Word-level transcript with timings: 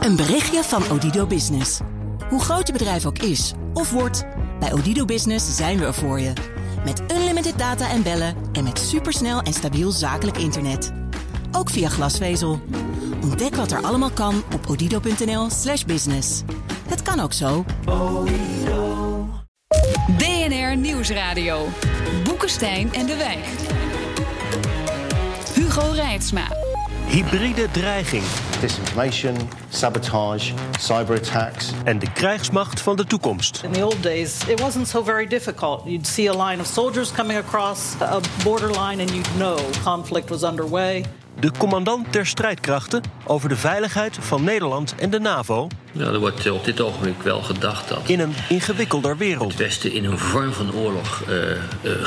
Een 0.00 0.16
berichtje 0.16 0.62
van 0.62 0.90
Odido 0.90 1.26
Business. 1.26 1.80
Hoe 2.28 2.40
groot 2.40 2.66
je 2.66 2.72
bedrijf 2.72 3.06
ook 3.06 3.18
is 3.18 3.52
of 3.74 3.90
wordt, 3.90 4.24
bij 4.58 4.72
Odido 4.72 5.04
Business 5.04 5.56
zijn 5.56 5.78
we 5.78 5.84
er 5.84 5.94
voor 5.94 6.20
je. 6.20 6.32
Met 6.84 7.02
unlimited 7.12 7.58
data 7.58 7.90
en 7.90 8.02
bellen 8.02 8.34
en 8.52 8.64
met 8.64 8.78
supersnel 8.78 9.40
en 9.40 9.52
stabiel 9.52 9.90
zakelijk 9.90 10.36
internet. 10.36 10.92
Ook 11.52 11.70
via 11.70 11.88
glasvezel. 11.88 12.60
Ontdek 13.22 13.54
wat 13.54 13.70
er 13.70 13.82
allemaal 13.82 14.10
kan 14.10 14.42
op 14.54 14.66
odido.nl/slash 14.68 15.84
business. 15.84 16.42
Het 16.88 17.02
kan 17.02 17.20
ook 17.20 17.32
zo. 17.32 17.64
BNR 20.18 20.76
Nieuwsradio. 20.76 21.66
Boekenstein 22.24 22.92
en 22.92 23.06
de 23.06 23.16
Wijk. 23.16 23.46
Hugo 25.54 25.90
Reitsma. 25.90 26.48
Hybride 27.06 27.68
dreiging 27.70 28.24
disinformation, 28.60 29.36
sabotage, 29.68 30.52
cyberattacks. 30.78 31.72
en 31.84 31.98
de 31.98 32.12
krijgsmacht 32.12 32.80
van 32.80 32.96
de 32.96 33.04
toekomst. 33.04 33.60
In 33.64 33.72
the 33.72 33.84
old 33.84 34.02
days, 34.02 34.48
it 34.48 34.60
wasn't 34.60 34.88
so 34.88 35.02
very 35.02 35.26
difficult. 35.26 35.82
You'd 35.84 36.06
see 36.06 36.28
a 36.28 36.46
line 36.48 36.60
of 36.60 36.66
soldiers 36.66 37.12
coming 37.12 37.38
across 37.38 37.94
a 38.00 38.20
borderline 38.44 39.00
and 39.00 39.10
you'd 39.10 39.36
know 39.36 39.58
conflict 39.82 40.28
was 40.30 40.42
underway. 40.42 41.04
De 41.40 41.50
commandant 41.58 42.12
der 42.12 42.26
strijdkrachten 42.26 43.02
over 43.24 43.48
de 43.48 43.56
veiligheid 43.56 44.16
van 44.20 44.44
Nederland 44.44 44.94
en 44.98 45.10
de 45.10 45.20
NAVO 45.20 45.68
Ja, 45.92 46.04
er 46.04 46.18
wordt 46.18 46.50
op 46.50 46.64
dit 46.64 46.80
ogenblik 46.80 47.22
wel 47.22 47.42
gedacht 47.42 47.88
dat 47.88 47.98
in 48.06 48.20
een 48.20 48.34
ingewikkelder 48.48 49.16
wereld. 49.16 49.50
het 49.50 49.60
Westen 49.60 49.92
in 49.92 50.04
een 50.04 50.18
vorm 50.18 50.52
van 50.52 50.74
oorlog 50.74 51.22
eh, 51.28 51.50
eh, 51.52 51.58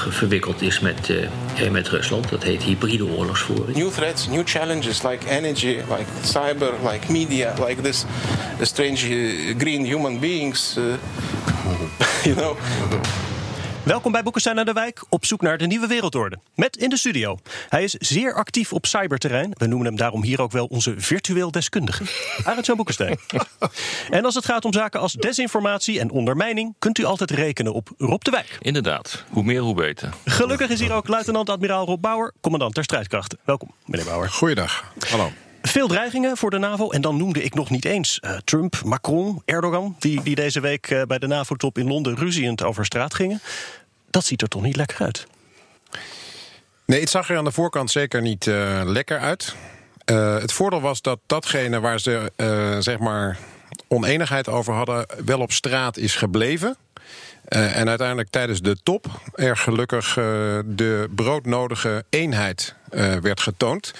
verwikkeld 0.09 0.61
is 0.61 0.79
met, 0.79 1.09
eh, 1.55 1.69
met 1.69 1.87
Rusland. 1.87 2.29
Dat 2.29 2.43
heet 2.43 2.63
hybride 2.63 3.05
oorlogsvoering. 3.05 3.77
new 3.77 3.89
threats, 3.89 4.27
new 4.27 4.43
challenges 4.45 5.03
like 5.03 5.27
energy, 5.29 5.77
like 5.89 6.05
cyber, 6.23 6.73
like 6.91 7.11
media, 7.11 7.53
like 7.67 7.81
this 7.81 8.05
strange 8.61 9.09
uh, 9.09 9.55
green 9.57 9.85
human 9.85 10.19
beings. 10.19 10.77
Uh, 10.77 10.83
you 12.23 12.35
know. 12.35 12.57
Welkom 13.83 14.11
bij 14.11 14.23
Boekenstein 14.23 14.59
aan 14.59 14.65
de 14.65 14.73
Wijk, 14.73 15.03
op 15.09 15.25
zoek 15.25 15.41
naar 15.41 15.57
de 15.57 15.67
nieuwe 15.67 15.87
wereldorde. 15.87 16.37
Met 16.55 16.77
in 16.77 16.89
de 16.89 16.97
studio. 16.97 17.37
Hij 17.69 17.83
is 17.83 17.93
zeer 17.93 18.33
actief 18.33 18.73
op 18.73 18.85
cyberterrein. 18.85 19.51
We 19.53 19.65
noemen 19.65 19.87
hem 19.87 19.95
daarom 19.95 20.23
hier 20.23 20.41
ook 20.41 20.51
wel 20.51 20.65
onze 20.65 20.93
virtueel 20.97 21.51
deskundige. 21.51 22.03
Arend-Jan 22.49 22.75
Boekenstein. 22.75 23.17
en 24.09 24.25
als 24.25 24.35
het 24.35 24.45
gaat 24.45 24.65
om 24.65 24.73
zaken 24.73 24.99
als 24.99 25.13
desinformatie 25.13 25.99
en 25.99 26.11
ondermijning... 26.11 26.75
kunt 26.79 26.97
u 26.97 27.03
altijd 27.03 27.31
rekenen 27.31 27.73
op 27.73 27.89
Rob 27.97 28.21
de 28.21 28.31
Wijk. 28.31 28.57
Inderdaad, 28.59 29.23
hoe 29.29 29.43
meer 29.43 29.61
hoe 29.61 29.75
beter. 29.75 30.09
Gelukkig 30.25 30.69
is 30.69 30.79
hier 30.79 30.93
ook 30.93 31.07
luitenant-admiraal 31.07 31.85
Rob 31.85 32.01
Bauer... 32.01 32.33
commandant 32.41 32.75
der 32.75 32.83
strijdkrachten. 32.83 33.39
Welkom, 33.43 33.71
meneer 33.85 34.05
Bauer. 34.05 34.29
Goeiedag. 34.29 34.93
Hallo. 35.09 35.31
Veel 35.67 35.87
dreigingen 35.87 36.37
voor 36.37 36.49
de 36.49 36.57
NAVO. 36.57 36.89
En 36.89 37.01
dan 37.01 37.17
noemde 37.17 37.43
ik 37.43 37.53
nog 37.53 37.69
niet 37.69 37.85
eens 37.85 38.19
eh, 38.19 38.37
Trump, 38.43 38.81
Macron, 38.85 39.41
Erdogan... 39.45 39.95
Die, 39.99 40.23
die 40.23 40.35
deze 40.35 40.59
week 40.59 40.89
eh, 40.89 41.01
bij 41.01 41.19
de 41.19 41.27
NAVO-top 41.27 41.77
in 41.77 41.87
Londen 41.87 42.15
ruziend 42.15 42.63
over 42.63 42.85
straat 42.85 43.13
gingen. 43.13 43.41
Dat 44.09 44.25
ziet 44.25 44.41
er 44.41 44.47
toch 44.47 44.61
niet 44.61 44.75
lekker 44.75 44.97
uit? 45.01 45.27
Nee, 46.85 46.99
het 46.99 47.09
zag 47.09 47.29
er 47.29 47.37
aan 47.37 47.43
de 47.43 47.51
voorkant 47.51 47.91
zeker 47.91 48.21
niet 48.21 48.47
eh, 48.47 48.81
lekker 48.83 49.19
uit. 49.19 49.55
Het 50.05 50.53
voordeel 50.53 50.81
was 50.81 51.01
dat 51.01 51.19
datgene 51.25 51.79
waar 51.79 51.99
ze 51.99 52.31
zeg 52.79 52.99
maar 52.99 53.37
oneenigheid 53.87 54.49
over 54.49 54.73
hadden, 54.73 55.05
wel 55.25 55.39
op 55.39 55.51
straat 55.51 55.97
is 55.97 56.15
gebleven. 56.15 56.77
Eh, 57.53 57.77
en 57.77 57.89
uiteindelijk 57.89 58.29
tijdens 58.29 58.61
de 58.61 58.77
top 58.83 59.05
er 59.33 59.57
gelukkig 59.57 60.17
eh, 60.17 60.23
de 60.65 61.09
broodnodige 61.15 62.03
eenheid 62.09 62.75
eh, 62.89 63.15
werd 63.15 63.39
getoond. 63.39 63.93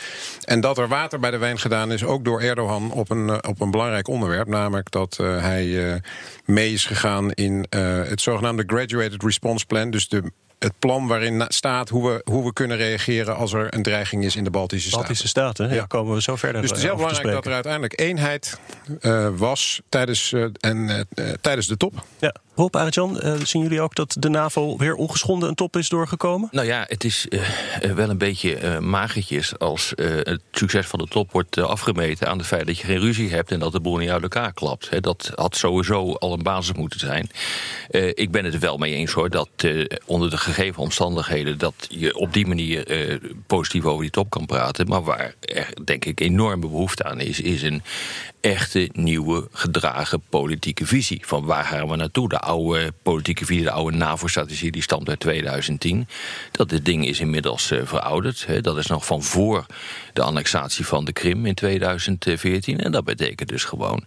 En 0.44 0.62
dat 0.62 0.78
er 0.78 0.88
water 0.88 1.20
bij 1.20 1.32
de 1.32 1.38
wijn 1.38 1.60
gedaan 1.60 1.92
is, 1.92 2.04
ook 2.04 2.26
door 2.26 2.42
Erdogan, 2.42 2.92
op 2.92 3.10
een, 3.10 3.46
op 3.46 3.62
een 3.62 3.72
belangrijk 3.72 4.08
onderwerp. 4.08 4.48
Namelijk 4.48 4.92
dat 4.92 5.18
hij 5.18 6.02
mee 6.46 6.74
is 6.74 6.86
gegaan 6.86 7.32
in 7.32 7.66
het 8.08 8.22
zogenaamde 8.22 8.64
Graduated 8.68 9.24
Response 9.24 9.66
Plan. 9.66 9.92
Dus 9.92 10.08
de, 10.08 10.32
het 10.64 10.80
plan 10.80 11.08
waarin 11.08 11.46
staat 11.48 11.90
hoe 11.90 12.10
we, 12.10 12.22
hoe 12.32 12.46
we 12.46 12.54
kunnen 12.54 12.78
reageren 12.78 13.36
als 13.36 13.54
er 13.54 13.74
een 13.74 13.84
dreiging 13.84 14.24
is 14.24 14.36
in 14.36 14.44
de 14.44 14.50
Baltische 14.50 14.88
Staten. 14.88 15.06
Baltische 15.06 15.28
Staten, 15.28 15.70
ja. 15.70 15.74
Ja. 15.74 15.86
komen 15.86 16.14
we 16.14 16.22
zo 16.22 16.36
verder 16.36 16.62
Dus 16.62 16.70
het 16.70 16.80
is 16.80 16.86
eh, 16.86 16.90
heel 16.90 17.00
belangrijk 17.00 17.34
dat 17.34 17.46
er 17.46 17.54
uiteindelijk 17.54 18.00
eenheid 18.00 18.60
eh, 19.02 19.30
was 19.36 19.82
tijdens, 19.90 20.34
eh, 20.34 20.46
en, 20.60 21.08
tijdens 21.42 21.68
de 21.68 21.78
top. 21.78 21.94
Ja. 22.20 22.34
Rob, 22.56 22.76
Arjan, 22.76 23.20
zien 23.44 23.62
jullie 23.62 23.82
ook 23.82 23.96
dat 23.96 24.16
de 24.20 24.30
NAVO 24.30 24.78
weer 24.78 24.96
ongeschonden 24.96 25.50
een 25.50 25.56
top 25.56 25.78
is 25.78 25.90
doorgekomen? 25.90 26.50
Nou 26.52 26.68
ja, 26.68 26.86
het 26.88 27.04
is 27.04 27.28
wel 27.96 28.10
een 28.10 28.18
beetje 28.18 28.56
eh, 28.56 28.80
magertjes 28.80 29.60
als 29.60 29.96
eh, 29.96 30.08
het 30.10 30.42
succes 30.52 30.88
van 30.88 31.00
de 31.00 31.08
top 31.08 31.32
wordt 31.32 31.58
afgemeten 31.58 32.28
aan 32.28 32.38
het 32.38 32.48
feit 32.48 32.68
dat 32.68 32.78
je 32.78 32.86
geen 32.86 33.00
ruzie 33.00 33.30
hebt 33.30 33.52
en 33.52 33.60
dat 33.60 33.72
de 33.72 33.80
boel 33.80 33.98
niet 33.98 34.10
uit 34.10 34.22
elkaar 34.22 34.54
klapt. 34.54 34.90
Hè, 34.90 35.00
dat 35.00 35.32
had 35.36 35.56
sowieso 35.56 36.14
al 36.14 36.34
een 36.34 36.44
basis 36.44 36.76
moeten 36.76 37.00
zijn. 37.00 37.30
Eh, 37.90 38.08
ik 38.08 38.32
ben 38.32 38.46
het 38.46 38.54
er 38.54 38.60
wel 38.60 38.78
mee 38.78 38.94
eens 38.94 39.12
hoor 39.12 39.30
dat 39.30 39.50
eh, 39.56 39.86
onder 40.06 40.30
de 40.30 40.38
gegeven 40.54 40.82
omstandigheden 40.82 41.58
dat 41.58 41.88
je 41.90 42.16
op 42.16 42.34
die 42.34 42.48
manier 42.48 42.88
eh, 42.88 43.18
positief 43.48 43.86
over 43.86 44.02
die 44.02 44.12
top 44.12 44.30
kan 44.30 44.46
praten. 44.46 44.88
Maar 44.88 45.04
waar 45.04 45.34
er 45.40 45.68
denk 45.84 46.06
ik 46.06 46.20
enorme 46.20 46.68
behoefte 46.68 47.04
aan 47.04 47.20
is, 47.20 47.40
is 47.40 47.62
een 47.62 47.82
echte 48.44 48.90
nieuwe 48.94 49.48
gedragen 49.52 50.22
politieke 50.30 50.86
visie. 50.86 51.22
Van 51.26 51.46
waar 51.46 51.64
gaan 51.64 51.90
we 51.90 51.96
naartoe? 51.96 52.30
De 52.30 52.40
oude 52.40 52.94
politieke 53.04 53.46
visie, 53.46 53.64
de 53.64 53.72
oude 53.72 53.98
NAVO-strategie, 53.98 54.72
die 54.72 54.82
stamt 54.82 55.10
uit 55.10 55.20
2010. 55.20 56.08
Dat 56.52 56.70
dit 56.70 56.86
ding 56.86 57.08
is 57.08 57.20
inmiddels 57.20 57.72
eh, 57.72 57.80
verouderd. 57.84 58.46
Hè. 58.46 58.62
Dat 58.62 58.78
is 58.78 58.88
nog 58.88 59.06
van 59.06 59.24
voor 59.24 59.66
de 60.14 60.22
annexatie 60.22 60.86
van 60.86 61.06
de 61.06 61.12
Krim 61.12 61.46
in 61.46 61.54
2014. 61.54 62.80
En 62.80 62.92
dat 62.92 63.04
betekent 63.04 63.50
dus 63.50 63.64
gewoon 63.64 64.04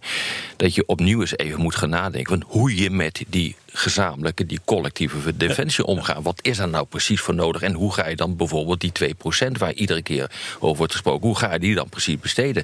dat 0.55 0.75
je 0.75 0.85
opnieuw 0.85 1.19
eens 1.19 1.37
even 1.37 1.61
moet 1.61 1.75
gaan 1.75 1.89
nadenken... 1.89 2.39
van 2.39 2.49
hoe 2.49 2.75
je 2.75 2.89
met 2.89 3.23
die 3.27 3.55
gezamenlijke, 3.65 4.45
die 4.45 4.59
collectieve 4.65 5.37
defensie 5.37 5.85
omgaat. 5.85 6.23
Wat 6.23 6.39
is 6.41 6.59
er 6.59 6.69
nou 6.69 6.85
precies 6.85 7.21
voor 7.21 7.35
nodig? 7.35 7.61
En 7.61 7.73
hoe 7.73 7.93
ga 7.93 8.07
je 8.07 8.15
dan 8.15 8.35
bijvoorbeeld 8.35 8.81
die 8.81 9.15
2% 9.47 9.51
waar 9.57 9.73
iedere 9.73 10.01
keer 10.01 10.31
over 10.59 10.77
wordt 10.77 10.93
gesproken... 10.93 11.27
hoe 11.27 11.37
ga 11.37 11.53
je 11.53 11.59
die 11.59 11.75
dan 11.75 11.89
precies 11.89 12.19
besteden? 12.19 12.63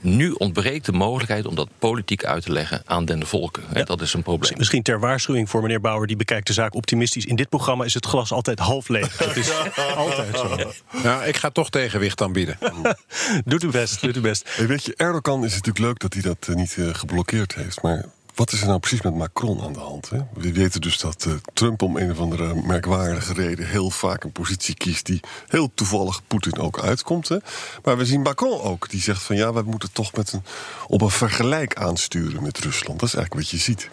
Nu 0.00 0.30
ontbreekt 0.30 0.86
de 0.86 0.92
mogelijkheid 0.92 1.46
om 1.46 1.54
dat 1.54 1.68
politiek 1.78 2.24
uit 2.24 2.42
te 2.42 2.52
leggen 2.52 2.82
aan 2.84 3.04
den 3.04 3.26
volken. 3.26 3.62
Hè, 3.72 3.82
Dat 3.84 4.00
is 4.00 4.14
een 4.14 4.22
probleem. 4.22 4.58
Misschien 4.58 4.82
ter 4.82 5.00
waarschuwing 5.00 5.50
voor 5.50 5.62
meneer 5.62 5.80
Bauer, 5.80 6.06
die 6.06 6.16
bekijkt 6.16 6.46
de 6.46 6.52
zaak 6.52 6.74
optimistisch. 6.74 7.24
In 7.26 7.36
dit 7.36 7.48
programma 7.48 7.84
is 7.84 7.94
het 7.94 8.06
glas 8.06 8.32
altijd 8.32 8.58
half 8.58 8.88
leeg. 8.88 9.16
Dat 9.16 9.36
is 9.36 9.50
altijd 9.96 10.36
zo. 10.38 10.56
Nou, 11.02 11.24
ik 11.24 11.36
ga 11.36 11.50
toch 11.50 11.70
tegenwicht 11.70 12.22
aanbieden. 12.22 12.58
Doet 13.44 13.62
uw 13.62 13.70
best, 13.70 14.00
doet 14.00 14.16
uw 14.16 14.22
best. 14.22 14.48
Hey, 14.56 14.66
weet 14.66 14.84
je, 14.84 14.94
Erdogan 14.96 15.44
is 15.44 15.50
natuurlijk 15.50 15.78
leuk 15.78 15.98
dat 15.98 16.12
hij 16.12 16.22
dat 16.22 16.46
eh, 16.48 16.54
niet 16.54 16.76
eh, 16.78 16.94
geblokkeerd 16.94 17.54
heeft. 17.54 17.82
Maar 17.82 18.04
wat 18.40 18.52
is 18.52 18.60
er 18.60 18.66
nou 18.66 18.78
precies 18.78 19.02
met 19.02 19.14
Macron 19.14 19.62
aan 19.62 19.72
de 19.72 19.78
hand? 19.78 20.10
Hè? 20.10 20.18
We 20.34 20.52
weten 20.52 20.80
dus 20.80 20.98
dat 20.98 21.24
eh, 21.24 21.32
Trump 21.52 21.82
om 21.82 21.96
een 21.96 22.10
of 22.10 22.18
andere 22.18 22.54
merkwaardige 22.54 23.32
reden 23.32 23.66
heel 23.66 23.90
vaak 23.90 24.24
een 24.24 24.32
positie 24.32 24.74
kiest 24.74 25.06
die 25.06 25.20
heel 25.48 25.70
toevallig 25.74 26.26
Poetin 26.26 26.58
ook 26.58 26.80
uitkomt. 26.80 27.28
Hè? 27.28 27.36
Maar 27.84 27.96
we 27.96 28.04
zien 28.06 28.22
Macron 28.22 28.60
ook, 28.60 28.88
die 28.88 29.00
zegt 29.00 29.22
van 29.22 29.36
ja, 29.36 29.52
we 29.52 29.62
moeten 29.62 29.92
toch 29.92 30.12
met 30.12 30.32
een, 30.32 30.42
op 30.86 31.00
een 31.00 31.10
vergelijk 31.10 31.76
aansturen 31.76 32.42
met 32.42 32.58
Rusland. 32.58 33.00
Dat 33.00 33.08
is 33.08 33.14
eigenlijk 33.14 33.44
wat 33.44 33.60
je 33.60 33.64
ziet. 33.64 33.90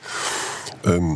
Ehm, 0.81 1.15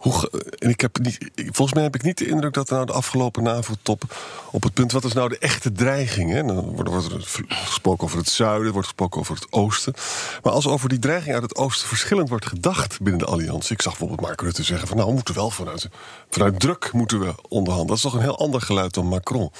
hoe, 0.00 0.30
en 0.58 0.68
ik 0.68 0.80
heb 0.80 0.98
niet, 0.98 1.30
volgens 1.34 1.72
mij 1.72 1.82
heb 1.82 1.94
ik 1.94 2.02
niet 2.02 2.18
de 2.18 2.26
indruk 2.26 2.52
dat 2.54 2.70
nou 2.70 2.86
de 2.86 2.92
afgelopen 2.92 3.42
NAVO-top 3.42 4.02
op 4.50 4.62
het 4.62 4.74
punt 4.74 4.92
wat 4.92 5.04
is 5.04 5.12
nou 5.12 5.28
de 5.28 5.38
echte 5.38 5.72
dreiging. 5.72 6.30
Hè? 6.30 6.44
Dan 6.44 6.74
wordt, 6.74 6.90
wordt 6.90 7.12
er 7.12 7.44
gesproken 7.48 8.04
over 8.04 8.18
het 8.18 8.28
zuiden, 8.28 8.72
wordt 8.72 8.86
gesproken 8.86 9.20
over 9.20 9.34
het 9.34 9.46
oosten. 9.52 9.94
Maar 10.42 10.52
als 10.52 10.66
over 10.66 10.88
die 10.88 10.98
dreiging 10.98 11.34
uit 11.34 11.42
het 11.42 11.56
oosten 11.56 11.88
verschillend 11.88 12.28
wordt 12.28 12.46
gedacht 12.46 13.00
binnen 13.00 13.18
de 13.18 13.26
alliantie. 13.26 13.72
Ik 13.72 13.82
zag 13.82 13.92
bijvoorbeeld 13.92 14.28
Mark 14.28 14.40
Rutte 14.40 14.62
zeggen 14.62 14.88
van 14.88 14.96
nou 14.96 15.08
we 15.08 15.14
moeten 15.14 15.34
wel 15.34 15.50
vanuit, 15.50 15.88
vanuit 16.30 16.60
druk 16.60 16.92
moeten 16.92 17.20
we 17.20 17.34
onderhandelen. 17.48 17.86
Dat 17.86 17.96
is 17.96 18.02
toch 18.02 18.14
een 18.14 18.20
heel 18.20 18.38
ander 18.38 18.60
geluid 18.60 18.94
dan 18.94 19.06
Macron. 19.06 19.50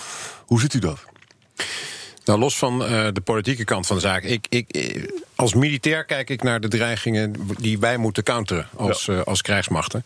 Hoe 0.47 0.61
ziet 0.61 0.75
u 0.75 0.79
dat? 0.79 0.99
Nou, 2.31 2.43
los 2.43 2.59
van 2.59 2.85
eh, 2.85 3.07
de 3.13 3.21
politieke 3.21 3.65
kant 3.65 3.87
van 3.87 3.97
de 3.97 4.03
zaak. 4.03 4.23
Ik, 4.23 4.47
ik, 4.49 4.69
eh, 4.71 5.03
als 5.35 5.55
militair 5.55 6.05
kijk 6.05 6.31
ik 6.31 6.43
naar 6.43 6.61
de 6.61 6.69
dreigingen 6.69 7.35
die 7.59 7.79
wij 7.79 7.97
moeten 7.97 8.23
counteren 8.23 8.69
als, 8.77 9.09
eh, 9.09 9.21
als 9.21 9.43
krijgsmachten. 9.43 10.05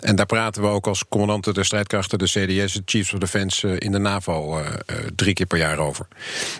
En 0.00 0.16
daar 0.16 0.26
praten 0.26 0.62
we 0.62 0.68
ook 0.68 0.86
als 0.86 1.04
commandanten 1.08 1.54
der 1.54 1.64
strijdkrachten, 1.64 2.18
de 2.18 2.24
CDS, 2.24 2.72
de 2.72 2.82
Chiefs 2.84 3.12
of 3.12 3.18
Defense 3.18 3.78
in 3.78 3.92
de 3.92 3.98
NAVO 3.98 4.62
drie 5.14 5.34
keer 5.34 5.46
per 5.46 5.58
jaar 5.58 5.78
over. 5.78 6.06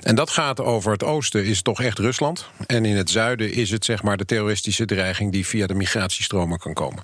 En 0.02 0.14
dat 0.14 0.30
gaat 0.30 0.60
over 0.60 0.92
het 0.92 1.04
oosten, 1.04 1.44
is 1.44 1.62
toch 1.62 1.82
echt 1.82 1.98
Rusland. 1.98 2.48
En 2.66 2.84
in 2.84 2.96
het 2.96 3.10
zuiden 3.10 3.52
is 3.52 3.70
het 3.70 3.84
zeg 3.84 4.02
maar 4.02 4.16
de 4.16 4.24
terroristische 4.24 4.84
dreiging 4.84 5.32
die 5.32 5.46
via 5.46 5.66
de 5.66 5.74
migratiestromen 5.74 6.58
kan 6.58 6.74
komen. 6.74 7.02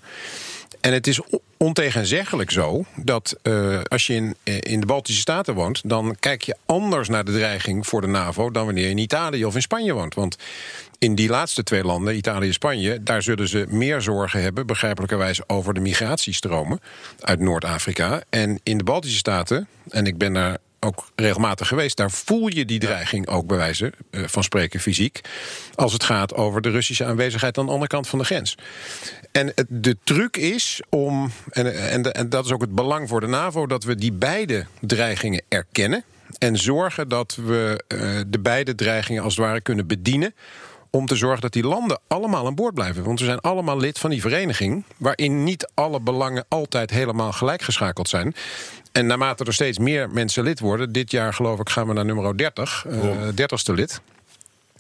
En 0.81 0.93
het 0.93 1.07
is 1.07 1.21
ontegenzeggelijk 1.57 2.51
zo 2.51 2.85
dat 2.97 3.37
eh, 3.43 3.81
als 3.83 4.07
je 4.07 4.15
in, 4.15 4.37
eh, 4.43 4.57
in 4.61 4.81
de 4.81 4.87
Baltische 4.87 5.21
Staten 5.21 5.55
woont, 5.55 5.81
dan 5.85 6.17
kijk 6.21 6.43
je 6.43 6.57
anders 6.67 7.09
naar 7.09 7.25
de 7.25 7.33
dreiging 7.33 7.87
voor 7.87 8.01
de 8.01 8.07
NAVO 8.07 8.51
dan 8.51 8.65
wanneer 8.65 8.85
je 8.85 8.91
in 8.91 8.99
Italië 8.99 9.45
of 9.45 9.55
in 9.55 9.63
Spanje 9.63 9.93
woont. 9.93 10.15
Want 10.15 10.37
in 10.99 11.15
die 11.15 11.29
laatste 11.29 11.63
twee 11.63 11.85
landen, 11.85 12.17
Italië 12.17 12.47
en 12.47 12.53
Spanje, 12.53 13.03
daar 13.03 13.23
zullen 13.23 13.49
ze 13.49 13.67
meer 13.69 14.01
zorgen 14.01 14.43
hebben, 14.43 14.67
begrijpelijkerwijs, 14.67 15.49
over 15.49 15.75
de 15.75 15.81
migratiestromen 15.81 16.81
uit 17.21 17.41
Noord-Afrika. 17.41 18.23
En 18.29 18.61
in 18.63 18.79
de 18.79 18.85
Baltische 18.85 19.19
Staten, 19.19 19.69
en 19.89 20.07
ik 20.07 20.19
ben 20.19 20.33
daar 20.33 20.59
ook 20.81 21.11
regelmatig 21.15 21.69
geweest. 21.69 21.97
Daar 21.97 22.11
voel 22.11 22.49
je 22.49 22.65
die 22.65 22.79
dreiging 22.79 23.29
ook 23.29 23.47
bij 23.47 23.57
wijze 23.57 23.93
eh, 24.11 24.23
van 24.27 24.43
spreken 24.43 24.81
fysiek. 24.81 25.21
Als 25.75 25.93
het 25.93 26.05
gaat 26.05 26.35
over 26.35 26.61
de 26.61 26.71
Russische 26.71 27.05
aanwezigheid 27.05 27.59
aan 27.59 27.67
de 27.67 27.73
andere 27.73 27.91
kant 27.91 28.09
van 28.09 28.19
de 28.19 28.25
grens. 28.25 28.57
En 29.33 29.53
de 29.69 29.97
truc 30.05 30.37
is 30.37 30.81
om, 30.89 31.31
en, 31.51 31.91
en, 31.91 32.13
en 32.15 32.29
dat 32.29 32.45
is 32.45 32.53
ook 32.53 32.61
het 32.61 32.75
belang 32.75 33.09
voor 33.09 33.21
de 33.21 33.27
NAVO, 33.27 33.67
dat 33.67 33.85
we 33.85 33.95
die 33.95 34.13
beide 34.13 34.67
dreigingen 34.81 35.43
erkennen. 35.49 36.05
En 36.39 36.57
zorgen 36.57 37.09
dat 37.09 37.39
we 37.47 37.85
uh, 37.89 38.21
de 38.27 38.39
beide 38.39 38.75
dreigingen 38.75 39.23
als 39.23 39.37
het 39.37 39.45
ware 39.45 39.61
kunnen 39.61 39.87
bedienen 39.87 40.35
om 40.91 41.07
te 41.07 41.17
zorgen 41.17 41.41
dat 41.41 41.53
die 41.53 41.67
landen 41.67 42.01
allemaal 42.07 42.47
aan 42.47 42.55
boord 42.55 42.75
blijven. 42.75 43.05
Want 43.05 43.19
we 43.19 43.25
zijn 43.25 43.41
allemaal 43.41 43.79
lid 43.79 43.99
van 43.99 44.11
die 44.11 44.21
vereniging... 44.21 44.85
waarin 44.97 45.45
niet 45.45 45.71
alle 45.75 46.01
belangen 46.01 46.45
altijd 46.49 46.91
helemaal 46.91 47.33
gelijkgeschakeld 47.33 48.09
zijn. 48.09 48.35
En 48.97 49.07
naarmate 49.07 49.45
er 49.45 49.53
steeds 49.53 49.79
meer 49.79 50.11
mensen 50.11 50.43
lid 50.45 50.61
worden... 50.61 50.93
dit 50.93 51.11
jaar 51.11 51.35
geloof 51.35 51.61
ik 51.61 51.69
gaan 51.69 51.87
we 51.87 51.93
naar 51.93 52.05
nummer 52.05 52.37
30, 52.37 52.85
uh, 52.89 53.29
30ste 53.29 53.75
lid 53.75 54.01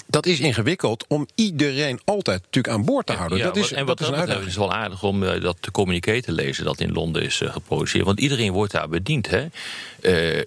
dat 0.06 0.26
is 0.26 0.41
ingewikkeld 0.41 1.05
om 1.08 1.26
iedereen 1.35 2.00
altijd 2.05 2.43
natuurlijk 2.43 2.75
aan 2.75 2.85
boord 2.85 3.06
te 3.06 3.12
houden. 3.12 3.38
Ja, 3.38 3.44
dat 3.44 3.56
is, 3.56 3.73
en 3.73 3.87
dat 3.87 4.00
is 4.00 4.08
een 4.08 4.58
wel 4.58 4.73
aardig 4.73 5.03
om 5.03 5.23
uh, 5.23 5.41
dat 5.41 5.56
te 5.61 5.70
communiqué 5.70 6.20
te 6.23 6.32
lezen 6.32 6.64
dat 6.64 6.81
in 6.81 6.93
Londen 6.93 7.23
is 7.23 7.41
uh, 7.41 7.53
geproduceerd. 7.53 8.05
Want 8.05 8.20
iedereen 8.20 8.53
wordt 8.53 8.73
daar 8.73 8.88
bediend. 8.88 9.31
Hè? 9.31 9.47
Uh, 10.00 10.43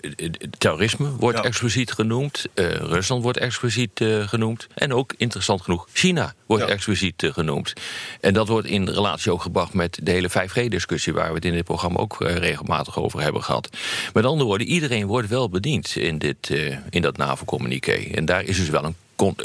terrorisme 0.58 1.10
wordt 1.16 1.38
ja. 1.38 1.44
expliciet 1.44 1.92
genoemd. 1.92 2.46
Rusland 2.54 3.24
wordt 3.24 3.38
expliciet 3.38 4.04
genoemd. 4.26 4.68
En 4.74 4.94
ook, 4.94 5.14
interessant 5.18 5.62
genoeg, 5.62 5.88
China 5.94 6.34
wordt 6.46 6.68
ja. 6.68 6.70
expliciet 6.70 7.30
genoemd. 7.32 7.74
En 8.22 8.34
dat 8.34 8.48
wordt 8.48 8.68
in 8.68 8.90
relatie 8.90 9.32
ook 9.32 9.42
gebracht 9.42 9.74
met 9.74 10.00
de 10.04 10.12
hele 10.12 10.30
5G-discussie... 10.30 11.14
waar 11.14 11.30
we 11.30 11.36
het 11.36 11.46
in 11.46 11.54
dit 11.54 11.64
programma 11.64 12.00
ook 12.00 12.16
regelmatig 12.20 13.00
over 13.00 13.22
hebben 13.22 13.44
gehad. 13.44 13.70
Met 14.14 14.26
andere 14.26 14.46
woorden, 14.46 14.68
iedereen 14.68 15.06
wordt 15.06 15.30
wel 15.30 15.50
bediend 15.50 15.96
in, 15.96 16.18
dit, 16.18 16.50
in 16.90 17.02
dat 17.02 17.18
NAVO-communiqué. 17.18 18.12
En 18.14 18.26
daar 18.26 18.44
is 18.44 18.58
dus 18.58 18.70
wel 18.70 18.84
een 18.84 18.96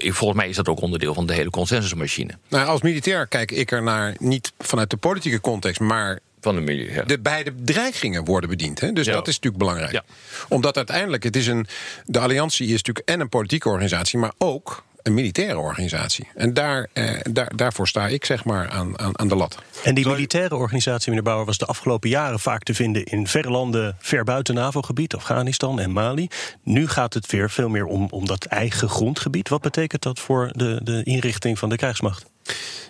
volgens 0.00 0.40
mij 0.40 0.48
is 0.48 0.56
dat 0.56 0.68
ook 0.68 0.80
onderdeel 0.80 1.14
van 1.14 1.26
de 1.26 1.34
hele 1.34 1.50
consensusmachine. 1.50 2.38
Nou, 2.48 2.66
als 2.66 2.82
militair 2.82 3.26
kijk 3.26 3.50
ik 3.50 3.70
er 3.70 3.82
naar 3.82 4.14
niet 4.18 4.52
vanuit 4.58 4.90
de 4.90 4.96
politieke 4.96 5.40
context, 5.40 5.80
maar 5.80 6.18
van 6.40 6.54
de, 6.54 6.60
milieu, 6.60 6.94
ja. 6.94 7.02
de 7.02 7.18
beide 7.18 7.52
dreigingen 7.62 8.24
worden 8.24 8.50
bediend. 8.50 8.80
Hè? 8.80 8.92
Dus 8.92 9.06
ja. 9.06 9.12
dat 9.12 9.28
is 9.28 9.34
natuurlijk 9.34 9.62
belangrijk. 9.62 9.92
Ja. 9.92 10.04
Omdat 10.48 10.76
uiteindelijk, 10.76 11.22
het 11.22 11.36
is 11.36 11.46
een, 11.46 11.66
de 12.04 12.18
alliantie 12.18 12.66
is 12.66 12.72
natuurlijk 12.72 13.08
en 13.08 13.20
een 13.20 13.28
politieke 13.28 13.68
organisatie, 13.68 14.18
maar 14.18 14.32
ook 14.38 14.84
een 15.04 15.14
militaire 15.14 15.58
organisatie. 15.58 16.28
En 16.34 16.54
daar, 16.54 16.88
eh, 16.92 17.20
daar, 17.30 17.52
daarvoor 17.56 17.88
sta 17.88 18.06
ik 18.06 18.24
zeg 18.24 18.44
maar 18.44 18.68
aan, 18.68 18.98
aan, 18.98 19.18
aan 19.18 19.28
de 19.28 19.34
lat. 19.34 19.62
En 19.82 19.94
die 19.94 20.06
militaire 20.06 20.56
organisatie, 20.56 21.08
meneer 21.08 21.24
Bauer, 21.24 21.44
was 21.44 21.58
de 21.58 21.66
afgelopen 21.66 22.08
jaren 22.08 22.40
vaak 22.40 22.62
te 22.62 22.74
vinden 22.74 23.04
in 23.04 23.26
verre 23.26 23.50
landen 23.50 23.96
ver 23.98 24.24
buiten 24.24 24.54
NAVO-gebied, 24.54 25.14
Afghanistan 25.14 25.80
en 25.80 25.92
Mali. 25.92 26.28
Nu 26.62 26.88
gaat 26.88 27.14
het 27.14 27.30
weer 27.30 27.50
veel 27.50 27.68
meer 27.68 27.86
om, 27.86 28.08
om 28.10 28.26
dat 28.26 28.44
eigen 28.44 28.88
grondgebied. 28.88 29.48
Wat 29.48 29.60
betekent 29.60 30.02
dat 30.02 30.20
voor 30.20 30.50
de, 30.52 30.80
de 30.82 31.02
inrichting 31.02 31.58
van 31.58 31.68
de 31.68 31.76
krijgsmacht? 31.76 32.24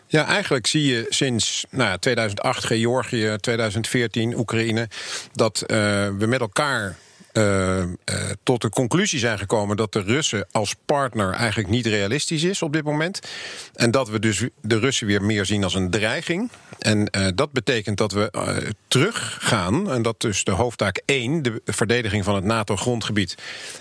Ja, 0.06 0.26
eigenlijk 0.26 0.66
zie 0.66 0.86
je 0.86 1.06
sinds 1.08 1.64
nou 1.70 1.90
ja, 1.90 1.96
2008 1.98 2.64
Georgië, 2.64 3.36
2014 3.40 4.38
Oekraïne, 4.38 4.88
dat 5.32 5.62
uh, 5.62 5.76
we 6.18 6.26
met 6.26 6.40
elkaar 6.40 6.96
uh, 7.38 7.78
uh, 7.78 7.86
tot 8.42 8.60
de 8.60 8.68
conclusie 8.68 9.18
zijn 9.18 9.38
gekomen 9.38 9.76
dat 9.76 9.92
de 9.92 10.00
Russen 10.00 10.46
als 10.50 10.74
partner 10.86 11.32
eigenlijk 11.32 11.68
niet 11.68 11.86
realistisch 11.86 12.42
is 12.42 12.62
op 12.62 12.72
dit 12.72 12.84
moment. 12.84 13.20
En 13.74 13.90
dat 13.90 14.08
we 14.08 14.18
dus 14.18 14.44
de 14.60 14.78
Russen 14.78 15.06
weer 15.06 15.22
meer 15.22 15.44
zien 15.44 15.64
als 15.64 15.74
een 15.74 15.90
dreiging. 15.90 16.50
En 16.78 16.98
uh, 16.98 17.26
dat 17.34 17.52
betekent 17.52 17.98
dat 17.98 18.12
we 18.12 18.30
teruggaan. 18.88 19.90
En 19.90 20.02
dat 20.02 20.20
dus 20.20 20.44
de 20.44 20.50
hoofdtaak 20.50 21.02
1, 21.04 21.42
de 21.42 21.62
verdediging 21.64 22.24
van 22.24 22.34
het 22.34 22.44
NATO-grondgebied. 22.44 23.34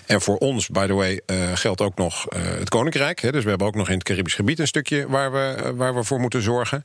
En 0.06 0.22
voor 0.22 0.38
ons, 0.38 0.68
by 0.68 0.88
the 0.88 0.94
way, 0.94 1.22
geldt 1.54 1.82
ook 1.82 1.96
nog 1.96 2.26
het 2.36 2.70
Koninkrijk. 2.70 3.22
Hè, 3.22 3.32
dus 3.32 3.44
we 3.44 3.50
hebben 3.50 3.68
ook 3.68 3.76
nog 3.76 3.88
in 3.88 3.94
het 3.94 4.04
Caribisch 4.04 4.34
gebied 4.34 4.60
een 4.60 4.68
stukje 4.68 5.08
waar 5.08 5.32
we, 5.32 5.74
waar 5.76 5.96
we 5.96 6.04
voor 6.04 6.20
moeten 6.20 6.42
zorgen. 6.42 6.84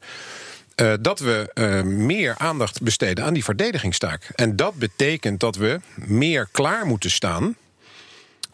Uh, 0.80 0.92
dat 1.00 1.20
we 1.20 1.50
uh, 1.54 1.82
meer 1.82 2.34
aandacht 2.36 2.82
besteden 2.82 3.24
aan 3.24 3.34
die 3.34 3.44
verdedigingstaak. 3.44 4.30
En 4.34 4.56
dat 4.56 4.74
betekent 4.74 5.40
dat 5.40 5.56
we 5.56 5.80
meer 5.94 6.48
klaar 6.52 6.86
moeten 6.86 7.10
staan 7.10 7.56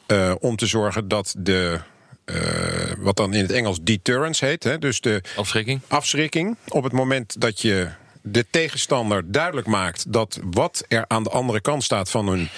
uh, 0.07 0.35
om 0.41 0.57
te 0.57 0.67
zorgen 0.67 1.09
dat 1.09 1.35
de. 1.39 1.81
wat 2.99 3.17
dan 3.17 3.35
in 3.35 3.43
het 3.43 3.53
Engels 3.53 3.79
deterrence 3.83 4.45
heet, 4.45 4.65
hè, 4.65 4.79
dus 4.79 5.01
de 5.01 5.23
afschrikking. 5.37 5.81
afschrikking. 5.89 6.57
Op 6.69 6.83
het 6.83 6.93
moment 6.93 7.41
dat 7.41 7.61
je 7.61 7.89
de 8.23 8.47
tegenstander 8.51 9.33
duidelijk 9.33 9.67
maakt 9.67 10.13
dat 10.13 10.39
wat 10.51 10.85
er 10.89 11.05
aan 11.09 11.23
de 11.23 11.31
andere 11.31 11.61
kant 11.61 11.85
staat 11.85 12.11
van 12.11 12.29
hun 12.29 12.49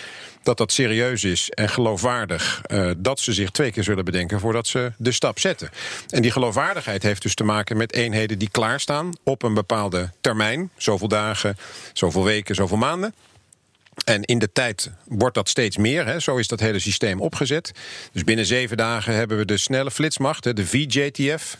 dat 0.46 0.58
dat 0.58 0.72
serieus 0.72 1.24
is 1.24 1.50
en 1.50 1.68
geloofwaardig, 1.68 2.62
uh, 2.66 2.90
dat 2.96 3.20
ze 3.20 3.32
zich 3.32 3.50
twee 3.50 3.72
keer 3.72 3.84
zullen 3.84 4.04
bedenken 4.04 4.40
voordat 4.40 4.66
ze 4.66 4.92
de 4.98 5.12
stap 5.12 5.38
zetten. 5.38 5.70
En 6.08 6.22
die 6.22 6.30
geloofwaardigheid 6.30 7.02
heeft 7.02 7.22
dus 7.22 7.34
te 7.34 7.44
maken 7.44 7.76
met 7.76 7.92
eenheden 7.92 8.38
die 8.38 8.50
klaarstaan 8.50 9.12
op 9.24 9.42
een 9.42 9.54
bepaalde 9.54 10.10
termijn, 10.20 10.70
zoveel 10.76 11.08
dagen, 11.08 11.56
zoveel 11.92 12.24
weken, 12.24 12.54
zoveel 12.54 12.76
maanden. 12.76 13.14
En 14.04 14.22
in 14.22 14.38
de 14.38 14.52
tijd 14.52 14.90
wordt 15.04 15.34
dat 15.34 15.48
steeds 15.48 15.76
meer. 15.76 16.06
Hè. 16.06 16.20
Zo 16.20 16.36
is 16.36 16.48
dat 16.48 16.60
hele 16.60 16.78
systeem 16.78 17.20
opgezet. 17.20 17.72
Dus 18.12 18.24
binnen 18.24 18.46
zeven 18.46 18.76
dagen 18.76 19.14
hebben 19.14 19.36
we 19.36 19.44
de 19.44 19.56
snelle 19.56 19.90
flitsmacht, 19.90 20.56
de 20.56 20.66
VJTF. 20.66 21.56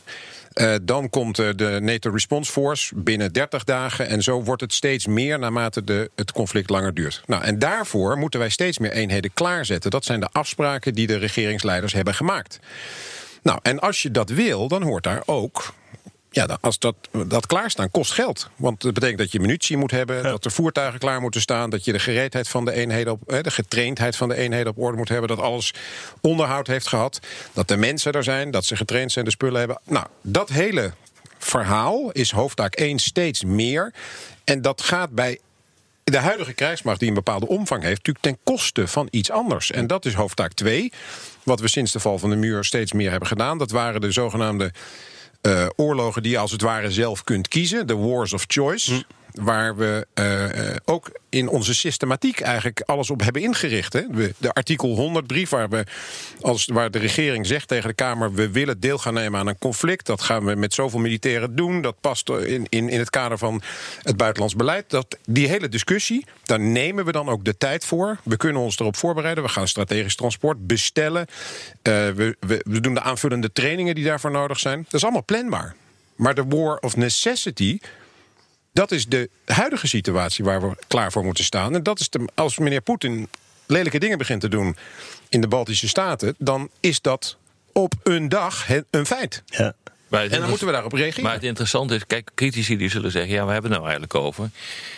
Uh, 0.61 0.75
dan 0.83 1.11
komt 1.11 1.37
de 1.37 1.79
NATO 1.83 2.11
Response 2.11 2.53
Force 2.53 2.95
binnen 2.95 3.33
30 3.33 3.65
dagen. 3.65 4.09
En 4.09 4.23
zo 4.23 4.43
wordt 4.43 4.63
het 4.63 4.73
steeds 4.73 5.07
meer 5.07 5.39
naarmate 5.39 5.85
de, 5.85 6.11
het 6.15 6.33
conflict 6.33 6.71
langer 6.71 6.95
duurt. 6.95 7.23
Nou, 7.27 7.43
en 7.43 7.59
daarvoor 7.59 8.19
moeten 8.19 8.41
wij 8.41 8.49
steeds 8.49 8.79
meer 8.79 8.93
eenheden 8.93 9.31
klaarzetten. 9.35 9.91
Dat 9.91 10.05
zijn 10.05 10.21
de 10.21 10.29
afspraken 10.33 10.95
die 10.95 11.07
de 11.07 11.17
regeringsleiders 11.17 11.93
hebben 11.93 12.15
gemaakt. 12.15 12.59
Nou, 13.43 13.59
en 13.63 13.79
als 13.79 14.03
je 14.03 14.11
dat 14.11 14.31
wil, 14.31 14.69
dan 14.69 14.83
hoort 14.83 15.05
daar 15.05 15.23
ook 15.27 15.75
ja, 16.37 16.59
als 16.61 16.79
dat, 16.79 16.95
dat 17.27 17.47
klaarstaan 17.47 17.91
kost 17.91 18.13
geld. 18.13 18.51
Want 18.57 18.81
dat 18.81 18.95
betekent 18.95 19.19
dat 19.19 19.33
je 19.33 19.41
munitie 19.41 19.77
moet 19.77 19.91
hebben, 19.91 20.17
ja. 20.17 20.23
dat 20.23 20.45
er 20.45 20.51
voertuigen 20.51 20.99
klaar 20.99 21.21
moeten 21.21 21.41
staan, 21.41 21.71
dat 21.71 21.85
je 21.85 21.93
de 21.93 21.99
gereedheid 21.99 22.49
van 22.49 22.65
de 22.65 22.73
eenheden 22.73 23.13
op, 23.13 23.21
de 23.43 23.51
getraindheid 23.51 24.17
van 24.17 24.29
de 24.29 24.35
eenheden 24.35 24.73
op 24.73 24.79
orde 24.79 24.97
moet 24.97 25.09
hebben, 25.09 25.29
dat 25.29 25.39
alles 25.39 25.75
onderhoud 26.21 26.67
heeft 26.67 26.89
gehad, 26.89 27.21
dat 27.53 27.69
de 27.69 27.77
mensen 27.77 28.13
er 28.13 28.25
zijn, 28.25 28.51
dat 28.51 28.65
ze 28.65 28.77
getraind 28.77 29.13
zijn, 29.13 29.25
de 29.25 29.31
spullen 29.31 29.59
hebben. 29.59 29.81
Nou, 29.85 30.07
dat 30.23 30.49
hele 30.49 30.93
verhaal 31.39 32.11
is 32.11 32.31
hoofdtaak 32.31 32.75
1 32.75 32.99
steeds 32.99 33.45
meer. 33.45 33.93
En 34.45 34.63
dat 34.63 34.83
gaat 34.83 35.11
bij 35.11 35.39
de 36.05 36.19
huidige 36.19 36.53
krijgsmacht, 36.53 36.99
die 36.99 37.09
een 37.09 37.15
bepaalde 37.15 37.49
omvang 37.49 37.83
heeft, 37.83 37.97
natuurlijk 37.97 38.25
ten 38.25 38.55
koste 38.55 38.89
van 38.89 39.09
iets 39.11 39.31
anders. 39.31 39.71
En 39.71 39.87
dat 39.87 40.05
is 40.05 40.15
hoofdtaak 40.15 40.53
2. 40.53 40.93
Wat 41.43 41.61
we 41.61 41.69
sinds 41.69 41.93
de 41.93 42.01
val 42.01 42.19
van 42.19 42.31
de 42.31 42.37
muur 42.37 42.65
steeds 42.65 42.93
meer 42.93 43.11
hebben 43.11 43.29
gedaan. 43.29 43.59
Dat 43.59 43.71
waren 43.71 44.01
de 44.01 44.13
zogenaamde 44.13 44.73
oorlogen 45.77 46.23
die 46.23 46.33
je 46.33 46.39
als 46.39 46.53
het 46.53 46.63
ware 46.63 46.91
zelf 46.91 47.25
kunt 47.25 47.49
kiezen. 47.49 47.87
De 47.87 47.97
wars 47.97 48.33
of 48.33 48.45
choice. 48.47 48.95
Hm. 48.95 49.01
Waar 49.41 49.77
we 49.77 50.07
uh, 50.15 50.77
ook 50.85 51.11
in 51.29 51.49
onze 51.49 51.75
systematiek 51.75 52.41
eigenlijk 52.41 52.81
alles 52.81 53.11
op 53.11 53.23
hebben 53.23 53.43
ingericht. 53.43 53.93
Hè. 53.93 54.03
De 54.39 54.53
artikel 54.53 54.95
100 54.95 55.27
brief 55.27 55.51
waar, 55.51 55.69
we, 55.69 55.85
als, 56.41 56.65
waar 56.65 56.91
de 56.91 56.99
regering 56.99 57.47
zegt 57.47 57.69
tegen 57.69 57.89
de 57.89 57.95
Kamer... 57.95 58.33
we 58.33 58.51
willen 58.51 58.81
deel 58.81 58.99
gaan 58.99 59.15
nemen 59.15 59.41
aan 59.41 59.47
een 59.47 59.59
conflict. 59.59 60.07
Dat 60.07 60.21
gaan 60.21 60.45
we 60.45 60.55
met 60.55 60.75
zoveel 60.75 61.01
militairen 61.01 61.57
doen. 61.57 61.83
Dat 61.83 62.01
past 62.01 62.29
in, 62.29 62.67
in, 62.69 62.89
in 62.89 62.99
het 62.99 63.11
kader 63.11 63.39
van 63.39 63.63
het 64.03 64.17
buitenlands 64.17 64.57
beleid. 64.57 64.91
Dat, 64.91 65.19
die 65.25 65.49
hele 65.49 65.69
discussie, 65.69 66.27
daar 66.43 66.61
nemen 66.61 67.05
we 67.05 67.13
dan 67.13 67.29
ook 67.29 67.45
de 67.45 67.57
tijd 67.57 67.85
voor. 67.85 68.19
We 68.23 68.37
kunnen 68.37 68.63
ons 68.63 68.79
erop 68.79 68.97
voorbereiden. 68.97 69.45
We 69.45 69.51
gaan 69.51 69.69
strategisch 69.69 70.17
transport 70.17 70.67
bestellen. 70.67 71.27
Uh, 71.29 71.93
we, 72.11 72.37
we, 72.41 72.61
we 72.65 72.81
doen 72.81 72.95
de 72.95 73.01
aanvullende 73.01 73.53
trainingen 73.53 73.95
die 73.95 74.05
daarvoor 74.05 74.31
nodig 74.31 74.59
zijn. 74.59 74.83
Dat 74.83 74.95
is 74.95 75.03
allemaal 75.03 75.25
planbaar. 75.25 75.75
Maar 76.17 76.35
de 76.35 76.45
war 76.49 76.77
of 76.79 76.97
necessity 76.97 77.79
dat 78.77 78.91
is 78.91 79.07
de 79.07 79.31
huidige 79.45 79.87
situatie 79.87 80.45
waar 80.45 80.61
we 80.61 80.77
klaar 80.87 81.13
voor 81.13 81.25
moeten 81.25 81.45
staan. 81.45 81.75
En 81.75 81.83
dat 81.83 82.01
is 82.01 82.11
de, 82.11 82.29
als 82.35 82.59
meneer 82.59 82.81
Poetin 82.81 83.29
lelijke 83.67 83.99
dingen 83.99 84.19
begint 84.19 84.41
te 84.41 84.49
doen 84.49 84.77
in 85.29 85.41
de 85.41 85.49
Baltische 85.49 85.89
Staten, 85.89 86.35
dan 86.39 86.71
is 86.81 87.01
dat 87.01 87.37
op 87.73 87.95
een 88.03 88.29
dag 88.29 88.67
een 88.91 89.07
feit. 89.07 89.43
Ja. 89.47 89.75
en 90.11 90.29
dan 90.29 90.49
moeten 90.49 90.67
we 90.67 90.73
daarop 90.73 90.93
reageren. 90.93 91.23
Maar 91.23 91.33
het 91.33 91.43
interessante 91.43 91.95
is, 91.95 92.07
kijk, 92.07 92.31
critici 92.35 92.77
die 92.77 92.91
zullen 92.91 93.11
zeggen... 93.11 93.33
ja, 93.33 93.45
waar 93.45 93.53
hebben 93.53 93.71
we 93.71 93.77
het 93.77 93.85
nou 93.85 93.99
eigenlijk 93.99 94.15
over? 94.27 94.51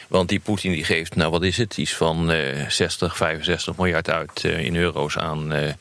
Want 0.08 0.28
die 0.28 0.40
Poetin 0.40 0.72
die 0.72 0.84
geeft, 0.84 1.16
nou 1.16 1.30
wat 1.30 1.42
is 1.42 1.56
het, 1.56 1.76
iets 1.76 1.94
van 1.94 2.30
uh, 2.30 2.68
60, 2.68 3.16
65 3.16 3.76
miljard 3.76 4.10
uit 4.10 4.44
uh, 4.44 4.64
in 4.64 4.76
euro's 4.76 5.16
aan... 5.16 5.52
Uh, 5.52 5.72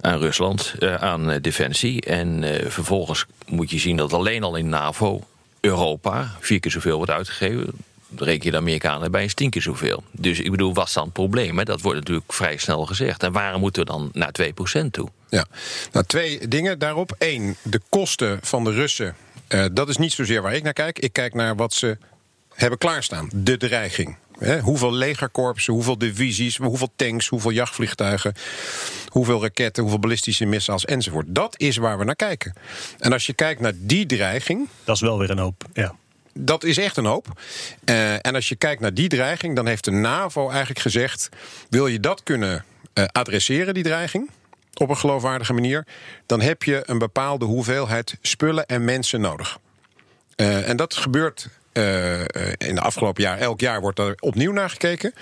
aan 0.00 0.18
Rusland, 0.18 0.74
uh, 0.78 0.94
aan 0.94 1.30
uh, 1.30 1.36
defensie. 1.40 2.00
En 2.00 2.42
uh, 2.42 2.70
vervolgens 2.70 3.26
moet 3.46 3.70
je 3.70 3.78
zien 3.78 3.96
dat 3.96 4.12
alleen 4.12 4.42
al 4.42 4.56
in 4.56 4.68
NAVO 4.68 5.26
Europa 5.68 6.36
vier 6.40 6.60
keer 6.60 6.70
zoveel 6.70 6.96
wordt 6.96 7.12
uitgegeven. 7.12 7.70
Reken 8.16 8.44
je 8.44 8.50
de 8.50 8.56
Amerikanen 8.56 9.10
bij 9.10 9.22
eens 9.22 9.34
tien 9.34 9.50
keer 9.50 9.62
zoveel. 9.62 10.02
Dus 10.10 10.40
ik 10.40 10.50
bedoel, 10.50 10.74
wat 10.74 10.86
is 10.86 10.92
dan 10.92 11.04
het 11.04 11.12
probleem? 11.12 11.58
Hè? 11.58 11.64
Dat 11.64 11.80
wordt 11.80 11.98
natuurlijk 11.98 12.32
vrij 12.32 12.56
snel 12.56 12.86
gezegd. 12.86 13.22
En 13.22 13.32
waarom 13.32 13.60
moeten 13.60 13.84
we 13.84 13.90
dan 13.90 14.10
naar 14.12 14.34
2% 14.84 14.90
toe? 14.90 15.08
Ja, 15.28 15.46
nou 15.92 16.04
twee 16.06 16.48
dingen 16.48 16.78
daarop. 16.78 17.14
Eén, 17.18 17.56
de 17.62 17.80
kosten 17.88 18.38
van 18.42 18.64
de 18.64 18.72
Russen. 18.72 19.16
Uh, 19.48 19.64
dat 19.72 19.88
is 19.88 19.96
niet 19.96 20.12
zozeer 20.12 20.42
waar 20.42 20.54
ik 20.54 20.62
naar 20.62 20.72
kijk. 20.72 20.98
Ik 20.98 21.12
kijk 21.12 21.34
naar 21.34 21.56
wat 21.56 21.74
ze 21.74 21.98
hebben 22.54 22.78
klaarstaan. 22.78 23.30
De 23.34 23.56
dreiging. 23.56 24.16
Hè? 24.38 24.60
Hoeveel 24.60 24.92
legerkorpsen, 24.92 25.72
hoeveel 25.72 25.98
divisies, 25.98 26.56
hoeveel 26.56 26.90
tanks, 26.96 27.28
hoeveel 27.28 27.50
jachtvliegtuigen, 27.50 28.34
hoeveel 29.08 29.42
raketten, 29.42 29.82
hoeveel 29.82 30.00
ballistische 30.00 30.44
missiles 30.44 30.84
enzovoort. 30.84 31.26
Dat 31.28 31.54
is 31.60 31.76
waar 31.76 31.98
we 31.98 32.04
naar 32.04 32.16
kijken. 32.16 32.54
En 32.98 33.12
als 33.12 33.26
je 33.26 33.32
kijkt 33.32 33.60
naar 33.60 33.72
die 33.76 34.06
dreiging. 34.06 34.68
Dat 34.84 34.94
is 34.94 35.00
wel 35.00 35.18
weer 35.18 35.30
een 35.30 35.38
hoop, 35.38 35.64
ja. 35.72 35.94
Dat 36.40 36.64
is 36.64 36.78
echt 36.78 36.96
een 36.96 37.04
hoop. 37.04 37.40
Uh, 37.84 38.12
en 38.12 38.34
als 38.34 38.48
je 38.48 38.56
kijkt 38.56 38.80
naar 38.80 38.94
die 38.94 39.08
dreiging, 39.08 39.56
dan 39.56 39.66
heeft 39.66 39.84
de 39.84 39.90
NAVO 39.90 40.48
eigenlijk 40.48 40.80
gezegd: 40.80 41.28
wil 41.70 41.86
je 41.86 42.00
dat 42.00 42.22
kunnen 42.22 42.64
uh, 42.94 43.04
adresseren, 43.12 43.74
die 43.74 43.82
dreiging? 43.82 44.30
Op 44.74 44.88
een 44.88 44.96
geloofwaardige 44.96 45.52
manier, 45.52 45.86
dan 46.26 46.40
heb 46.40 46.62
je 46.62 46.82
een 46.84 46.98
bepaalde 46.98 47.44
hoeveelheid 47.44 48.16
spullen 48.22 48.66
en 48.66 48.84
mensen 48.84 49.20
nodig. 49.20 49.58
Uh, 50.36 50.68
en 50.68 50.76
dat 50.76 50.94
gebeurt 50.94 51.48
in 52.58 52.74
de 52.74 52.80
afgelopen 52.80 53.22
jaar, 53.22 53.38
elk 53.38 53.60
jaar 53.60 53.80
wordt 53.80 53.98
er 53.98 54.14
opnieuw 54.18 54.52
naar 54.52 54.70
gekeken. 54.70 55.14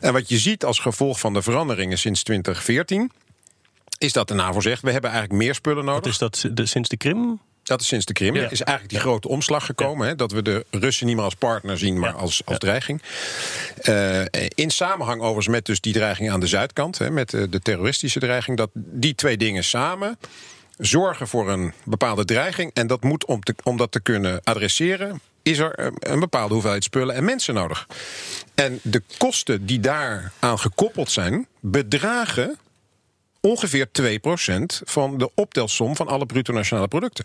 En 0.00 0.12
wat 0.12 0.28
je 0.28 0.38
ziet 0.38 0.64
als 0.64 0.78
gevolg 0.78 1.20
van 1.20 1.32
de 1.32 1.42
veranderingen 1.42 1.98
sinds 1.98 2.22
2014, 2.22 3.10
is 3.98 4.12
dat 4.12 4.28
de 4.28 4.34
NAVO 4.34 4.60
zegt: 4.60 4.82
we 4.82 4.90
hebben 4.90 5.10
eigenlijk 5.10 5.42
meer 5.42 5.54
spullen 5.54 5.84
nodig. 5.84 6.18
Wat 6.18 6.32
is 6.34 6.42
dat 6.42 6.56
de, 6.56 6.66
sinds 6.66 6.88
de 6.88 6.96
Krim? 6.96 7.40
Dat 7.62 7.80
is 7.80 7.86
sinds 7.86 8.04
de 8.04 8.12
Krim. 8.12 8.34
Ja. 8.34 8.50
is 8.50 8.62
eigenlijk 8.62 8.88
die 8.88 8.98
grote 8.98 9.28
omslag 9.28 9.66
gekomen. 9.66 10.06
Hè, 10.06 10.14
dat 10.14 10.32
we 10.32 10.42
de 10.42 10.66
Russen 10.70 11.06
niet 11.06 11.14
meer 11.16 11.24
als 11.24 11.34
partner 11.34 11.78
zien, 11.78 11.98
maar 11.98 12.12
als, 12.12 12.42
als 12.44 12.58
dreiging. 12.58 13.02
Uh, 13.82 14.20
in 14.48 14.70
samenhang 14.70 15.20
overigens 15.20 15.48
met 15.48 15.66
dus 15.66 15.80
die 15.80 15.92
dreiging 15.92 16.30
aan 16.30 16.40
de 16.40 16.46
zuidkant, 16.46 16.98
hè, 16.98 17.10
met 17.10 17.30
de, 17.30 17.48
de 17.48 17.60
terroristische 17.60 18.18
dreiging, 18.18 18.56
dat 18.56 18.70
die 18.74 19.14
twee 19.14 19.36
dingen 19.36 19.64
samen 19.64 20.18
zorgen 20.78 21.28
voor 21.28 21.50
een 21.50 21.72
bepaalde 21.84 22.24
dreiging. 22.24 22.70
En 22.74 22.86
dat 22.86 23.02
moet 23.02 23.24
om, 23.24 23.40
te, 23.40 23.54
om 23.62 23.76
dat 23.76 23.92
te 23.92 24.00
kunnen 24.00 24.40
adresseren, 24.42 25.20
is 25.44 25.58
er 25.58 25.92
een 25.98 26.20
bepaalde 26.20 26.52
hoeveelheid 26.52 26.84
spullen 26.84 27.14
en 27.14 27.24
mensen 27.24 27.54
nodig. 27.54 27.86
En 28.54 28.78
de 28.82 29.02
kosten 29.18 29.66
die 29.66 29.80
daaraan 29.80 30.58
gekoppeld 30.58 31.10
zijn, 31.10 31.46
bedragen 31.60 32.58
ongeveer 33.44 33.86
2% 34.02 34.08
van 34.84 35.18
de 35.18 35.30
optelsom 35.34 35.96
van 35.96 36.08
alle 36.08 36.26
bruto 36.26 36.52
nationale 36.52 36.88
producten. 36.88 37.24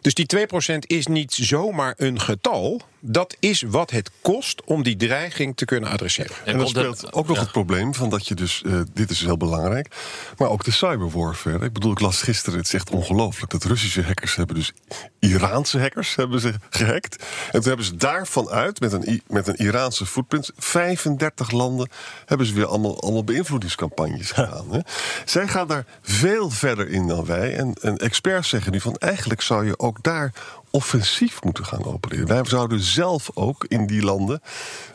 Dus 0.00 0.14
die 0.14 0.26
2% 0.74 0.78
is 0.78 1.06
niet 1.06 1.32
zomaar 1.34 1.94
een 1.96 2.20
getal. 2.20 2.80
Dat 3.00 3.36
is 3.40 3.62
wat 3.62 3.90
het 3.90 4.10
kost 4.20 4.64
om 4.64 4.82
die 4.82 4.96
dreiging 4.96 5.56
te 5.56 5.64
kunnen 5.64 5.90
adresseren. 5.90 6.36
En, 6.44 6.52
en 6.52 6.58
dat 6.58 6.68
speelt 6.68 7.12
ook 7.12 7.26
nog 7.26 7.36
ja. 7.36 7.42
het 7.42 7.52
probleem 7.52 7.94
van 7.94 8.10
dat 8.10 8.28
je 8.28 8.34
dus, 8.34 8.62
uh, 8.66 8.80
dit 8.92 9.10
is 9.10 9.20
heel 9.20 9.36
belangrijk, 9.36 9.94
maar 10.36 10.48
ook 10.48 10.64
de 10.64 10.70
cyberwarfare. 10.70 11.64
Ik 11.64 11.72
bedoel, 11.72 11.92
ik 11.92 12.00
las 12.00 12.22
gisteren, 12.22 12.58
het 12.58 12.66
is 12.66 12.74
echt 12.74 12.90
ongelooflijk, 12.90 13.52
dat 13.52 13.64
Russische 13.64 14.02
hackers 14.02 14.36
hebben 14.36 14.56
dus 14.56 14.72
Iraanse 15.18 15.78
hackers 15.78 16.14
hebben 16.14 16.40
ze 16.40 16.54
gehackt. 16.70 17.24
En 17.46 17.60
toen 17.60 17.68
hebben 17.68 17.86
ze 17.86 17.96
daarvan 17.96 18.48
uit, 18.48 18.80
met 18.80 18.92
een, 18.92 19.22
met 19.26 19.46
een 19.46 19.56
Iraanse 19.56 20.06
footprint, 20.06 20.50
35 20.56 21.50
landen 21.50 21.88
hebben 22.26 22.46
ze 22.46 22.54
weer 22.54 22.66
allemaal, 22.66 23.02
allemaal 23.02 23.24
beïnvloedingscampagnes 23.24 24.30
gedaan. 24.40 24.72
Hè. 24.72 24.78
Zij 25.24 25.48
gaan 25.56 25.66
daar 25.66 25.86
veel 26.02 26.50
verder 26.50 26.88
in 26.88 27.06
dan 27.06 27.24
wij. 27.24 27.56
En, 27.56 27.74
experts 27.96 28.48
zeggen 28.48 28.72
nu 28.72 28.80
van 28.80 28.96
eigenlijk 28.96 29.40
zou 29.40 29.66
je 29.66 29.78
ook 29.78 30.02
daar 30.02 30.32
offensief 30.70 31.42
moeten 31.42 31.64
gaan 31.66 31.84
opereren. 31.84 32.26
Wij 32.26 32.44
zouden 32.44 32.80
zelf 32.80 33.30
ook 33.34 33.64
in 33.68 33.86
die 33.86 34.02
landen 34.02 34.42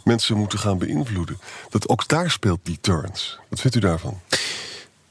mensen 0.03 0.37
moeten 0.37 0.59
gaan 0.59 0.77
beïnvloeden. 0.77 1.39
Dat 1.69 1.89
ook 1.89 2.07
daar 2.07 2.31
speelt 2.31 2.59
deterrence. 2.63 3.37
Wat 3.49 3.59
vindt 3.59 3.75
u 3.75 3.79
daarvan? 3.79 4.19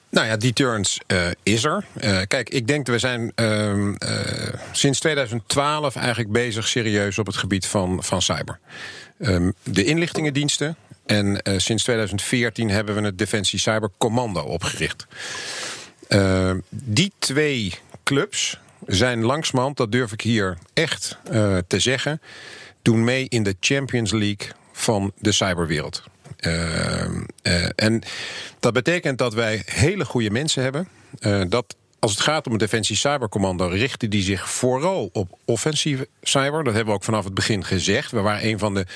Nou 0.08 0.26
ja, 0.26 0.36
deterrence 0.36 1.00
uh, 1.06 1.26
is 1.42 1.64
er. 1.64 1.84
Uh, 2.00 2.20
kijk, 2.26 2.48
ik 2.50 2.66
denk 2.66 2.86
dat 2.86 2.94
we 2.94 3.00
zijn 3.00 3.32
uh, 3.36 3.94
sinds 4.72 5.00
2012 5.00 5.96
eigenlijk 5.96 6.32
bezig 6.32 6.68
serieus 6.68 7.18
op 7.18 7.26
het 7.26 7.36
gebied 7.36 7.66
van, 7.66 8.04
van 8.04 8.22
cyber. 8.22 8.58
Ehm, 9.18 9.50
de 9.62 9.84
inlichtingendiensten. 9.84 10.76
En 11.10 11.40
sinds 11.56 11.82
2014 11.82 12.70
hebben 12.70 12.94
we 12.94 13.00
het 13.00 13.18
Defensie 13.18 13.58
Cyber 13.58 13.90
Commando 13.98 14.40
opgericht. 14.40 15.06
Ehm, 16.08 16.58
die 16.68 17.12
twee 17.18 17.74
clubs 18.04 18.58
zijn 18.86 19.22
langsmand, 19.22 19.76
dat 19.76 19.92
durf 19.92 20.12
ik 20.12 20.20
hier 20.20 20.58
echt 20.74 21.18
uh, 21.32 21.58
te 21.66 21.80
zeggen, 21.80 22.20
doen 22.82 23.04
mee 23.04 23.26
in 23.28 23.42
de 23.42 23.56
Champions 23.60 24.10
League 24.12 24.48
van 24.72 25.12
de 25.18 25.32
cyberwereld. 25.32 26.02
En 27.74 28.02
dat 28.60 28.72
betekent 28.72 29.18
dat 29.18 29.34
wij 29.34 29.62
hele 29.64 30.04
goede 30.04 30.30
mensen 30.30 30.62
hebben. 30.62 30.88
dat 31.48 31.76
als 31.98 32.10
het 32.10 32.20
gaat 32.20 32.46
om 32.46 32.52
het 32.52 32.60
Defensie 32.60 32.96
Cybercommando, 32.96 33.66
richten 33.66 34.10
die 34.10 34.22
zich 34.22 34.50
vooral 34.50 35.10
op 35.12 35.38
offensieve 35.44 36.08
cyber. 36.22 36.64
Dat 36.64 36.74
hebben 36.74 36.92
we 36.92 36.98
ook 36.98 37.04
vanaf 37.04 37.24
het 37.24 37.34
begin 37.34 37.64
gezegd. 37.64 38.10
We 38.10 38.20
waren 38.20 38.46
een 38.46 38.58
van 38.58 38.74
de 38.74 38.86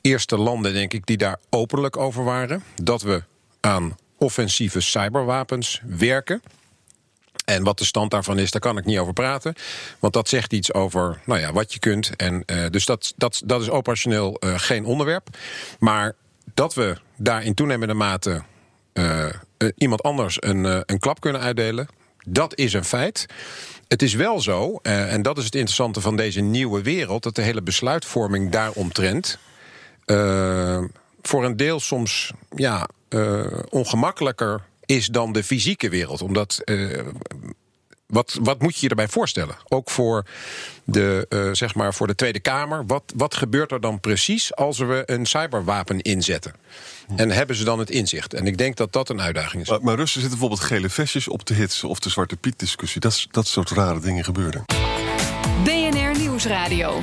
eerste 0.00 0.36
landen, 0.36 0.72
denk 0.72 0.92
ik, 0.92 1.06
die 1.06 1.16
daar 1.16 1.38
openlijk 1.50 1.96
over 1.96 2.24
waren. 2.24 2.62
Dat 2.82 3.02
we 3.02 3.22
aan 3.60 3.96
offensieve 4.18 4.80
cyberwapens 4.80 5.80
werken. 5.84 6.42
En 7.44 7.62
wat 7.62 7.78
de 7.78 7.84
stand 7.84 8.10
daarvan 8.10 8.38
is, 8.38 8.50
daar 8.50 8.60
kan 8.60 8.78
ik 8.78 8.84
niet 8.84 8.98
over 8.98 9.12
praten. 9.12 9.54
Want 9.98 10.12
dat 10.12 10.28
zegt 10.28 10.52
iets 10.52 10.72
over 10.72 11.20
nou 11.24 11.40
ja, 11.40 11.52
wat 11.52 11.72
je 11.72 11.78
kunt. 11.78 12.16
En, 12.16 12.42
uh, 12.46 12.66
dus 12.70 12.84
dat, 12.84 13.12
dat, 13.16 13.42
dat 13.44 13.60
is 13.60 13.70
operationeel 13.70 14.36
uh, 14.40 14.58
geen 14.58 14.84
onderwerp. 14.84 15.28
Maar 15.78 16.14
dat 16.54 16.74
we 16.74 16.96
daar 17.16 17.44
in 17.44 17.54
toenemende 17.54 17.94
mate 17.94 18.42
uh, 18.94 19.26
iemand 19.76 20.02
anders 20.02 20.36
een, 20.42 20.64
een 20.64 20.98
klap 20.98 21.20
kunnen 21.20 21.40
uitdelen, 21.40 21.88
dat 22.26 22.54
is 22.54 22.72
een 22.72 22.84
feit. 22.84 23.26
Het 23.88 24.02
is 24.02 24.14
wel 24.14 24.40
zo, 24.40 24.76
en 24.82 25.22
dat 25.22 25.38
is 25.38 25.44
het 25.44 25.54
interessante 25.54 26.00
van 26.00 26.16
deze 26.16 26.40
nieuwe 26.40 26.82
wereld, 26.82 27.22
dat 27.22 27.34
de 27.34 27.42
hele 27.42 27.62
besluitvorming 27.62 28.50
daaromtrent 28.50 29.38
voor 31.22 31.44
een 31.44 31.56
deel 31.56 31.80
soms 31.80 32.32
ja, 32.54 32.88
ongemakkelijker 33.68 34.60
is 34.90 35.06
dan 35.06 35.32
de 35.32 35.44
fysieke 35.44 35.88
wereld. 35.88 36.22
Omdat. 36.22 36.60
Uh, 36.64 36.98
wat, 38.06 38.38
wat 38.42 38.62
moet 38.62 38.74
je 38.74 38.80
je 38.80 38.88
erbij 38.88 39.08
voorstellen? 39.08 39.56
Ook 39.68 39.90
voor 39.90 40.26
de, 40.84 41.26
uh, 41.28 41.48
zeg 41.52 41.74
maar 41.74 41.94
voor 41.94 42.06
de 42.06 42.14
Tweede 42.14 42.40
Kamer. 42.40 42.86
Wat, 42.86 43.02
wat 43.16 43.34
gebeurt 43.34 43.72
er 43.72 43.80
dan 43.80 44.00
precies 44.00 44.54
als 44.54 44.78
we 44.78 45.02
een 45.06 45.26
cyberwapen 45.26 46.00
inzetten? 46.00 46.54
En 47.16 47.30
hebben 47.30 47.56
ze 47.56 47.64
dan 47.64 47.78
het 47.78 47.90
inzicht? 47.90 48.34
En 48.34 48.46
ik 48.46 48.58
denk 48.58 48.76
dat 48.76 48.92
dat 48.92 49.08
een 49.08 49.20
uitdaging 49.20 49.62
is. 49.62 49.68
Maar, 49.68 49.82
maar 49.82 49.96
Russen 49.96 50.20
zitten 50.20 50.38
bijvoorbeeld 50.38 50.68
gele 50.68 50.88
vestjes 50.88 51.28
op 51.28 51.42
te 51.42 51.54
hitsen... 51.54 51.88
of 51.88 51.98
de 51.98 52.10
Zwarte 52.10 52.36
Piet-discussie. 52.36 53.00
Dat, 53.00 53.26
dat 53.30 53.46
soort 53.46 53.70
rare 53.70 54.00
dingen 54.00 54.24
gebeuren. 54.24 54.64
BNR 55.64 56.18
Nieuwsradio. 56.18 57.02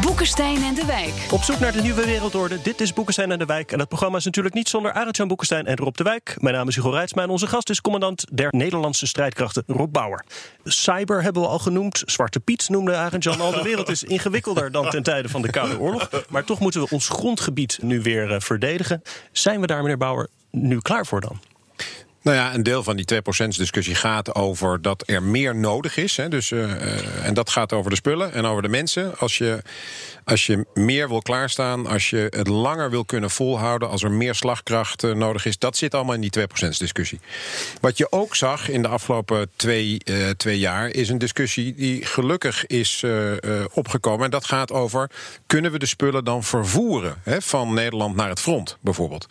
Boekenstein 0.00 0.62
en 0.62 0.74
de 0.74 0.84
Wijk. 0.86 1.12
Op 1.30 1.42
zoek 1.42 1.58
naar 1.58 1.72
de 1.72 1.82
nieuwe 1.82 2.04
wereldorde. 2.04 2.62
Dit 2.62 2.80
is 2.80 2.92
Boekenstein 2.92 3.32
en 3.32 3.38
de 3.38 3.44
Wijk. 3.44 3.72
En 3.72 3.78
het 3.78 3.88
programma 3.88 4.16
is 4.16 4.24
natuurlijk 4.24 4.54
niet 4.54 4.68
zonder 4.68 4.92
Arend-Jan 4.92 5.28
Boekenstein 5.28 5.66
en 5.66 5.76
Rob 5.76 5.96
de 5.96 6.04
Wijk. 6.04 6.36
Mijn 6.38 6.54
naam 6.54 6.68
is 6.68 6.74
Hugo 6.74 6.90
Reitsma 6.90 7.22
en 7.22 7.28
onze 7.28 7.46
gast 7.46 7.70
is 7.70 7.80
commandant 7.80 8.24
der 8.32 8.48
Nederlandse 8.50 9.06
strijdkrachten 9.06 9.62
Rob 9.66 9.92
Bauer. 9.92 10.24
Cyber 10.64 11.22
hebben 11.22 11.42
we 11.42 11.48
al 11.48 11.58
genoemd. 11.58 12.02
Zwarte 12.06 12.40
Piet 12.40 12.68
noemde 12.68 12.96
Arend-Jan 12.96 13.40
al. 13.40 13.50
De 13.50 13.62
wereld 13.62 13.88
is 13.88 14.02
ingewikkelder 14.02 14.72
dan 14.72 14.90
ten 14.90 15.02
tijde 15.02 15.28
van 15.28 15.42
de 15.42 15.50
Koude 15.50 15.78
Oorlog. 15.78 16.10
Maar 16.28 16.44
toch 16.44 16.60
moeten 16.60 16.80
we 16.80 16.88
ons 16.90 17.08
grondgebied 17.08 17.78
nu 17.82 18.02
weer 18.02 18.30
uh, 18.30 18.40
verdedigen. 18.40 19.02
Zijn 19.32 19.60
we 19.60 19.66
daar, 19.66 19.82
meneer 19.82 19.98
Bauer, 19.98 20.28
nu 20.50 20.78
klaar 20.78 21.06
voor 21.06 21.20
dan? 21.20 21.40
Nou 22.22 22.36
ja, 22.36 22.54
een 22.54 22.62
deel 22.62 22.82
van 22.82 22.96
die 22.96 23.06
2% 23.44 23.46
discussie 23.48 23.94
gaat 23.94 24.34
over 24.34 24.82
dat 24.82 25.02
er 25.06 25.22
meer 25.22 25.56
nodig 25.56 25.96
is. 25.96 26.16
Hè, 26.16 26.28
dus, 26.28 26.50
uh, 26.50 27.26
en 27.26 27.34
dat 27.34 27.50
gaat 27.50 27.72
over 27.72 27.90
de 27.90 27.96
spullen 27.96 28.32
en 28.32 28.44
over 28.44 28.62
de 28.62 28.68
mensen. 28.68 29.18
Als 29.18 29.38
je, 29.38 29.62
als 30.24 30.46
je 30.46 30.66
meer 30.74 31.08
wil 31.08 31.22
klaarstaan, 31.22 31.86
als 31.86 32.10
je 32.10 32.26
het 32.30 32.48
langer 32.48 32.90
wil 32.90 33.04
kunnen 33.04 33.30
volhouden, 33.30 33.88
als 33.88 34.02
er 34.02 34.10
meer 34.10 34.34
slagkracht 34.34 35.02
uh, 35.02 35.14
nodig 35.14 35.46
is, 35.46 35.58
dat 35.58 35.76
zit 35.76 35.94
allemaal 35.94 36.14
in 36.14 36.20
die 36.20 36.40
2% 36.40 36.68
discussie. 36.78 37.20
Wat 37.80 37.98
je 37.98 38.12
ook 38.12 38.36
zag 38.36 38.68
in 38.68 38.82
de 38.82 38.88
afgelopen 38.88 39.50
twee, 39.56 40.00
uh, 40.04 40.28
twee 40.30 40.58
jaar, 40.58 40.88
is 40.88 41.08
een 41.08 41.18
discussie 41.18 41.74
die 41.74 42.04
gelukkig 42.04 42.66
is 42.66 43.04
opgekomen. 43.72 44.24
En 44.24 44.30
dat 44.30 44.44
gaat 44.44 44.72
over: 44.72 45.10
kunnen 45.46 45.72
we 45.72 45.78
de 45.78 45.86
spullen 45.86 46.24
dan 46.24 46.42
vervoeren 46.44 47.16
hè, 47.22 47.40
van 47.40 47.74
Nederland 47.74 48.16
naar 48.16 48.28
het 48.28 48.40
front, 48.40 48.78
bijvoorbeeld? 48.80 49.26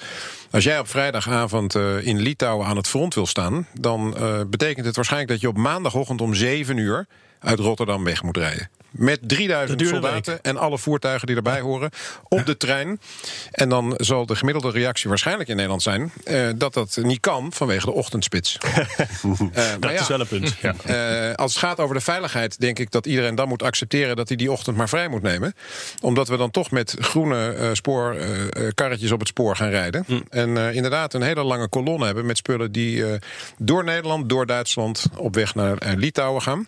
Als 0.51 0.63
jij 0.63 0.79
op 0.79 0.87
vrijdagavond 0.87 1.75
uh, 1.75 2.05
in 2.05 2.19
Litouwen 2.19 2.67
aan 2.67 2.77
het 2.77 2.87
front 2.87 3.13
wil 3.13 3.25
staan, 3.25 3.67
dan 3.79 4.15
uh, 4.17 4.41
betekent 4.47 4.85
het 4.85 4.95
waarschijnlijk 4.95 5.31
dat 5.31 5.41
je 5.41 5.47
op 5.47 5.57
maandagochtend 5.57 6.21
om 6.21 6.33
7 6.33 6.77
uur 6.77 7.07
uit 7.39 7.59
Rotterdam 7.59 8.03
weg 8.03 8.23
moet 8.23 8.37
rijden. 8.37 8.69
Met 8.91 9.19
3000 9.21 9.87
soldaten 9.87 10.41
en 10.41 10.57
alle 10.57 10.77
voertuigen 10.77 11.27
die 11.27 11.35
erbij 11.35 11.59
horen 11.59 11.89
op 12.27 12.45
de 12.45 12.57
trein. 12.57 12.99
En 13.51 13.69
dan 13.69 13.93
zal 13.97 14.25
de 14.25 14.35
gemiddelde 14.35 14.71
reactie 14.71 15.09
waarschijnlijk 15.09 15.49
in 15.49 15.55
Nederland 15.55 15.81
zijn 15.81 16.11
uh, 16.25 16.49
dat 16.55 16.73
dat 16.73 16.97
niet 17.01 17.19
kan 17.19 17.51
vanwege 17.53 17.85
de 17.85 17.91
ochtendspits. 17.91 18.57
uh, 18.63 18.75
dat 19.79 19.91
ja, 19.91 19.99
is 19.99 20.07
wel 20.07 20.19
een 20.19 20.27
punt. 20.27 20.55
Ja. 20.61 20.75
Uh, 21.29 21.35
als 21.35 21.53
het 21.53 21.63
gaat 21.63 21.79
over 21.79 21.95
de 21.95 22.01
veiligheid, 22.01 22.59
denk 22.59 22.79
ik 22.79 22.91
dat 22.91 23.05
iedereen 23.05 23.35
dan 23.35 23.47
moet 23.47 23.63
accepteren 23.63 24.15
dat 24.15 24.27
hij 24.27 24.37
die 24.37 24.51
ochtend 24.51 24.77
maar 24.77 24.89
vrij 24.89 25.07
moet 25.07 25.21
nemen. 25.21 25.53
Omdat 26.01 26.27
we 26.27 26.37
dan 26.37 26.51
toch 26.51 26.71
met 26.71 26.95
groene 26.99 27.69
spoorkarretjes 27.73 29.11
op 29.11 29.19
het 29.19 29.27
spoor 29.27 29.55
gaan 29.55 29.69
rijden. 29.69 30.03
Hm. 30.07 30.19
En 30.29 30.57
inderdaad 30.57 31.13
een 31.13 31.21
hele 31.21 31.43
lange 31.43 31.69
kolonne 31.69 32.05
hebben 32.05 32.25
met 32.25 32.37
spullen 32.37 32.71
die 32.71 33.03
door 33.57 33.83
Nederland, 33.83 34.29
door 34.29 34.45
Duitsland 34.45 35.05
op 35.17 35.35
weg 35.35 35.55
naar 35.55 35.77
Litouwen 35.95 36.41
gaan. 36.41 36.67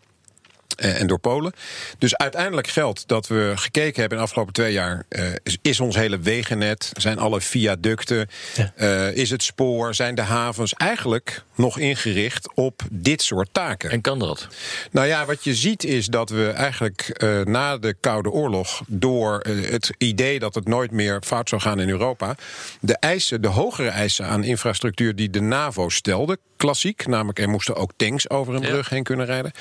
Eh, 0.75 1.01
en 1.01 1.07
door 1.07 1.19
Polen. 1.19 1.53
Dus 1.97 2.15
uiteindelijk 2.15 2.67
geldt 2.67 3.07
dat 3.07 3.27
we 3.27 3.51
gekeken 3.55 3.99
hebben 3.99 4.17
in 4.17 4.23
de 4.23 4.29
afgelopen 4.29 4.53
twee 4.53 4.73
jaar. 4.73 5.05
eh, 5.09 5.25
is, 5.43 5.57
is 5.61 5.79
ons 5.79 5.95
hele 5.95 6.19
wegennet, 6.19 6.91
zijn 6.93 7.19
alle 7.19 7.41
viaducten, 7.41 8.29
eh, 8.75 9.15
is 9.15 9.29
het 9.29 9.43
spoor, 9.43 9.95
zijn 9.95 10.15
de 10.15 10.21
havens 10.21 10.73
eigenlijk 10.73 11.43
nog 11.55 11.77
ingericht 11.77 12.53
op 12.53 12.81
dit 12.91 13.21
soort 13.21 13.49
taken. 13.51 13.89
En 13.89 14.01
kan 14.01 14.19
dat? 14.19 14.47
Nou 14.91 15.07
ja, 15.07 15.25
wat 15.25 15.43
je 15.43 15.55
ziet 15.55 15.83
is 15.83 16.07
dat 16.07 16.29
we 16.29 16.49
eigenlijk 16.49 17.23
na 17.43 17.77
de 17.77 17.95
Koude 17.99 18.29
Oorlog, 18.29 18.81
door 18.87 19.39
het 19.47 19.91
idee 19.97 20.39
dat 20.39 20.55
het 20.55 20.67
nooit 20.67 20.91
meer 20.91 21.21
fout 21.25 21.49
zou 21.49 21.61
gaan 21.61 21.79
in 21.79 21.89
Europa, 21.89 22.35
de 22.79 22.97
eisen, 22.97 23.41
de 23.41 23.47
hogere 23.47 23.89
eisen 23.89 24.25
aan 24.25 24.43
infrastructuur 24.43 25.15
die 25.15 25.29
de 25.29 25.41
NAVO 25.41 25.89
stelde, 25.89 26.37
klassiek, 26.63 27.07
namelijk 27.07 27.39
er 27.39 27.49
moesten 27.49 27.75
ook 27.75 27.91
tanks 27.95 28.29
over 28.29 28.53
een 28.53 28.61
brug 28.61 28.89
heen 28.89 29.03
kunnen 29.03 29.25
rijden. 29.25 29.51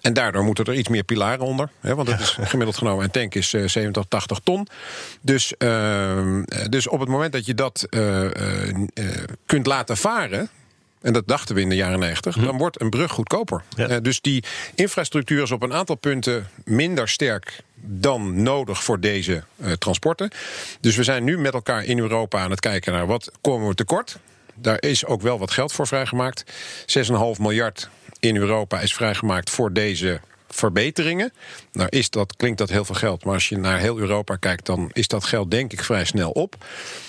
En 0.00 0.12
daardoor 0.12 0.44
moeten 0.44 0.64
er 0.64 0.74
iets 0.74 0.88
meer 0.88 1.02
pilaren 1.02 1.44
onder, 1.44 1.70
hè, 1.80 1.94
want 1.94 2.08
het 2.08 2.20
is 2.20 2.36
gemiddeld 2.40 2.76
genomen 2.76 3.04
een 3.04 3.10
tank 3.10 3.34
is 3.34 3.54
eh, 3.54 3.66
70, 3.66 4.04
80 4.08 4.38
ton. 4.38 4.66
Dus, 5.20 5.56
ehm, 5.56 6.42
eh, 6.42 6.64
dus 6.68 6.88
op 6.88 7.00
het 7.00 7.08
moment 7.08 7.32
dat 7.32 7.46
je 7.46 7.54
dat 7.54 7.86
eh, 7.90 8.24
eh, 8.24 8.68
eh, 8.94 9.04
kunt 9.46 9.66
laten 9.66 9.96
varen. 9.96 10.50
En 11.00 11.12
dat 11.12 11.26
dachten 11.26 11.54
we 11.54 11.60
in 11.60 11.68
de 11.68 11.76
jaren 11.76 11.98
90. 11.98 12.38
Dan 12.38 12.58
wordt 12.58 12.80
een 12.80 12.90
brug 12.90 13.10
goedkoper. 13.10 13.62
Eh, 13.76 13.96
dus 14.02 14.20
die 14.20 14.44
infrastructuur 14.74 15.42
is 15.42 15.50
op 15.50 15.62
een 15.62 15.72
aantal 15.72 15.96
punten 15.96 16.48
minder 16.64 17.08
sterk 17.08 17.60
dan 17.80 18.42
nodig 18.42 18.84
voor 18.84 19.00
deze 19.00 19.42
eh, 19.56 19.72
transporten. 19.72 20.30
Dus 20.80 20.96
we 20.96 21.02
zijn 21.02 21.24
nu 21.24 21.38
met 21.38 21.54
elkaar 21.54 21.84
in 21.84 21.98
Europa 21.98 22.40
aan 22.40 22.50
het 22.50 22.60
kijken 22.60 22.92
naar 22.92 23.06
wat 23.06 23.30
komen 23.40 23.68
we 23.68 23.74
tekort. 23.74 24.18
Daar 24.60 24.82
is 24.82 25.04
ook 25.04 25.22
wel 25.22 25.38
wat 25.38 25.50
geld 25.50 25.72
voor 25.72 25.86
vrijgemaakt. 25.86 26.44
6,5 26.86 27.14
miljard 27.38 27.88
in 28.20 28.36
Europa 28.36 28.80
is 28.80 28.94
vrijgemaakt 28.94 29.50
voor 29.50 29.72
deze 29.72 30.20
verbeteringen. 30.48 31.32
Nou 31.72 31.88
is 31.88 32.10
dat, 32.10 32.36
klinkt 32.36 32.58
dat 32.58 32.68
heel 32.68 32.84
veel 32.84 32.94
geld, 32.94 33.24
maar 33.24 33.34
als 33.34 33.48
je 33.48 33.56
naar 33.56 33.78
heel 33.78 33.98
Europa 33.98 34.36
kijkt, 34.36 34.66
dan 34.66 34.90
is 34.92 35.08
dat 35.08 35.24
geld 35.24 35.50
denk 35.50 35.72
ik 35.72 35.84
vrij 35.84 36.04
snel 36.04 36.30
op. 36.30 36.56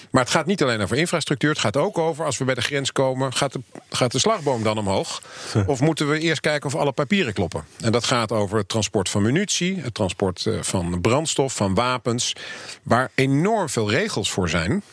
Maar 0.09 0.23
het 0.23 0.31
gaat 0.31 0.45
niet 0.45 0.63
alleen 0.63 0.81
over 0.81 0.97
infrastructuur, 0.97 1.49
het 1.49 1.59
gaat 1.59 1.77
ook 1.77 1.97
over 1.97 2.25
als 2.25 2.37
we 2.37 2.45
bij 2.45 2.53
de 2.53 2.61
grens 2.61 2.91
komen, 2.91 3.33
gaat 3.33 3.53
de, 3.53 3.61
gaat 3.89 4.11
de 4.11 4.19
slagboom 4.19 4.63
dan 4.63 4.77
omhoog? 4.77 5.21
Of 5.65 5.81
moeten 5.81 6.09
we 6.09 6.19
eerst 6.19 6.41
kijken 6.41 6.69
of 6.69 6.75
alle 6.75 6.91
papieren 6.91 7.33
kloppen? 7.33 7.65
En 7.81 7.91
dat 7.91 8.03
gaat 8.03 8.31
over 8.31 8.57
het 8.57 8.69
transport 8.69 9.09
van 9.09 9.21
munitie, 9.21 9.79
het 9.81 9.93
transport 9.93 10.45
eh, 10.45 10.61
van 10.61 11.01
brandstof, 11.01 11.55
van 11.55 11.73
wapens, 11.73 12.35
waar 12.83 13.11
enorm 13.15 13.69
veel 13.69 13.89
regels 13.89 14.31
voor 14.31 14.49
zijn. 14.49 14.83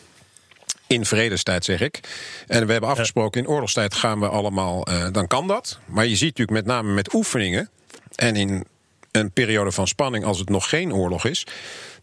In 0.86 1.06
vredestijd 1.06 1.64
zeg 1.64 1.80
ik. 1.80 2.00
En 2.46 2.66
we 2.66 2.72
hebben 2.72 2.90
afgesproken, 2.90 3.40
in 3.40 3.48
oorlogstijd 3.48 3.94
gaan 3.94 4.20
we 4.20 4.28
allemaal, 4.28 4.86
eh, 4.86 5.06
dan 5.12 5.26
kan 5.26 5.46
dat. 5.46 5.78
Maar 5.84 6.06
je 6.06 6.16
ziet 6.16 6.38
natuurlijk 6.38 6.66
met 6.66 6.66
name 6.66 6.92
met 6.92 7.14
oefeningen 7.14 7.70
en 8.14 8.36
in 8.36 8.64
een 9.10 9.30
periode 9.30 9.72
van 9.72 9.86
spanning 9.86 10.24
als 10.24 10.38
het 10.38 10.48
nog 10.48 10.68
geen 10.68 10.94
oorlog 10.94 11.24
is, 11.24 11.46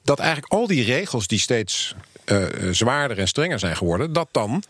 dat 0.03 0.19
eigenlijk 0.19 0.53
al 0.53 0.67
die 0.67 0.83
regels 0.83 1.27
die 1.27 1.39
steeds 1.39 1.95
eh, 2.25 2.45
zwaarder 2.71 3.19
en 3.19 3.27
strenger 3.27 3.59
zijn 3.59 3.75
geworden, 3.75 4.13
dat 4.13 4.27
dan 4.31 4.63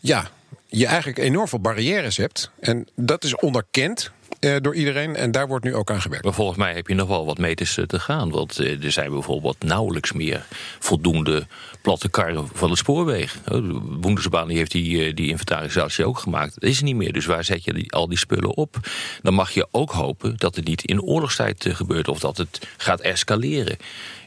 ja, 0.00 0.30
je 0.66 0.86
eigenlijk 0.86 1.18
enorm 1.18 1.48
veel 1.48 1.60
barrières 1.60 2.16
hebt. 2.16 2.50
En 2.60 2.88
dat 2.94 3.24
is 3.24 3.36
onderkend 3.36 4.12
eh, 4.40 4.56
door 4.60 4.74
iedereen 4.74 5.16
en 5.16 5.30
daar 5.30 5.48
wordt 5.48 5.64
nu 5.64 5.74
ook 5.74 5.90
aan 5.90 6.00
gewerkt. 6.00 6.24
Maar 6.24 6.34
volgens 6.34 6.58
mij 6.58 6.74
heb 6.74 6.86
je 6.86 6.94
nog 6.94 7.08
wel 7.08 7.26
wat 7.26 7.38
meters 7.38 7.78
eh, 7.78 7.84
te 7.84 8.00
gaan. 8.00 8.30
Want 8.30 8.58
eh, 8.58 8.84
er 8.84 8.92
zijn 8.92 9.10
bijvoorbeeld 9.10 9.64
nauwelijks 9.64 10.12
meer 10.12 10.46
voldoende 10.78 11.46
platte 11.82 12.08
karren 12.08 12.48
van 12.52 12.70
de 12.70 12.76
spoorwegen. 12.76 13.40
Oh, 13.40 13.54
De 13.54 13.98
Bundesbahn 14.00 14.48
die 14.48 14.56
heeft 14.56 14.70
die, 14.70 15.14
die 15.14 15.28
inventarisatie 15.28 16.04
ook 16.04 16.18
gemaakt. 16.18 16.54
Dat 16.54 16.70
is 16.70 16.78
er 16.78 16.84
niet 16.84 16.96
meer. 16.96 17.12
Dus 17.12 17.26
waar 17.26 17.44
zet 17.44 17.64
je 17.64 17.84
al 17.88 18.08
die 18.08 18.18
spullen 18.18 18.56
op? 18.56 18.76
Dan 19.22 19.34
mag 19.34 19.50
je 19.50 19.68
ook 19.70 19.90
hopen 19.90 20.34
dat 20.36 20.56
het 20.56 20.64
niet 20.66 20.84
in 20.84 21.02
oorlogstijd 21.02 21.66
gebeurt 21.70 22.08
of 22.08 22.20
dat 22.20 22.36
het 22.36 22.68
gaat 22.76 23.00
escaleren. 23.00 23.76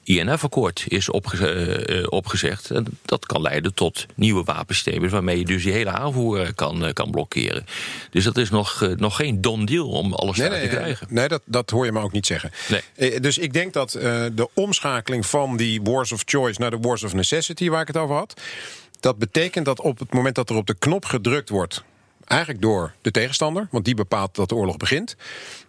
INF-akkoord 0.04 0.84
is 0.88 1.10
opge 1.10 1.50
eh, 1.50 2.00
eh, 2.00 2.06
opgezegd. 2.10 2.72
En 2.72 2.86
dat 3.06 3.26
kan 3.26 3.42
leiden 3.42 3.74
tot 3.74 4.06
nieuwe 4.16 4.44
wapensystemen... 4.44 5.10
waarmee 5.10 5.38
je 5.38 5.46
dus 5.46 5.64
die 5.64 5.72
hele 5.72 5.90
aanvoer 5.90 6.42
eh, 6.42 6.48
kan, 6.56 6.94
kan 6.94 7.12
blokkeren. 7.12 7.66
Dus 8.10 8.24
dat 8.24 8.38
is 8.38 8.50
nog, 8.50 8.88
nog 8.96 9.16
geen 9.16 9.42
don 9.42 9.66
deal 9.66 9.90
om 9.90 10.14
alles 10.14 10.38
Nee, 10.38 10.62
te 10.62 10.68
krijgen. 10.68 11.08
nee 11.10 11.28
dat, 11.28 11.42
dat 11.46 11.70
hoor 11.70 11.86
je 11.86 11.92
me 11.92 12.00
ook 12.00 12.12
niet 12.12 12.26
zeggen. 12.26 12.52
Nee. 12.98 13.20
Dus 13.20 13.38
ik 13.38 13.54
denk 13.54 13.74
dat 13.74 13.92
de 13.92 14.50
omschakeling 14.54 15.26
van 15.26 15.58
die 15.58 15.82
wars 15.82 16.12
of 16.12 16.22
choice 16.26 16.62
naar 16.62 16.72
de 16.72 16.78
wars 16.82 17.04
of 17.04 17.14
necessity, 17.14 17.70
waar 17.70 17.82
ik 17.82 17.88
het 17.88 17.98
over 17.98 18.16
had, 18.16 18.42
dat 19.00 19.18
betekent 19.18 19.66
dat 19.66 19.82
op 19.82 20.00
het 20.00 20.14
moment 20.14 20.36
dat 20.36 20.50
er 20.50 20.56
op 20.56 20.68
de 20.68 20.76
knop 20.80 21.06
gedrukt 21.06 21.50
wordt, 21.50 21.84
eigenlijk 22.28 22.62
door 22.62 22.94
de 23.02 23.12
tegenstander, 23.12 23.68
want 23.72 23.86
die 23.86 23.96
bepaalt 23.96 24.36
dat 24.36 24.50
de 24.50 24.56
oorlog 24.56 24.78
begint, 24.78 25.16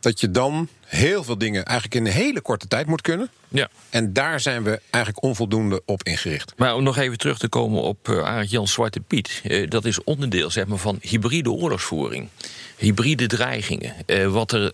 dat 0.00 0.20
je 0.20 0.30
dan 0.30 0.68
heel 0.94 1.24
veel 1.24 1.38
dingen 1.38 1.64
eigenlijk 1.64 2.00
in 2.00 2.06
een 2.06 2.24
hele 2.24 2.40
korte 2.40 2.68
tijd 2.68 2.86
moet 2.86 3.00
kunnen. 3.00 3.28
Ja. 3.48 3.68
En 3.90 4.12
daar 4.12 4.40
zijn 4.40 4.62
we 4.62 4.80
eigenlijk 4.90 5.24
onvoldoende 5.24 5.82
op 5.84 6.02
ingericht. 6.02 6.52
Maar 6.56 6.74
om 6.74 6.82
nog 6.82 6.96
even 6.96 7.18
terug 7.18 7.38
te 7.38 7.48
komen 7.48 7.82
op 7.82 8.08
uh, 8.08 8.24
Arend 8.24 8.50
Jan 8.50 8.68
Zwarte 8.68 9.00
Piet. 9.00 9.42
Uh, 9.44 9.68
dat 9.68 9.84
is 9.84 10.04
onderdeel 10.04 10.50
zeg 10.50 10.66
maar, 10.66 10.78
van 10.78 10.98
hybride 11.00 11.50
oorlogsvoering. 11.50 12.28
Hybride 12.76 13.26
dreigingen. 13.26 13.94
Uh, 14.06 14.26
wat 14.26 14.52
er, 14.52 14.72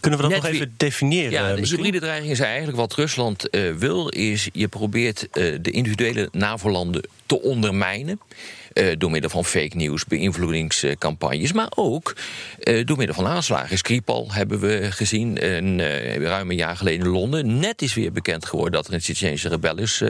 Kunnen 0.00 0.20
we 0.20 0.28
dat 0.28 0.30
nog 0.30 0.44
even 0.44 0.58
weer... 0.58 0.70
definiëren? 0.76 1.30
Ja, 1.30 1.54
de 1.54 1.60
misschien? 1.60 1.82
hybride 1.82 2.04
dreigingen 2.06 2.36
zijn 2.36 2.48
eigenlijk 2.48 2.78
wat 2.78 2.94
Rusland 2.94 3.48
wil, 3.78 4.08
is 4.08 4.48
je 4.52 4.68
probeert 4.68 5.28
de 5.32 5.70
individuele 5.70 6.28
NAVO-landen 6.32 7.02
te 7.26 7.42
ondermijnen. 7.42 8.20
Uh, 8.74 8.92
door 8.98 9.10
middel 9.10 9.30
van 9.30 9.44
fake 9.44 9.76
news, 9.76 10.04
beïnvloedingscampagnes, 10.04 11.52
maar 11.52 11.72
ook 11.74 12.16
uh, 12.60 12.86
door 12.86 12.96
middel 12.96 13.14
van 13.14 13.26
aanslagen. 13.26 13.78
Skripal 13.78 14.32
hebben 14.32 14.60
we 14.60 14.86
gezien 14.90 15.38
een, 15.56 15.78
uh, 15.78 16.16
ruim 16.16 16.50
een 16.50 16.56
jaar 16.56 16.76
geleden 16.76 17.06
in 17.06 17.12
Londen. 17.12 17.58
Net 17.58 17.82
is 17.82 17.94
weer 17.94 18.12
bekend 18.12 18.44
geworden 18.44 18.72
dat 18.72 18.86
er 18.86 18.94
een 18.94 19.00
Tsjetsjeense 19.00 19.48
rebel 19.48 19.78
is, 19.78 20.02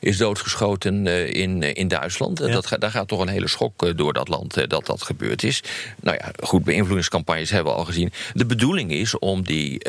is 0.00 0.16
doodgeschoten 0.16 1.06
in, 1.32 1.62
in 1.62 1.88
Duitsland. 1.88 2.38
Ja. 2.38 2.46
Dat, 2.46 2.76
daar 2.78 2.90
gaat 2.90 3.08
toch 3.08 3.20
een 3.20 3.28
hele 3.28 3.48
schok 3.48 3.96
door 3.96 4.12
dat 4.12 4.28
land 4.28 4.70
dat 4.70 4.86
dat 4.86 5.02
gebeurd 5.02 5.42
is. 5.42 5.62
Nou 6.00 6.16
ja, 6.20 6.30
goed, 6.42 6.64
beïnvloedingscampagnes 6.64 7.50
hebben 7.50 7.72
we 7.72 7.78
al 7.78 7.84
gezien. 7.84 8.12
De 8.34 8.46
bedoeling 8.46 8.92
is 8.92 9.18
om 9.18 9.42
die 9.42 9.80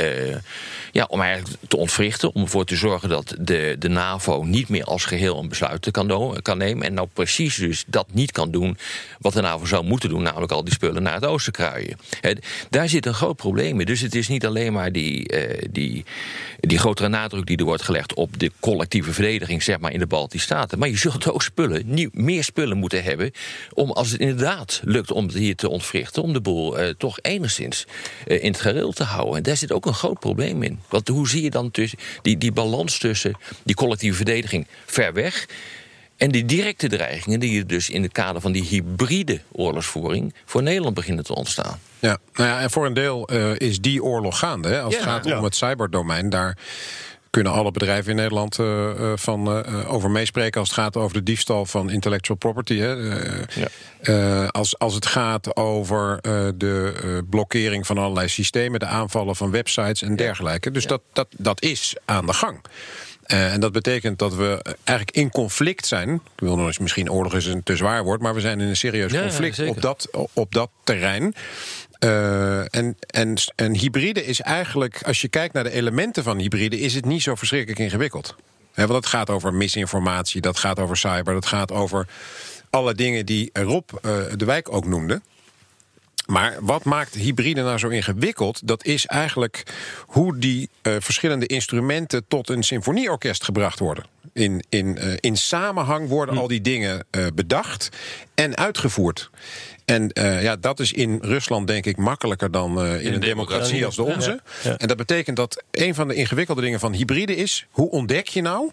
ja, 0.91 1.05
om 1.09 1.21
eigenlijk 1.21 1.55
te 1.67 1.77
ontwrichten, 1.77 2.33
om 2.33 2.41
ervoor 2.41 2.65
te 2.65 2.75
zorgen 2.75 3.09
dat 3.09 3.35
de, 3.39 3.75
de 3.79 3.89
NAVO 3.89 4.43
niet 4.43 4.69
meer 4.69 4.83
als 4.83 5.05
geheel 5.05 5.39
een 5.39 5.49
besluit 5.49 5.91
kan, 5.91 6.37
kan 6.41 6.57
nemen. 6.57 6.85
En 6.85 6.93
nou 6.93 7.07
precies 7.13 7.55
dus 7.55 7.83
dat 7.87 8.07
niet 8.11 8.31
kan 8.31 8.51
doen 8.51 8.77
wat 9.19 9.33
de 9.33 9.41
NAVO 9.41 9.65
zou 9.65 9.83
moeten 9.83 10.09
doen, 10.09 10.23
namelijk 10.23 10.51
al 10.51 10.63
die 10.63 10.73
spullen 10.73 11.03
naar 11.03 11.13
het 11.13 11.25
oosten 11.25 11.53
kruien. 11.53 11.97
He, 12.21 12.33
daar 12.69 12.89
zit 12.89 13.05
een 13.05 13.13
groot 13.13 13.35
probleem 13.35 13.79
in. 13.79 13.85
Dus 13.85 14.01
het 14.01 14.15
is 14.15 14.27
niet 14.27 14.45
alleen 14.45 14.73
maar 14.73 14.76
die, 14.85 15.33
uh, 15.33 15.67
die, 15.71 16.05
die 16.59 16.77
grotere 16.77 17.07
nadruk 17.07 17.45
die 17.45 17.57
er 17.57 17.65
wordt 17.65 17.83
gelegd 17.83 18.13
op 18.13 18.39
de 18.39 18.51
collectieve 18.59 19.13
verdediging, 19.13 19.63
zeg 19.63 19.79
maar 19.79 19.91
in 19.91 19.99
de 19.99 20.07
Baltische 20.07 20.45
Staten. 20.45 20.79
Maar 20.79 20.89
je 20.89 20.97
zult 20.97 21.31
ook 21.31 21.43
spullen, 21.43 21.83
nieuw, 21.85 22.09
meer 22.13 22.43
spullen 22.43 22.77
moeten 22.77 23.03
hebben, 23.03 23.31
om 23.73 23.91
als 23.91 24.11
het 24.11 24.19
inderdaad 24.19 24.81
lukt 24.83 25.11
om 25.11 25.25
het 25.25 25.35
hier 25.35 25.55
te 25.55 25.69
ontwrichten, 25.69 26.23
om 26.23 26.33
de 26.33 26.41
boel 26.41 26.81
uh, 26.81 26.89
toch 26.97 27.19
enigszins 27.21 27.85
uh, 28.27 28.43
in 28.43 28.51
het 28.51 28.61
gereel 28.61 28.91
te 28.91 29.03
houden. 29.03 29.35
En 29.35 29.43
daar 29.43 29.57
zit 29.57 29.71
ook 29.71 29.85
een 29.85 29.93
groot 29.93 30.19
probleem 30.19 30.63
in. 30.63 30.79
Want 30.89 31.07
hoe 31.07 31.29
zie 31.29 31.43
je 31.43 31.49
dan 31.49 31.71
tussen 31.71 31.99
die, 32.21 32.37
die 32.37 32.51
balans 32.51 32.97
tussen 32.97 33.35
die 33.63 33.75
collectieve 33.75 34.15
verdediging 34.15 34.67
ver 34.85 35.13
weg 35.13 35.47
en 36.17 36.31
die 36.31 36.45
directe 36.45 36.87
dreigingen 36.87 37.39
die 37.39 37.65
dus 37.65 37.89
in 37.89 38.03
het 38.03 38.11
kader 38.11 38.41
van 38.41 38.51
die 38.51 38.63
hybride 38.63 39.41
oorlogsvoering 39.51 40.33
voor 40.45 40.63
Nederland 40.63 40.95
beginnen 40.95 41.23
te 41.23 41.35
ontstaan. 41.35 41.79
Ja, 41.99 42.17
nou 42.33 42.49
ja 42.49 42.61
en 42.61 42.69
voor 42.69 42.85
een 42.85 42.93
deel 42.93 43.33
uh, 43.33 43.55
is 43.57 43.81
die 43.81 44.03
oorlog 44.03 44.39
gaande. 44.39 44.67
Hè? 44.67 44.81
Als 44.81 44.93
ja, 44.93 44.99
het 44.99 45.09
gaat 45.09 45.25
ja. 45.25 45.37
om 45.37 45.43
het 45.43 45.55
cyberdomein, 45.55 46.29
daar 46.29 46.57
kunnen 47.29 47.51
alle 47.51 47.71
bedrijven 47.71 48.09
in 48.09 48.15
Nederland 48.15 48.57
uh, 48.57 49.11
van, 49.15 49.57
uh, 49.57 49.93
over 49.93 50.11
meespreken 50.11 50.59
als 50.59 50.69
het 50.69 50.77
gaat 50.77 50.95
over 50.95 51.13
de 51.13 51.23
diefstal 51.23 51.65
van 51.65 51.89
intellectual 51.89 52.37
property. 52.37 52.77
Hè. 52.77 52.91
Ja. 54.01 54.45
als, 54.45 54.79
als 54.79 54.93
het 54.93 55.05
gaat 55.05 55.55
over 55.55 56.19
de 56.57 57.23
blokkering 57.29 57.85
van 57.87 57.97
allerlei 57.97 58.27
systemen, 58.27 58.79
de 58.79 58.85
aanvallen 58.85 59.35
van 59.35 59.51
websites 59.51 60.01
en 60.01 60.15
dergelijke. 60.15 60.71
Dus 60.71 60.85
dat, 60.85 61.01
dat, 61.13 61.27
dat 61.37 61.61
is 61.61 61.95
aan 62.05 62.25
de 62.25 62.33
gang. 62.33 62.61
Uh, 63.27 63.53
en 63.53 63.59
dat 63.59 63.71
betekent 63.71 64.19
dat 64.19 64.35
we 64.35 64.75
eigenlijk 64.83 65.17
in 65.17 65.29
conflict 65.29 65.85
zijn. 65.85 66.13
Ik 66.13 66.21
wil 66.35 66.55
nog 66.55 66.67
eens, 66.67 66.77
misschien 66.77 67.11
oorlog 67.11 67.33
is 67.33 67.45
een 67.45 67.63
te 67.63 67.75
zwaar 67.75 68.03
woord, 68.03 68.21
maar 68.21 68.33
we 68.33 68.39
zijn 68.39 68.59
in 68.59 68.67
een 68.67 68.75
serieus 68.75 69.11
conflict 69.11 69.55
ja, 69.55 69.67
op, 69.67 69.81
dat, 69.81 70.09
op 70.33 70.53
dat 70.53 70.69
terrein. 70.83 71.35
Uh, 71.99 72.75
en, 72.75 72.97
en, 73.07 73.35
en 73.55 73.75
hybride 73.75 74.25
is 74.25 74.41
eigenlijk, 74.41 75.03
als 75.03 75.21
je 75.21 75.27
kijkt 75.27 75.53
naar 75.53 75.63
de 75.63 75.71
elementen 75.71 76.23
van 76.23 76.37
hybride, 76.37 76.79
is 76.79 76.93
het 76.93 77.05
niet 77.05 77.21
zo 77.21 77.35
verschrikkelijk 77.35 77.79
ingewikkeld. 77.79 78.35
He, 78.73 78.87
want 78.87 79.03
het 79.03 79.13
gaat 79.13 79.29
over 79.29 79.53
misinformatie, 79.53 80.41
dat 80.41 80.59
gaat 80.59 80.79
over 80.79 80.97
cyber, 80.97 81.33
dat 81.33 81.45
gaat 81.45 81.71
over 81.71 82.07
alle 82.69 82.93
dingen 82.93 83.25
die 83.25 83.49
Rob 83.53 83.89
uh, 83.93 84.11
de 84.35 84.45
Wijk 84.45 84.73
ook 84.73 84.85
noemde. 84.85 85.21
Maar 86.27 86.57
wat 86.59 86.83
maakt 86.83 87.13
hybride 87.13 87.61
nou 87.61 87.77
zo 87.77 87.87
ingewikkeld? 87.87 88.67
Dat 88.67 88.85
is 88.85 89.05
eigenlijk 89.05 89.63
hoe 90.05 90.37
die 90.37 90.69
uh, 90.83 90.95
verschillende 90.99 91.45
instrumenten 91.45 92.25
tot 92.27 92.49
een 92.49 92.63
symfonieorkest 92.63 93.43
gebracht 93.43 93.79
worden. 93.79 94.05
In, 94.33 94.63
in, 94.69 94.97
uh, 94.99 95.13
in 95.19 95.37
samenhang 95.37 96.07
worden 96.07 96.35
hm. 96.35 96.41
al 96.41 96.47
die 96.47 96.61
dingen 96.61 97.05
uh, 97.11 97.25
bedacht 97.35 97.89
en 98.35 98.57
uitgevoerd. 98.57 99.29
En 99.85 100.11
uh, 100.13 100.43
ja, 100.43 100.55
dat 100.55 100.79
is 100.79 100.93
in 100.93 101.19
Rusland 101.21 101.67
denk 101.67 101.85
ik 101.85 101.97
makkelijker 101.97 102.51
dan 102.51 102.85
uh, 102.85 102.93
in, 102.93 103.01
in, 103.01 103.13
een 103.13 103.19
democratie 103.19 103.85
als 103.85 103.95
de 103.95 104.03
onze. 104.03 104.41
Ja, 104.63 104.69
ja. 104.69 104.77
En 104.77 104.87
dat 104.87 104.97
betekent 104.97 105.35
dat 105.35 105.63
een 105.71 105.95
van 105.95 106.07
de 106.07 106.13
ingewikkelde 106.13 106.61
dingen 106.61 106.79
van 106.79 106.93
hybride 106.93 107.35
is... 107.35 107.67
hoe 107.69 107.89
ontdek 107.89 108.27
je 108.27 108.41
nou 108.41 108.71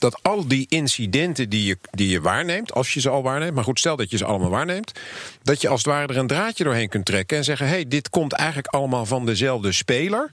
dat 0.00 0.22
al 0.22 0.48
die 0.48 0.66
incidenten 0.68 1.48
die 1.48 1.64
je, 1.64 1.78
die 1.90 2.08
je 2.08 2.20
waarneemt, 2.20 2.72
als 2.72 2.94
je 2.94 3.00
ze 3.00 3.08
al 3.08 3.22
waarneemt, 3.22 3.54
maar 3.54 3.64
goed, 3.64 3.78
stel 3.78 3.96
dat 3.96 4.10
je 4.10 4.16
ze 4.16 4.24
allemaal 4.24 4.50
waarneemt, 4.50 4.92
dat 5.42 5.60
je 5.60 5.68
als 5.68 5.82
het 5.82 5.92
ware 5.92 6.06
er 6.12 6.18
een 6.18 6.26
draadje 6.26 6.64
doorheen 6.64 6.88
kunt 6.88 7.04
trekken 7.04 7.36
en 7.36 7.44
zeggen: 7.44 7.66
hé, 7.66 7.72
hey, 7.72 7.88
dit 7.88 8.10
komt 8.10 8.32
eigenlijk 8.32 8.68
allemaal 8.68 9.06
van 9.06 9.26
dezelfde 9.26 9.72
speler. 9.72 10.32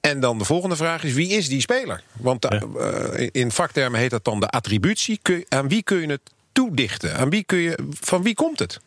En 0.00 0.20
dan 0.20 0.38
de 0.38 0.44
volgende 0.44 0.76
vraag 0.76 1.04
is: 1.04 1.12
wie 1.12 1.28
is 1.28 1.48
die 1.48 1.60
speler? 1.60 2.02
Want 2.12 2.52
uh, 2.52 3.28
in 3.32 3.50
vaktermen 3.50 4.00
heet 4.00 4.10
dat 4.10 4.24
dan 4.24 4.40
de 4.40 4.48
attributie. 4.48 5.18
Kun, 5.22 5.44
aan 5.48 5.68
wie 5.68 5.82
kun 5.82 6.00
je 6.00 6.06
het 6.06 6.30
toedichten? 6.52 7.16
Aan 7.16 7.30
wie 7.30 7.44
kun 7.44 7.58
je, 7.58 7.78
van 8.00 8.22
wie 8.22 8.34
komt 8.34 8.58
het? 8.58 8.80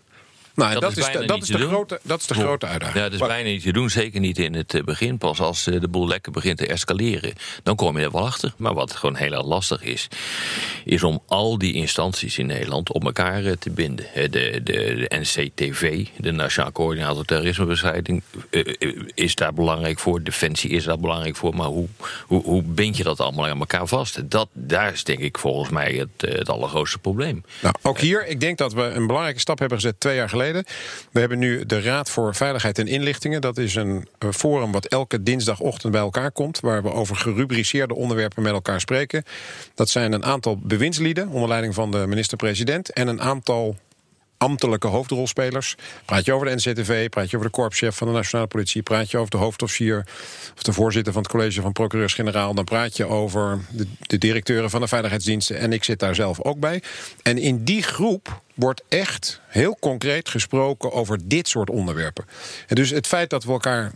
Nou, 0.58 0.74
dat, 0.74 0.82
dat, 0.82 0.98
is, 0.98 1.12
de, 1.12 1.26
dat, 1.26 1.42
is 1.42 1.48
de 1.48 1.68
grote, 1.68 2.00
dat 2.04 2.20
is 2.20 2.28
de 2.28 2.34
grote 2.34 2.66
uitdaging. 2.66 2.98
Ja, 2.98 3.10
dat 3.10 3.22
is 3.22 3.28
bijna 3.28 3.50
niet 3.50 3.64
te 3.64 3.72
doen. 3.72 3.90
Zeker 3.90 4.20
niet 4.20 4.38
in 4.38 4.54
het 4.54 4.74
eh, 4.74 4.84
begin. 4.84 5.18
Pas 5.18 5.40
als 5.40 5.68
eh, 5.68 5.80
de 5.80 5.88
boel 5.88 6.08
lekker 6.08 6.32
begint 6.32 6.58
te 6.58 6.68
escaleren, 6.68 7.34
dan 7.64 7.76
kom 7.76 7.98
je 7.98 8.04
er 8.04 8.12
wel 8.12 8.26
achter. 8.26 8.54
Maar 8.58 8.74
wat 8.74 8.96
gewoon 8.96 9.16
heel 9.16 9.32
erg 9.32 9.46
lastig 9.46 9.84
is, 9.84 10.08
is 10.86 11.04
om 11.04 11.24
al 11.28 11.58
die 11.58 11.74
instanties 11.74 12.38
in 12.38 12.46
Nederland 12.46 12.92
op 12.92 13.06
elkaar 13.06 13.46
eh, 13.46 13.52
te 13.52 13.70
binden. 13.70 14.06
De, 14.14 14.30
de, 14.30 14.62
de 14.64 15.06
NCTV, 15.10 16.08
de 16.18 16.32
Nationaal 16.32 16.72
Coördinator 16.72 17.26
Terrorismebestrijding, 17.26 18.24
is 19.14 19.36
daar 19.36 19.54
belangrijk 19.54 20.00
voor. 20.00 20.24
Defensie 20.24 20.70
is 20.70 20.84
daar 20.84 21.00
belangrijk 21.00 21.36
voor. 21.36 21.56
Maar 21.56 21.68
hoe, 21.68 21.88
hoe, 22.26 22.44
hoe 22.44 22.64
bind 22.64 22.98
je 22.98 23.04
dat 23.04 23.20
allemaal 23.20 23.48
aan 23.48 23.60
elkaar 23.60 23.88
vast? 23.88 24.30
Dat, 24.30 24.48
daar 24.54 24.94
is 24.94 25.04
denk 25.04 25.20
ik 25.20 25.38
volgens 25.38 25.70
mij 25.70 25.94
het, 25.94 26.32
het 26.36 26.50
allergrootste 26.50 27.00
probleem. 27.00 27.44
Nou, 27.62 27.76
ook 27.82 28.00
hier, 28.00 28.28
ik 28.28 28.40
denk 28.40 28.58
dat 28.58 28.74
we 28.74 28.82
een 28.82 29.08
belangrijke 29.08 29.40
stap 29.40 29.60
hebben 29.60 29.78
gezet 29.78 30.00
twee 30.00 30.16
jaar 30.16 30.30
geleden 30.30 30.46
we 31.12 31.20
hebben 31.20 31.40
nu 31.40 31.66
de 31.66 31.82
Raad 31.82 32.10
voor 32.10 32.36
Veiligheid 32.36 32.80
en 32.80 32.88
Inlichtingen. 32.88 33.42
Dat 33.42 33.58
is 33.58 33.76
een 33.76 34.08
forum 34.34 34.72
wat 34.72 34.86
elke 34.86 35.24
dinsdagochtend 35.24 35.92
bij 35.92 36.02
elkaar 36.02 36.32
komt... 36.32 36.60
waar 36.60 36.84
we 36.84 36.92
over 36.92 37.16
gerubriceerde 37.16 37.96
onderwerpen 37.96 38.44
met 38.44 38.52
elkaar 38.52 38.80
spreken. 38.80 39.24
Dat 39.74 39.90
zijn 39.90 40.12
een 40.12 40.26
aantal 40.26 40.58
bewindslieden 40.58 41.28
onder 41.28 41.50
leiding 41.50 41.74
van 41.74 41.92
de 41.92 42.06
minister-president... 42.08 42.94
en 42.94 43.08
een 43.08 43.22
aantal 43.22 43.76
ambtelijke 44.38 44.88
hoofdrolspelers. 44.88 45.76
Praat 46.06 46.26
je 46.26 46.34
over 46.34 46.48
de 46.48 46.56
NCTV, 46.56 47.10
praat 47.10 47.30
je 47.30 47.38
over 47.38 47.50
de 47.50 47.56
korpschef 47.56 47.96
van 47.96 48.08
de 48.08 48.14
Nationale 48.14 48.48
Politie... 48.48 48.84
praat 48.84 49.12
je 49.12 49.18
over 49.18 49.32
de 49.32 49.38
hoofdofficier 49.38 50.06
of 50.56 50.64
de 50.64 50.74
voorzitter 50.74 51.14
van 51.14 51.22
het 51.22 51.32
college 51.32 51.62
van 51.62 51.72
procureurs-generaal... 51.72 52.54
dan 52.54 52.64
praat 52.64 52.98
je 52.98 53.06
over 53.06 53.60
de, 53.70 53.88
de 54.00 54.18
directeuren 54.18 54.70
van 54.70 54.82
de 54.82 54.88
veiligheidsdiensten... 54.88 55.58
en 55.58 55.74
ik 55.74 55.84
zit 55.84 56.00
daar 56.00 56.16
zelf 56.16 56.42
ook 56.42 56.60
bij. 56.60 56.82
En 57.22 57.38
in 57.38 57.64
die 57.64 57.84
groep 57.84 58.42
wordt 58.54 58.84
echt 58.90 59.42
heel 59.48 59.78
concreet 59.80 60.30
gesproken 60.30 60.92
over 60.92 61.20
dit 61.24 61.48
soort 61.48 61.70
onderwerpen. 61.70 62.26
En 62.68 62.76
dus 62.76 62.90
het 62.90 63.08
feit 63.08 63.30
dat 63.30 63.44
we 63.44 63.52
elkaar 63.52 63.92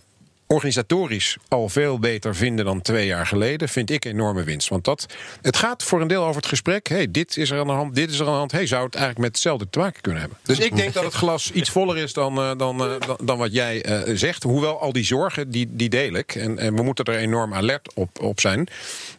organisatorisch 0.51 1.37
al 1.47 1.69
veel 1.69 1.99
beter 1.99 2.35
vinden 2.35 2.65
dan 2.65 2.81
twee 2.81 3.05
jaar 3.05 3.27
geleden, 3.27 3.69
vind 3.69 3.89
ik 3.89 4.05
enorme 4.05 4.43
winst. 4.43 4.69
Want 4.69 4.83
dat, 4.83 5.05
het 5.41 5.57
gaat 5.57 5.83
voor 5.83 6.01
een 6.01 6.07
deel 6.07 6.23
over 6.23 6.35
het 6.35 6.45
gesprek. 6.45 6.87
hey, 6.87 7.11
dit 7.11 7.37
is 7.37 7.49
er 7.49 7.59
aan 7.59 7.67
de 7.67 7.73
hand, 7.73 7.95
dit 7.95 8.09
is 8.09 8.19
er 8.19 8.25
aan 8.25 8.31
de 8.31 8.37
hand. 8.37 8.51
hey, 8.51 8.67
zou 8.67 8.85
het 8.85 8.95
eigenlijk 8.95 9.23
met 9.23 9.31
hetzelfde 9.31 9.69
te 9.69 9.79
maken 9.79 10.01
kunnen 10.01 10.21
hebben? 10.21 10.37
Dus 10.43 10.59
ik 10.59 10.75
denk 10.75 10.93
dat 10.93 11.03
het 11.03 11.13
glas 11.13 11.51
iets 11.51 11.69
voller 11.69 11.97
is 11.97 12.13
dan, 12.13 12.35
dan, 12.57 12.91
uh, 12.91 12.99
dan, 13.07 13.17
dan, 13.23 13.37
wat 13.37 13.53
jij 13.53 14.07
uh, 14.07 14.17
zegt. 14.17 14.43
Hoewel 14.43 14.79
al 14.79 14.93
die 14.93 15.03
zorgen, 15.03 15.51
die, 15.51 15.67
die 15.69 15.89
deel 15.89 16.13
ik. 16.13 16.35
En, 16.35 16.57
en 16.57 16.75
we 16.75 16.83
moeten 16.83 17.05
er 17.05 17.15
enorm 17.15 17.53
alert 17.53 17.93
op, 17.93 18.21
op 18.21 18.39
zijn. 18.39 18.67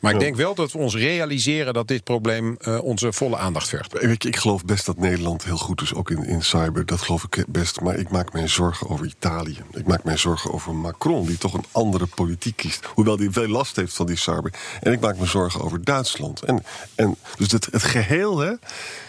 Maar 0.01 0.13
ik 0.13 0.21
denk 0.21 0.37
wel 0.37 0.55
dat 0.55 0.73
we 0.73 0.79
ons 0.79 0.97
realiseren 0.97 1.75
dat 1.75 1.89
dit 1.89 2.05
probleem 2.05 2.57
onze 2.83 3.13
volle 3.13 3.37
aandacht 3.37 3.69
vergt. 3.69 4.03
Ik, 4.03 4.25
ik 4.25 4.37
geloof 4.37 4.65
best 4.65 4.87
dat 4.87 4.99
Nederland 4.99 5.45
heel 5.45 5.57
goed 5.57 5.81
is, 5.83 5.95
ook 5.95 6.11
in, 6.11 6.25
in 6.25 6.43
cyber. 6.43 6.87
Dat 6.87 7.01
geloof 7.01 7.25
ik 7.31 7.45
best. 7.49 7.81
Maar 7.81 7.97
ik 7.97 8.11
maak 8.11 8.33
mij 8.33 8.49
zorgen 8.49 8.89
over 8.89 9.07
Italië. 9.07 9.59
Ik 9.73 9.87
maak 9.87 10.05
mij 10.05 10.17
zorgen 10.17 10.53
over 10.53 10.75
Macron 10.75 11.22
die 11.27 11.39
toch 11.39 11.55
een 11.55 11.65
andere 11.73 12.07
politiek 12.07 12.57
kiest. 12.57 12.87
Hoewel 12.95 13.17
die 13.17 13.31
veel 13.31 13.49
last 13.49 13.77
heeft 13.77 13.95
van 13.95 14.07
die 14.07 14.17
cyber. 14.17 14.53
En 14.81 14.93
ik 14.93 15.01
maak 15.01 15.17
me 15.17 15.27
zorgen 15.27 15.61
over 15.61 15.85
Duitsland. 15.85 16.43
En, 16.43 16.65
en 16.95 17.17
dus 17.37 17.53
het, 17.53 17.69
het 17.71 17.83
geheel 17.83 18.39
hè, 18.39 18.53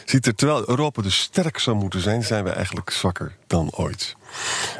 ziet 0.05 0.25
er, 0.25 0.35
terwijl 0.35 0.69
Europa 0.69 1.01
dus 1.01 1.19
sterk 1.19 1.57
zou 1.57 1.77
moeten 1.77 2.01
zijn, 2.01 2.23
zijn 2.23 2.43
we 2.43 2.49
eigenlijk 2.49 2.89
zwakker 2.89 3.35
dan 3.47 3.71
ooit. 3.71 4.15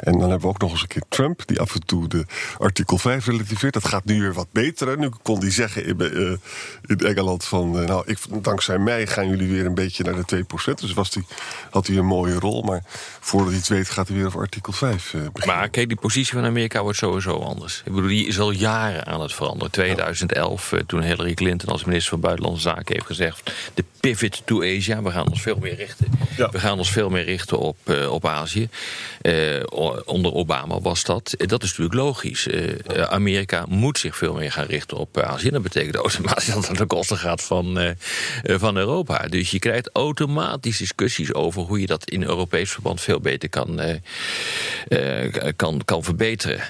En 0.00 0.12
dan 0.12 0.20
hebben 0.20 0.40
we 0.40 0.46
ook 0.46 0.60
nog 0.60 0.70
eens 0.70 0.82
een 0.82 0.88
keer 0.88 1.02
Trump, 1.08 1.42
die 1.46 1.60
af 1.60 1.74
en 1.74 1.86
toe 1.86 2.08
de 2.08 2.26
artikel 2.58 2.98
5 2.98 3.26
relativeert. 3.26 3.72
Dat 3.72 3.88
gaat 3.88 4.04
nu 4.04 4.20
weer 4.20 4.32
wat 4.32 4.52
beter. 4.52 4.88
Hè? 4.88 4.96
Nu 4.96 5.10
kon 5.22 5.38
hij 5.38 5.50
zeggen 5.50 5.86
in, 5.86 5.96
uh, 6.00 6.36
in 6.86 6.98
Engeland 6.98 7.44
van... 7.44 7.80
Uh, 7.80 7.86
nou, 7.86 8.02
ik, 8.06 8.18
dankzij 8.42 8.78
mij 8.78 9.06
gaan 9.06 9.28
jullie 9.28 9.48
weer 9.48 9.66
een 9.66 9.74
beetje 9.74 10.04
naar 10.04 10.24
de 10.26 10.44
2%. 10.70 10.74
Dus 10.74 10.92
was 10.92 11.10
die, 11.10 11.26
had 11.70 11.86
hij 11.86 11.96
een 11.96 12.06
mooie 12.06 12.34
rol. 12.34 12.62
Maar 12.62 12.82
voordat 13.20 13.48
hij 13.48 13.58
het 13.58 13.68
weet 13.68 13.90
gaat 13.90 14.08
hij 14.08 14.16
weer 14.16 14.26
over 14.26 14.40
artikel 14.40 14.72
5 14.72 15.06
uh, 15.06 15.20
beginnen. 15.32 15.56
Maar 15.56 15.68
kijk, 15.68 15.88
die 15.88 15.96
positie 15.96 16.32
van 16.32 16.44
Amerika 16.44 16.82
wordt 16.82 16.98
sowieso 16.98 17.38
anders. 17.38 17.82
Ik 17.84 17.92
bedoel, 17.92 18.08
die 18.08 18.26
is 18.26 18.38
al 18.38 18.50
jaren 18.50 19.06
aan 19.06 19.20
het 19.20 19.34
veranderen. 19.34 19.72
2011, 19.72 20.70
ja. 20.70 20.78
toen 20.86 21.02
Hillary 21.02 21.34
Clinton 21.34 21.68
als 21.68 21.84
minister 21.84 22.10
van 22.10 22.20
Buitenlandse 22.20 22.62
Zaken 22.62 22.94
heeft 22.94 23.06
gezegd... 23.06 23.52
de 23.74 23.84
pivot 24.00 24.42
to 24.44 24.62
Asia, 24.62 25.02
we 25.02 25.10
gaan 25.10 25.28
ons 25.28 25.42
veel 25.42 25.58
meer 25.60 25.74
richten. 25.74 26.06
Ja. 26.36 26.50
We 26.50 26.58
gaan 26.58 26.78
ons 26.78 26.90
veel 26.90 27.08
meer 27.08 27.24
richten 27.24 27.58
op, 27.58 27.76
op 28.08 28.26
Azië. 28.26 28.68
Uh, 29.22 29.43
onder 30.04 30.34
Obama 30.34 30.80
was 30.80 31.04
dat. 31.04 31.34
Dat 31.36 31.62
is 31.62 31.68
natuurlijk 31.68 31.94
logisch. 31.94 32.46
Uh, 32.46 32.74
Amerika 33.02 33.64
moet 33.68 33.98
zich 33.98 34.16
veel 34.16 34.34
meer 34.34 34.52
gaan 34.52 34.66
richten 34.66 34.96
op 34.96 35.18
Azië. 35.18 35.50
Dat 35.54 35.62
betekent 35.62 35.94
automatisch 35.94 36.46
dat 36.46 36.68
het 36.68 36.76
ten 36.76 36.86
koste 36.86 37.16
gaat 37.16 37.42
van, 37.42 37.94
van 38.44 38.76
Europa. 38.76 39.26
Dus 39.28 39.50
je 39.50 39.58
krijgt 39.58 39.90
automatisch 39.92 40.78
discussies 40.78 41.34
over 41.34 41.62
hoe 41.62 41.80
je 41.80 41.86
dat 41.86 42.10
in 42.10 42.22
Europees 42.22 42.70
verband 42.70 43.00
veel 43.00 43.20
beter 43.20 43.48
kan, 43.48 43.80
kan, 45.56 45.82
kan 45.84 46.02
verbeteren. 46.02 46.60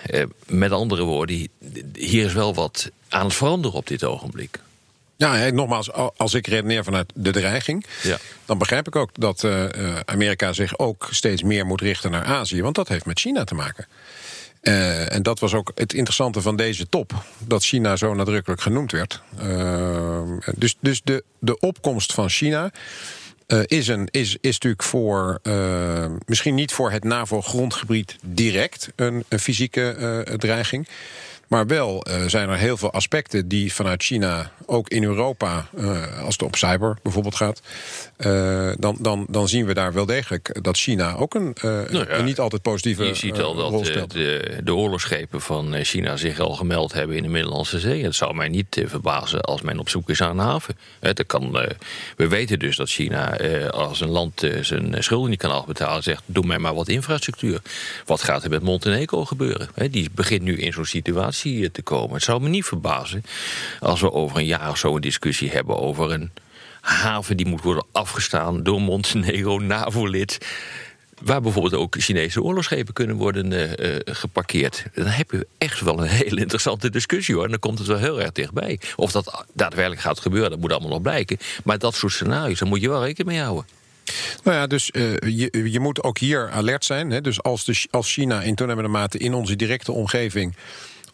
met 0.47 0.73
andere 0.73 1.03
woorden, 1.03 1.49
hier 1.95 2.25
is 2.25 2.33
wel 2.33 2.55
wat 2.55 2.91
aan 3.09 3.25
het 3.25 3.35
veranderen 3.35 3.77
op 3.77 3.87
dit 3.87 4.05
ogenblik. 4.05 4.59
Ja, 5.17 5.51
nogmaals, 5.51 5.93
als 6.17 6.35
ik 6.35 6.47
redeneer 6.47 6.85
vanuit 6.85 7.13
de 7.15 7.31
dreiging, 7.31 7.87
ja. 8.03 8.19
dan 8.45 8.59
begrijp 8.59 8.87
ik 8.87 8.97
ook 8.97 9.11
dat 9.13 9.43
uh, 9.43 9.67
Amerika 10.05 10.53
zich 10.53 10.79
ook 10.79 11.09
steeds 11.11 11.43
meer 11.43 11.67
moet 11.67 11.81
richten 11.81 12.11
naar 12.11 12.25
Azië, 12.25 12.63
want 12.63 12.75
dat 12.75 12.89
heeft 12.89 13.07
met 13.07 13.21
China 13.21 13.45
te 13.45 13.55
maken. 13.55 13.87
Uh, 14.65 15.13
en 15.13 15.23
dat 15.23 15.39
was 15.39 15.55
ook 15.55 15.73
het 15.75 15.93
interessante 15.93 16.41
van 16.41 16.57
deze 16.57 16.89
top, 16.89 17.25
dat 17.39 17.65
China 17.65 17.97
zo 17.97 18.15
nadrukkelijk 18.15 18.61
genoemd 18.61 18.93
werd. 18.93 19.23
Uh, 19.43 20.21
dus 20.57 20.77
dus 20.81 21.01
de, 21.05 21.25
de 21.39 21.59
opkomst 21.59 22.13
van 22.13 22.29
China. 22.29 22.71
Uh, 23.47 23.61
is, 23.67 23.89
een, 23.89 24.09
is, 24.11 24.37
is 24.41 24.53
natuurlijk 24.53 24.83
voor, 24.83 25.41
misschien 26.27 26.55
niet 26.55 26.73
voor 26.73 26.91
het 26.91 27.05
NAVO-grondgebied 27.05 28.17
direct 28.23 28.89
een, 28.97 29.25
een 29.29 29.39
fysieke 29.39 30.37
dreiging. 30.39 30.89
Maar 31.49 31.67
wel 31.67 32.07
uh, 32.09 32.25
zijn 32.27 32.49
er 32.49 32.57
heel 32.57 32.77
veel 32.77 32.93
aspecten 32.93 33.49
die 33.49 33.73
vanuit 33.73 34.03
China, 34.03 34.51
ook 34.67 34.89
in 34.89 35.05
Europa, 35.05 35.67
uh, 35.79 36.23
als 36.23 36.35
het 36.35 36.43
op 36.43 36.57
cyber 36.57 36.99
bijvoorbeeld 37.03 37.35
gaat, 37.35 37.61
uh, 38.19 38.73
dan, 38.79 38.97
dan, 39.01 39.27
dan 39.29 39.49
zien 39.49 39.67
we 39.67 39.75
daar 39.75 39.93
wel 39.93 40.07
degelijk 40.07 40.63
dat 40.63 40.77
China 40.77 41.15
ook 41.15 41.35
een, 41.35 41.57
nou 41.63 41.99
ja, 41.99 42.09
een 42.09 42.25
niet 42.25 42.39
altijd 42.39 42.63
positieve 42.63 43.05
Je 43.05 43.15
ziet 43.15 43.41
al 43.41 43.55
dat 43.55 44.11
de, 44.11 44.61
de 44.65 44.75
oorlogsschepen 44.75 45.41
van 45.41 45.85
China 45.85 46.17
zich 46.17 46.39
al 46.41 46.55
gemeld 46.55 46.93
hebben 46.93 47.17
in 47.17 47.23
de 47.23 47.29
Middellandse 47.29 47.79
Zee. 47.79 48.05
Het 48.05 48.15
zou 48.15 48.35
mij 48.35 48.49
niet 48.49 48.83
verbazen 48.85 49.41
als 49.41 49.63
men 49.63 49.79
op 49.79 49.89
zoek 49.89 50.11
is 50.11 50.23
aan 50.23 50.39
een 50.39 50.45
haven. 50.45 50.77
Het 51.01 51.27
kan, 51.27 51.53
we 52.17 52.29
weten 52.29 52.59
dus 52.59 52.77
dat 52.77 52.89
China, 52.89 53.37
als 53.71 54.01
een 54.01 54.09
land 54.09 54.47
zijn 54.61 54.95
schulden 54.99 55.31
niet 55.31 55.39
kan 55.39 55.51
afbetalen, 55.51 56.03
zegt: 56.03 56.23
doe 56.27 56.47
mij 56.47 56.59
maar 56.59 56.75
wat 56.75 56.89
infrastructuur. 56.89 57.63
Wat 58.05 58.23
gaat 58.23 58.45
er 58.45 58.51
met 58.51 58.63
Montenegro 58.63 59.25
gebeuren? 59.25 59.69
Die 59.91 60.11
begint 60.15 60.43
nu 60.43 60.57
in 60.57 60.73
zo'n 60.73 60.85
situatie 60.85 61.34
te 61.73 61.83
komen. 61.83 62.15
Het 62.15 62.23
zou 62.23 62.41
me 62.41 62.49
niet 62.49 62.65
verbazen 62.65 63.23
als 63.81 64.01
we 64.01 64.13
over 64.13 64.39
een 64.39 64.47
jaar 64.47 64.71
of 64.71 64.79
zo 64.79 64.95
een 64.95 65.01
discussie 65.01 65.51
hebben 65.51 65.79
over 65.79 66.13
een 66.13 66.31
haven 66.81 67.37
die 67.37 67.47
moet 67.47 67.63
worden 67.63 67.87
afgestaan 67.93 68.63
door 68.63 68.81
Montenegro, 68.81 69.59
NAVO-lid. 69.73 70.39
Waar 71.23 71.41
bijvoorbeeld 71.41 71.75
ook 71.75 71.97
Chinese 71.99 72.43
oorlogsschepen 72.43 72.95
kunnen 72.95 73.17
worden 73.17 73.53
uh, 73.53 73.97
geparkeerd. 74.05 74.85
Dan 74.95 75.07
heb 75.07 75.31
je 75.31 75.47
echt 75.59 75.81
wel 75.81 75.99
een 75.99 76.09
hele 76.09 76.41
interessante 76.41 76.91
discussie 76.91 77.35
hoor. 77.35 77.45
En 77.45 77.51
dan 77.51 77.59
komt 77.59 77.79
het 77.79 77.87
wel 77.87 77.99
heel 77.99 78.21
erg 78.21 78.33
dichtbij. 78.33 78.81
Of 78.97 79.13
dat 79.13 79.45
daadwerkelijk 79.53 80.01
gaat 80.01 80.21
gebeuren, 80.21 80.51
dat 80.51 80.59
moet 80.59 80.73
allemaal 80.73 80.91
nog 80.91 81.03
blijken. 81.03 81.39
Maar 81.65 81.79
dat 81.79 81.95
soort 81.95 82.13
scenario's, 82.13 82.59
daar 82.59 82.69
moet 82.69 82.81
je 82.81 82.89
wel 82.89 83.05
rekening 83.05 83.29
mee 83.29 83.41
houden. 83.41 83.67
Nou 84.43 84.57
ja, 84.57 84.67
dus 84.67 84.87
je, 84.93 85.71
je 85.71 85.81
moet 85.81 86.03
ook 86.03 86.19
hier 86.19 86.51
alert 86.51 86.85
zijn. 86.85 87.11
Hè? 87.11 87.21
Dus 87.21 87.43
als, 87.43 87.65
de, 87.65 87.87
als 87.91 88.13
China 88.13 88.43
in 88.43 88.55
toenemende 88.55 88.91
mate 88.91 89.19
in 89.19 89.35
onze 89.35 89.57
directe 89.57 89.93
omgeving 89.93 90.55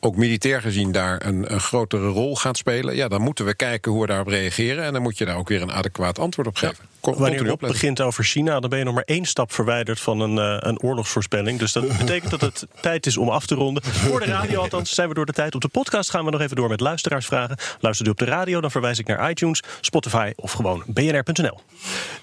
ook 0.01 0.17
militair 0.17 0.61
gezien 0.61 0.93
daar 0.93 1.27
een, 1.27 1.53
een 1.53 1.61
grotere 1.61 2.09
rol 2.09 2.37
gaat 2.37 2.57
spelen, 2.57 2.97
ja, 2.97 3.09
dan 3.09 3.23
moeten 3.23 3.45
we 3.45 3.55
kijken 3.55 3.93
hoe 3.93 4.01
we 4.01 4.07
daarop 4.07 4.27
reageren. 4.27 4.85
En 4.85 4.93
dan 4.93 5.03
moet 5.03 5.19
je 5.19 5.25
daar 5.25 5.37
ook 5.37 5.49
weer 5.49 5.63
een 5.63 5.73
adequaat 5.73 6.19
antwoord 6.19 6.49
op 6.49 6.57
geven. 6.57 6.85
Con- 7.01 7.19
Wanneer 7.19 7.47
het 7.47 7.59
begint 7.59 8.01
over 8.01 8.25
China, 8.25 8.61
dan 8.61 8.71
ben 8.71 8.79
je 8.79 8.85
nog 8.85 8.95
maar 8.95 9.05
één 9.05 9.25
stap 9.25 9.53
verwijderd 9.53 10.01
van 10.01 10.21
een, 10.21 10.39
eh, 10.39 10.69
een 10.69 10.81
oorlogsvoorspelling. 10.81 11.59
Dus 11.59 11.73
dat 11.73 11.89
betekent 11.99 12.31
dat 12.31 12.41
het 12.41 12.67
tijd 12.81 13.07
is 13.07 13.17
om 13.17 13.29
af 13.29 13.47
te 13.47 13.55
ronden. 13.55 13.83
Voor 13.85 14.21
de 14.21 14.27
radio 14.27 14.61
althans 14.61 14.95
zijn 14.95 15.09
we 15.09 15.15
door 15.15 15.27
de 15.27 15.33
tijd. 15.33 15.55
Op 15.55 15.61
de 15.61 15.69
podcast 15.69 16.11
gaan 16.11 16.25
we 16.25 16.31
nog 16.31 16.41
even 16.41 16.57
door 16.57 16.69
met 16.69 16.81
luisteraarsvragen. 16.81 17.57
Luistert 17.81 18.09
u 18.09 18.11
op 18.11 18.19
de 18.19 18.25
radio, 18.25 18.61
dan 18.61 18.71
verwijs 18.71 18.99
ik 18.99 19.07
naar 19.07 19.31
iTunes, 19.31 19.63
Spotify 19.81 20.33
of 20.37 20.53
gewoon 20.53 20.83
bnr.nl. 20.87 21.61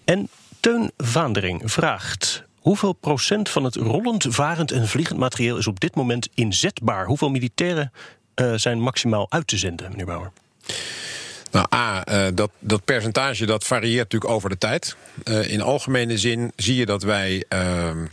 En 0.05 0.29
Teun 0.59 0.91
Vaandering 0.97 1.61
vraagt... 1.65 2.46
Hoeveel 2.67 2.93
procent 2.93 3.49
van 3.49 3.63
het 3.63 3.75
rollend, 3.75 4.25
varend 4.29 4.71
en 4.71 4.87
vliegend 4.87 5.19
materieel 5.19 5.57
is 5.57 5.67
op 5.67 5.79
dit 5.79 5.95
moment 5.95 6.29
inzetbaar? 6.33 7.05
Hoeveel 7.05 7.29
militairen 7.29 7.91
eh, 8.33 8.53
zijn 8.55 8.79
maximaal 8.79 9.25
uit 9.29 9.47
te 9.47 9.57
zenden, 9.57 9.89
meneer 9.89 10.05
Bauer? 10.05 10.31
Nou, 11.51 11.65
A, 11.75 12.05
eh, 12.05 12.27
dat, 12.33 12.51
dat 12.59 12.85
percentage 12.85 13.45
dat 13.45 13.63
varieert 13.63 14.03
natuurlijk 14.03 14.31
over 14.31 14.49
de 14.49 14.57
tijd. 14.57 14.95
Eh, 15.23 15.51
in 15.51 15.61
algemene 15.61 16.17
zin 16.17 16.51
zie 16.55 16.75
je 16.75 16.85
dat 16.85 17.03
wij 17.03 17.43
ehm, 17.49 18.05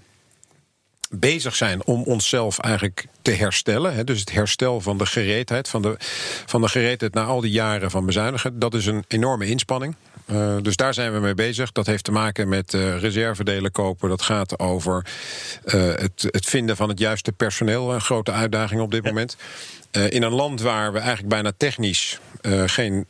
bezig 1.10 1.56
zijn 1.56 1.84
om 1.84 2.02
onszelf 2.02 2.58
eigenlijk 2.58 3.06
te 3.22 3.30
herstellen. 3.30 4.06
Dus 4.06 4.20
het 4.20 4.32
herstel 4.32 4.80
van 4.80 4.98
de 4.98 5.06
gereedheid, 5.06 5.68
van 5.68 5.82
de, 5.82 5.94
van 6.46 6.60
de 6.60 6.68
gereedheid 6.68 7.14
na 7.14 7.24
al 7.24 7.40
die 7.40 7.52
jaren 7.52 7.90
van 7.90 8.06
bezuinigen, 8.06 8.58
dat 8.58 8.74
is 8.74 8.86
een 8.86 9.04
enorme 9.08 9.46
inspanning. 9.46 9.96
Uh, 10.26 10.56
dus 10.62 10.76
daar 10.76 10.94
zijn 10.94 11.12
we 11.12 11.18
mee 11.18 11.34
bezig. 11.34 11.72
Dat 11.72 11.87
heeft 11.87 12.04
te 12.04 12.12
maken 12.12 12.48
met 12.48 12.72
uh, 12.72 12.98
reservedelen 12.98 13.72
kopen. 13.72 14.08
Dat 14.08 14.22
gaat 14.22 14.58
over 14.58 15.06
uh, 15.64 15.72
het, 15.72 16.28
het, 16.30 16.46
vinden 16.46 16.76
van 16.76 16.88
het 16.88 16.98
juiste 16.98 17.32
personeel. 17.32 17.94
Een 17.94 18.00
grote 18.00 18.32
uitdaging 18.32 18.80
op 18.80 18.90
dit 18.90 19.04
ja. 19.04 19.08
moment. 19.08 19.37
in 20.08 20.22
een 20.22 20.32
land 20.32 20.60
waar 20.60 20.92
we 20.92 20.98
eigenlijk 20.98 21.28
bijna 21.28 21.52
technisch 21.56 22.20
geen, 22.66 23.06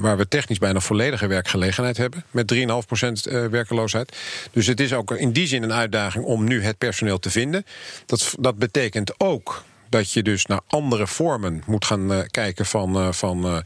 waar 0.00 0.16
we 0.16 0.28
technisch 0.28 0.58
bijna 0.58 0.80
volledige 0.80 1.26
werkgelegenheid 1.26 1.96
hebben. 1.96 2.24
Met 2.30 2.54
3,5% 2.54 3.32
werkeloosheid. 3.50 4.16
Dus 4.52 4.66
het 4.66 4.80
is 4.80 4.92
ook 4.92 5.10
in 5.10 5.32
die 5.32 5.46
zin 5.46 5.62
een 5.62 5.72
uitdaging 5.72 6.24
om 6.24 6.44
nu 6.44 6.62
het 6.62 6.78
personeel 6.78 7.18
te 7.18 7.30
vinden. 7.30 7.64
Dat, 8.06 8.34
dat 8.40 8.58
betekent 8.58 9.20
ook 9.20 9.64
dat 9.88 10.12
je 10.12 10.22
dus 10.22 10.46
naar 10.46 10.60
andere 10.66 11.06
vormen 11.06 11.62
moet 11.66 11.84
gaan 11.84 12.26
kijken 12.30 12.66
van. 12.66 13.14
van 13.14 13.62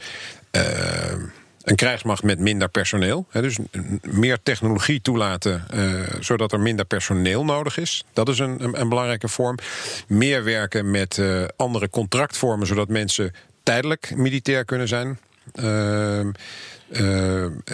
een 1.63 1.77
krijgsmacht 1.77 2.23
met 2.23 2.39
minder 2.39 2.69
personeel. 2.69 3.27
Hè, 3.31 3.43
dus 3.43 3.59
meer 4.03 4.39
technologie 4.43 5.01
toelaten, 5.01 5.65
uh, 5.75 6.01
zodat 6.21 6.53
er 6.53 6.61
minder 6.61 6.85
personeel 6.85 7.45
nodig 7.45 7.79
is. 7.79 8.05
Dat 8.13 8.29
is 8.29 8.39
een, 8.39 8.81
een, 8.81 8.89
belangrijke 8.89 9.29
vorm. 9.29 9.59
Meer 10.07 10.45
werken 10.45 10.91
met 10.91 11.17
uh, 11.17 11.45
andere 11.57 11.91
contractvormen, 11.91 12.67
zodat 12.67 12.89
mensen 12.89 13.35
tijdelijk 13.63 14.13
militair 14.17 14.65
kunnen 14.65 14.89
zijn. 14.89 15.19
Uh, 15.55 16.27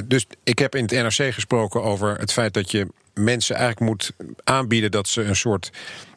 dus 0.04 0.26
ik 0.44 0.58
heb 0.58 0.74
in 0.74 0.82
het 0.82 0.90
NRC 1.18 1.34
gesproken 1.34 1.82
over 1.82 2.18
het 2.18 2.32
feit 2.32 2.54
dat 2.54 2.70
je 2.70 2.86
mensen 3.14 3.56
eigenlijk 3.56 3.90
moet 3.90 4.12
aanbieden 4.44 4.90
dat 4.90 5.08
ze 5.08 5.22
een 5.22 5.36
soort 5.36 5.70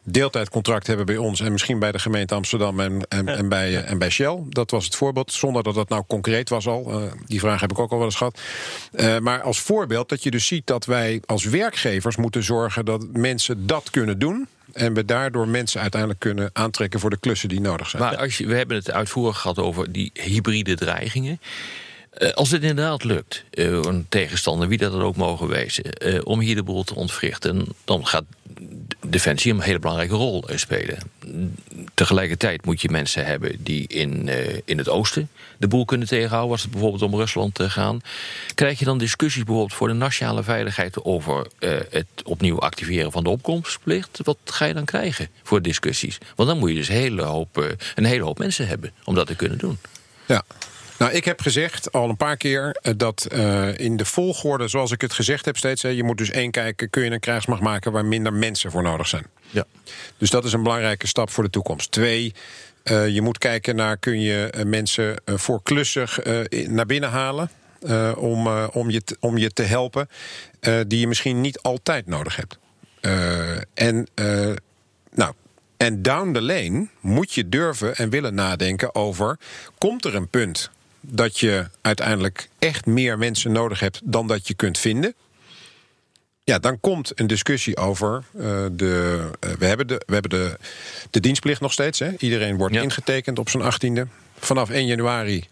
deeltijdcontract 0.04 0.86
hebben 0.86 1.06
bij 1.06 1.16
ons 1.16 1.40
en 1.40 1.52
misschien 1.52 1.78
bij 1.78 1.92
de 1.92 1.98
gemeente 1.98 2.34
Amsterdam 2.34 2.80
en, 2.80 3.06
en, 3.08 3.28
en 3.28 3.48
bij, 3.48 3.84
en 3.84 3.98
bij 3.98 4.10
Shell. 4.10 4.38
Dat 4.48 4.70
was 4.70 4.84
het 4.84 4.96
voorbeeld, 4.96 5.32
zonder 5.32 5.62
dat 5.62 5.74
dat 5.74 5.88
nou 5.88 6.04
concreet 6.06 6.48
was 6.48 6.66
al. 6.66 7.02
Uh, 7.02 7.12
die 7.26 7.40
vraag 7.40 7.60
heb 7.60 7.70
ik 7.70 7.78
ook 7.78 7.90
al 7.90 7.96
wel 7.96 8.06
eens 8.06 8.16
gehad. 8.16 8.40
Uh, 8.92 9.18
maar 9.18 9.42
als 9.42 9.60
voorbeeld 9.60 10.08
dat 10.08 10.22
je 10.22 10.30
dus 10.30 10.46
ziet 10.46 10.66
dat 10.66 10.84
wij 10.84 11.22
als 11.26 11.44
werkgevers 11.44 12.16
moeten 12.16 12.42
zorgen 12.42 12.84
dat 12.84 13.06
mensen 13.12 13.66
dat 13.66 13.90
kunnen 13.90 14.18
doen. 14.18 14.48
En 14.72 14.94
we 14.94 15.04
daardoor 15.04 15.48
mensen 15.48 15.80
uiteindelijk 15.80 16.20
kunnen 16.20 16.50
aantrekken 16.52 17.00
voor 17.00 17.10
de 17.10 17.18
klussen 17.18 17.48
die 17.48 17.60
nodig 17.60 17.88
zijn. 17.88 18.02
Maar 18.02 18.16
als 18.16 18.38
je, 18.38 18.46
we 18.46 18.54
hebben 18.54 18.76
het 18.76 18.90
uitvoerig 18.90 19.38
gehad 19.38 19.58
over 19.58 19.92
die 19.92 20.10
hybride 20.14 20.74
dreigingen. 20.74 21.40
Als 22.34 22.50
het 22.50 22.62
inderdaad 22.62 23.04
lukt, 23.04 23.44
een 23.50 24.06
tegenstander, 24.08 24.68
wie 24.68 24.78
dat 24.78 24.92
er 24.92 25.02
ook 25.02 25.16
mogen 25.16 25.48
wezen, 25.48 25.84
om 26.26 26.40
hier 26.40 26.54
de 26.54 26.62
boel 26.62 26.84
te 26.84 26.94
ontwrichten, 26.94 27.66
dan 27.84 28.06
gaat 28.06 28.24
Defensie 29.06 29.52
een 29.52 29.60
hele 29.60 29.78
belangrijke 29.78 30.14
rol 30.14 30.44
spelen. 30.54 30.98
Tegelijkertijd 31.94 32.64
moet 32.64 32.80
je 32.80 32.88
mensen 32.90 33.24
hebben 33.24 33.56
die 33.58 33.88
in, 33.88 34.28
in 34.64 34.78
het 34.78 34.88
oosten 34.88 35.28
de 35.58 35.68
boel 35.68 35.84
kunnen 35.84 36.08
tegenhouden, 36.08 36.50
als 36.50 36.62
het 36.62 36.70
bijvoorbeeld 36.70 37.02
om 37.02 37.14
Rusland 37.14 37.62
gaat. 37.62 37.96
Krijg 38.54 38.78
je 38.78 38.84
dan 38.84 38.98
discussies 38.98 39.44
bijvoorbeeld 39.44 39.74
voor 39.74 39.88
de 39.88 39.94
nationale 39.94 40.42
veiligheid 40.42 41.04
over 41.04 41.46
het 41.90 42.06
opnieuw 42.24 42.58
activeren 42.58 43.12
van 43.12 43.24
de 43.24 43.30
opkomstplicht? 43.30 44.20
Wat 44.22 44.38
ga 44.44 44.64
je 44.64 44.74
dan 44.74 44.84
krijgen 44.84 45.28
voor 45.42 45.62
discussies? 45.62 46.18
Want 46.36 46.48
dan 46.48 46.58
moet 46.58 46.70
je 46.70 46.76
dus 46.76 46.88
een 46.88 46.94
hele 46.94 47.22
hoop, 47.22 47.76
een 47.94 48.04
hele 48.04 48.24
hoop 48.24 48.38
mensen 48.38 48.66
hebben 48.66 48.92
om 49.04 49.14
dat 49.14 49.26
te 49.26 49.36
kunnen 49.36 49.58
doen. 49.58 49.78
Ja, 50.26 50.44
nou, 50.98 51.12
ik 51.12 51.24
heb 51.24 51.40
gezegd 51.40 51.92
al 51.92 52.08
een 52.08 52.16
paar 52.16 52.36
keer 52.36 52.76
dat 52.96 53.26
uh, 53.32 53.78
in 53.78 53.96
de 53.96 54.04
volgorde, 54.04 54.68
zoals 54.68 54.90
ik 54.90 55.00
het 55.00 55.12
gezegd 55.12 55.44
heb 55.44 55.56
steeds, 55.56 55.82
hè, 55.82 55.88
je 55.88 56.02
moet 56.02 56.18
dus 56.18 56.30
één 56.30 56.50
kijken, 56.50 56.90
kun 56.90 57.04
je 57.04 57.10
een 57.10 57.20
krijgsmacht 57.20 57.60
maken 57.60 57.92
waar 57.92 58.04
minder 58.04 58.32
mensen 58.32 58.70
voor 58.70 58.82
nodig 58.82 59.06
zijn. 59.06 59.26
Ja. 59.50 59.64
Dus 60.16 60.30
dat 60.30 60.44
is 60.44 60.52
een 60.52 60.62
belangrijke 60.62 61.06
stap 61.06 61.30
voor 61.30 61.44
de 61.44 61.50
toekomst. 61.50 61.90
Twee, 61.90 62.34
uh, 62.84 63.08
je 63.08 63.22
moet 63.22 63.38
kijken 63.38 63.76
naar 63.76 63.96
kun 63.96 64.20
je 64.20 64.64
mensen 64.66 65.22
voor 65.26 65.62
klussen 65.62 66.08
naar 66.66 66.86
binnen 66.86 67.10
halen. 67.10 67.50
om, 68.16 68.48
om, 68.48 68.90
je 68.90 69.04
te, 69.04 69.16
om 69.20 69.38
je 69.38 69.52
te 69.52 69.62
helpen, 69.62 70.08
die 70.86 70.98
je 70.98 71.06
misschien 71.06 71.40
niet 71.40 71.60
altijd 71.60 72.06
nodig 72.06 72.36
hebt. 72.36 72.58
en 73.74 74.06
nou, 75.14 75.32
en 75.76 76.02
down 76.02 76.32
the 76.32 76.42
lane 76.42 76.88
moet 77.00 77.32
je 77.32 77.48
durven 77.48 77.96
en 77.96 78.10
willen 78.10 78.34
nadenken 78.34 78.94
over: 78.94 79.38
komt 79.78 80.04
er 80.04 80.14
een 80.14 80.28
punt 80.28 80.70
dat 81.02 81.38
je 81.38 81.66
uiteindelijk 81.80 82.48
echt 82.58 82.86
meer 82.86 83.18
mensen 83.18 83.52
nodig 83.52 83.80
hebt 83.80 84.00
dan 84.04 84.26
dat 84.26 84.48
je 84.48 84.54
kunt 84.54 84.78
vinden. 84.78 85.14
Ja, 86.44 86.58
dan 86.58 86.80
komt 86.80 87.20
een 87.20 87.26
discussie 87.26 87.76
over 87.76 88.24
uh, 88.34 88.42
de. 88.72 89.18
Uh, 89.46 89.52
we 89.58 89.66
hebben, 89.66 89.86
de, 89.86 90.02
we 90.06 90.12
hebben 90.12 90.30
de, 90.30 90.58
de 91.10 91.20
dienstplicht 91.20 91.60
nog 91.60 91.72
steeds. 91.72 91.98
Hè? 91.98 92.10
Iedereen 92.18 92.56
wordt 92.56 92.74
ja. 92.74 92.82
ingetekend 92.82 93.38
op 93.38 93.48
zijn 93.48 93.62
achttiende. 93.62 94.06
Vanaf 94.38 94.70
1 94.70 94.86
januari 94.86 95.48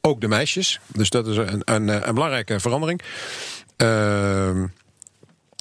ook 0.00 0.20
de 0.20 0.28
meisjes. 0.28 0.80
Dus 0.86 1.10
dat 1.10 1.26
is 1.26 1.36
een, 1.36 1.62
een, 1.64 2.08
een 2.08 2.14
belangrijke 2.14 2.60
verandering. 2.60 3.00
Uh, 3.76 4.64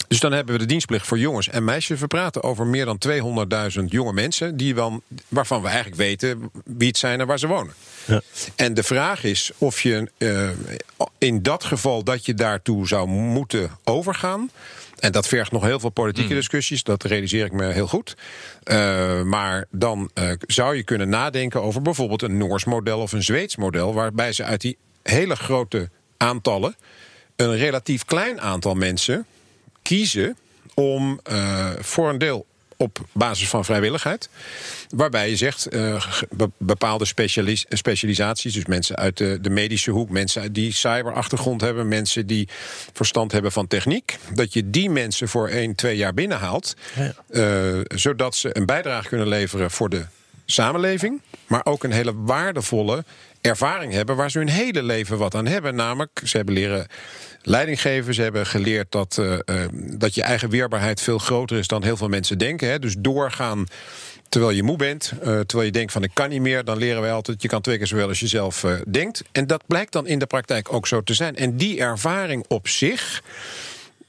dus 0.09 0.19
dan 0.19 0.31
hebben 0.31 0.53
we 0.53 0.59
de 0.59 0.65
dienstplicht 0.65 1.07
voor 1.07 1.19
jongens 1.19 1.49
en 1.49 1.63
meisjes. 1.63 1.99
We 1.99 2.07
praten 2.07 2.43
over 2.43 2.67
meer 2.67 2.85
dan 2.85 2.97
200.000 3.79 3.85
jonge 3.85 4.13
mensen 4.13 4.57
die 4.57 4.73
dan, 4.73 5.01
waarvan 5.27 5.61
we 5.61 5.67
eigenlijk 5.67 5.97
weten 5.97 6.49
wie 6.65 6.87
het 6.87 6.97
zijn 6.97 7.19
en 7.19 7.27
waar 7.27 7.39
ze 7.39 7.47
wonen. 7.47 7.73
Ja. 8.05 8.21
En 8.55 8.73
de 8.73 8.83
vraag 8.83 9.23
is 9.23 9.51
of 9.57 9.81
je 9.81 10.11
uh, 10.17 10.49
in 11.17 11.41
dat 11.41 11.63
geval 11.63 12.03
dat 12.03 12.25
je 12.25 12.33
daartoe 12.33 12.87
zou 12.87 13.07
moeten 13.07 13.71
overgaan. 13.83 14.49
En 14.99 15.11
dat 15.11 15.27
vergt 15.27 15.51
nog 15.51 15.63
heel 15.63 15.79
veel 15.79 15.89
politieke 15.89 16.29
mm. 16.29 16.35
discussies, 16.35 16.83
dat 16.83 17.03
realiseer 17.03 17.45
ik 17.45 17.51
me 17.51 17.65
heel 17.65 17.87
goed. 17.87 18.17
Uh, 18.63 19.21
maar 19.21 19.65
dan 19.71 20.09
uh, 20.13 20.31
zou 20.47 20.75
je 20.75 20.83
kunnen 20.83 21.09
nadenken 21.09 21.61
over 21.61 21.81
bijvoorbeeld 21.81 22.21
een 22.21 22.37
Noors 22.37 22.65
model 22.65 22.99
of 22.99 23.11
een 23.11 23.23
Zweeds 23.23 23.55
model, 23.55 23.93
waarbij 23.93 24.33
ze 24.33 24.43
uit 24.43 24.61
die 24.61 24.77
hele 25.03 25.35
grote 25.35 25.89
aantallen 26.17 26.75
een 27.35 27.55
relatief 27.55 28.05
klein 28.05 28.41
aantal 28.41 28.75
mensen 28.75 29.25
kiezen 29.89 30.37
om 30.73 31.19
uh, 31.31 31.69
voor 31.79 32.09
een 32.09 32.17
deel 32.17 32.45
op 32.77 32.99
basis 33.11 33.49
van 33.49 33.65
vrijwilligheid. 33.65 34.29
Waarbij 34.89 35.29
je 35.29 35.35
zegt 35.35 35.73
uh, 35.73 36.05
bepaalde 36.57 37.05
specialis 37.05 37.65
specialisaties, 37.69 38.53
dus 38.53 38.65
mensen 38.65 38.95
uit 38.95 39.17
de, 39.17 39.37
de, 39.41 39.49
medische 39.49 39.91
hoek, 39.91 40.09
mensen 40.09 40.53
die 40.53 40.73
cyberachtergrond 40.73 41.61
hebben, 41.61 41.87
mensen 41.87 42.27
die 42.27 42.47
verstand 42.93 43.31
hebben 43.31 43.51
van 43.51 43.67
techniek, 43.67 44.17
dat 44.33 44.53
je 44.53 44.69
die 44.69 44.89
mensen 44.89 45.27
voor 45.27 45.47
één, 45.47 45.75
twee 45.75 45.97
jaar 45.97 46.13
binnenhaalt, 46.13 46.75
ja. 46.95 47.13
uh, 47.29 47.81
zodat 47.87 48.35
ze 48.35 48.57
een 48.57 48.65
bijdrage 48.65 49.07
kunnen 49.07 49.27
leveren 49.27 49.71
voor 49.71 49.89
de 49.89 50.05
samenleving, 50.51 51.21
maar 51.47 51.65
ook 51.65 51.83
een 51.83 51.91
hele 51.91 52.13
waardevolle 52.15 53.03
ervaring 53.41 53.93
hebben 53.93 54.15
waar 54.15 54.31
ze 54.31 54.37
hun 54.37 54.49
hele 54.49 54.83
leven 54.83 55.17
wat 55.17 55.35
aan 55.35 55.45
hebben. 55.45 55.75
Namelijk, 55.75 56.21
ze 56.23 56.37
hebben 56.37 56.55
leren 56.55 56.87
leiding 57.41 57.81
geven. 57.81 58.13
Ze 58.13 58.21
hebben 58.21 58.45
geleerd 58.45 58.91
dat, 58.91 59.17
uh, 59.19 59.31
uh, 59.31 59.65
dat 59.71 60.15
je 60.15 60.23
eigen 60.23 60.49
weerbaarheid 60.49 61.01
veel 61.01 61.17
groter 61.17 61.57
is 61.57 61.67
dan 61.67 61.83
heel 61.83 61.97
veel 61.97 62.07
mensen 62.07 62.37
denken. 62.37 62.69
Hè. 62.69 62.79
Dus 62.79 62.95
doorgaan 62.97 63.65
terwijl 64.29 64.53
je 64.53 64.63
moe 64.63 64.77
bent, 64.77 65.13
uh, 65.13 65.25
terwijl 65.25 65.65
je 65.65 65.71
denkt 65.71 65.91
van 65.91 66.03
ik 66.03 66.11
kan 66.13 66.29
niet 66.29 66.41
meer, 66.41 66.63
dan 66.63 66.77
leren 66.77 67.01
wij 67.01 67.11
altijd 67.11 67.41
je 67.41 67.47
kan 67.47 67.61
twee 67.61 67.77
keer 67.77 67.87
zoveel 67.87 68.07
als 68.07 68.19
je 68.19 68.27
zelf 68.27 68.65
denkt. 68.87 69.23
En 69.31 69.47
dat 69.47 69.63
blijkt 69.67 69.91
dan 69.91 70.07
in 70.07 70.19
de 70.19 70.25
praktijk 70.25 70.73
ook 70.73 70.87
zo 70.87 71.01
te 71.01 71.13
zijn. 71.13 71.35
En 71.35 71.57
die 71.57 71.79
ervaring 71.79 72.45
op 72.47 72.67
zich, 72.67 73.23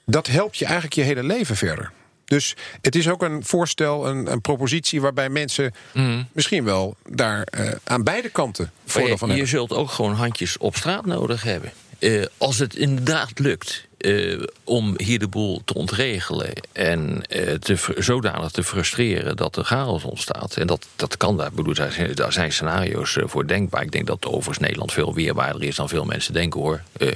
dat 0.04 0.26
helpt 0.26 0.56
je 0.56 0.64
eigenlijk 0.64 0.94
je 0.94 1.02
hele 1.02 1.22
leven 1.22 1.56
verder. 1.56 1.92
Dus 2.30 2.56
het 2.80 2.94
is 2.94 3.08
ook 3.08 3.22
een 3.22 3.44
voorstel, 3.44 4.08
een, 4.08 4.32
een 4.32 4.40
propositie 4.40 5.00
waarbij 5.00 5.28
mensen 5.28 5.74
mm. 5.92 6.28
misschien 6.32 6.64
wel 6.64 6.96
daar 7.08 7.48
uh, 7.58 7.70
aan 7.84 8.02
beide 8.02 8.28
kanten 8.28 8.72
voordeel 8.84 9.18
van 9.18 9.28
je 9.28 9.34
hebben. 9.34 9.36
Je 9.36 9.56
zult 9.58 9.72
ook 9.72 9.90
gewoon 9.90 10.14
handjes 10.14 10.58
op 10.58 10.76
straat 10.76 11.06
nodig 11.06 11.42
hebben. 11.42 11.72
Uh, 11.98 12.24
als 12.38 12.58
het 12.58 12.74
inderdaad 12.74 13.38
lukt 13.38 13.88
eh, 14.00 14.42
om 14.64 14.94
hier 14.96 15.18
de 15.18 15.28
boel 15.28 15.60
te 15.64 15.74
ontregelen 15.74 16.52
en 16.72 17.22
eh, 17.26 17.54
te, 17.54 17.94
zodanig 17.96 18.50
te 18.50 18.64
frustreren 18.64 19.36
dat 19.36 19.56
er 19.56 19.64
chaos 19.64 20.04
ontstaat. 20.04 20.56
En 20.56 20.66
dat, 20.66 20.86
dat 20.96 21.16
kan 21.16 21.36
daar. 21.36 21.52
Bedoel, 21.52 21.74
daar 21.74 21.92
zijn, 21.92 22.14
daar 22.14 22.32
zijn 22.32 22.52
scenario's 22.52 23.16
eh, 23.16 23.24
voor 23.26 23.46
denkbaar. 23.46 23.82
Ik 23.82 23.92
denk 23.92 24.06
dat 24.06 24.26
overigens 24.26 24.58
Nederland 24.58 24.92
veel 24.92 25.14
weerbaarder 25.14 25.62
is 25.62 25.76
dan 25.76 25.88
veel 25.88 26.04
mensen 26.04 26.32
denken 26.32 26.60
hoor. 26.60 26.82
Eh, 26.92 27.08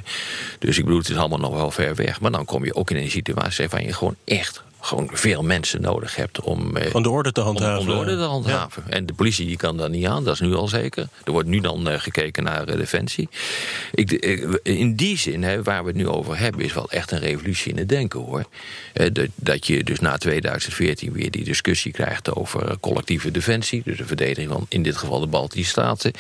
dus 0.58 0.78
ik 0.78 0.84
bedoel, 0.84 0.98
het 0.98 1.08
is 1.08 1.16
allemaal 1.16 1.38
nog 1.38 1.54
wel 1.54 1.70
ver 1.70 1.94
weg. 1.94 2.20
Maar 2.20 2.30
dan 2.30 2.44
kom 2.44 2.64
je 2.64 2.74
ook 2.74 2.90
in 2.90 2.96
een 2.96 3.10
situatie 3.10 3.68
waarin 3.68 3.88
je 3.88 3.94
gewoon 3.94 4.16
echt 4.24 4.62
gewoon 4.84 5.08
veel 5.12 5.42
mensen 5.42 5.80
nodig 5.80 6.16
hebt 6.16 6.40
om, 6.40 6.76
eh, 6.76 7.02
de 7.02 7.10
orde 7.10 7.32
te 7.32 7.40
handhaven. 7.40 7.80
om 7.80 7.86
de 7.86 7.92
orde 7.92 8.16
te 8.16 8.22
handhaven. 8.22 8.84
En 8.88 9.06
de 9.06 9.12
politie 9.14 9.46
die 9.46 9.56
kan 9.56 9.76
daar 9.76 9.90
niet 9.90 10.06
aan, 10.06 10.24
dat 10.24 10.34
is 10.34 10.40
nu 10.40 10.54
al 10.54 10.68
zeker. 10.68 11.08
Er 11.24 11.32
wordt 11.32 11.48
nu 11.48 11.60
dan 11.60 11.88
eh, 11.88 12.00
gekeken 12.00 12.44
naar 12.44 12.68
eh, 12.68 12.76
defensie. 12.76 13.28
Ik, 13.92 14.12
in 14.62 14.94
die 14.94 15.18
zin, 15.18 15.42
hè, 15.42 15.62
waar 15.62 15.82
we 15.82 15.88
het 15.88 15.96
nu 15.96 16.08
over 16.08 16.38
hebben, 16.38 16.60
is 16.60 16.72
wel 16.72 16.90
echt 16.90 17.10
een 17.10 17.18
revolutie 17.18 17.72
in 17.72 17.78
het 17.78 17.88
denken 17.88 18.20
hoor. 18.20 18.44
Eh, 18.92 19.06
dat, 19.12 19.28
dat 19.34 19.66
je 19.66 19.84
dus 19.84 20.00
na 20.00 20.16
2014 20.16 21.12
weer 21.12 21.30
die 21.30 21.44
discussie 21.44 21.92
krijgt 21.92 22.34
over 22.34 22.78
collectieve 22.80 23.30
defensie. 23.30 23.82
Dus 23.84 23.96
de 23.96 24.06
verdediging 24.06 24.48
van 24.50 24.66
in 24.68 24.82
dit 24.82 24.96
geval 24.96 25.20
de 25.20 25.26
Baltische 25.26 25.70
Staten. 25.70 26.12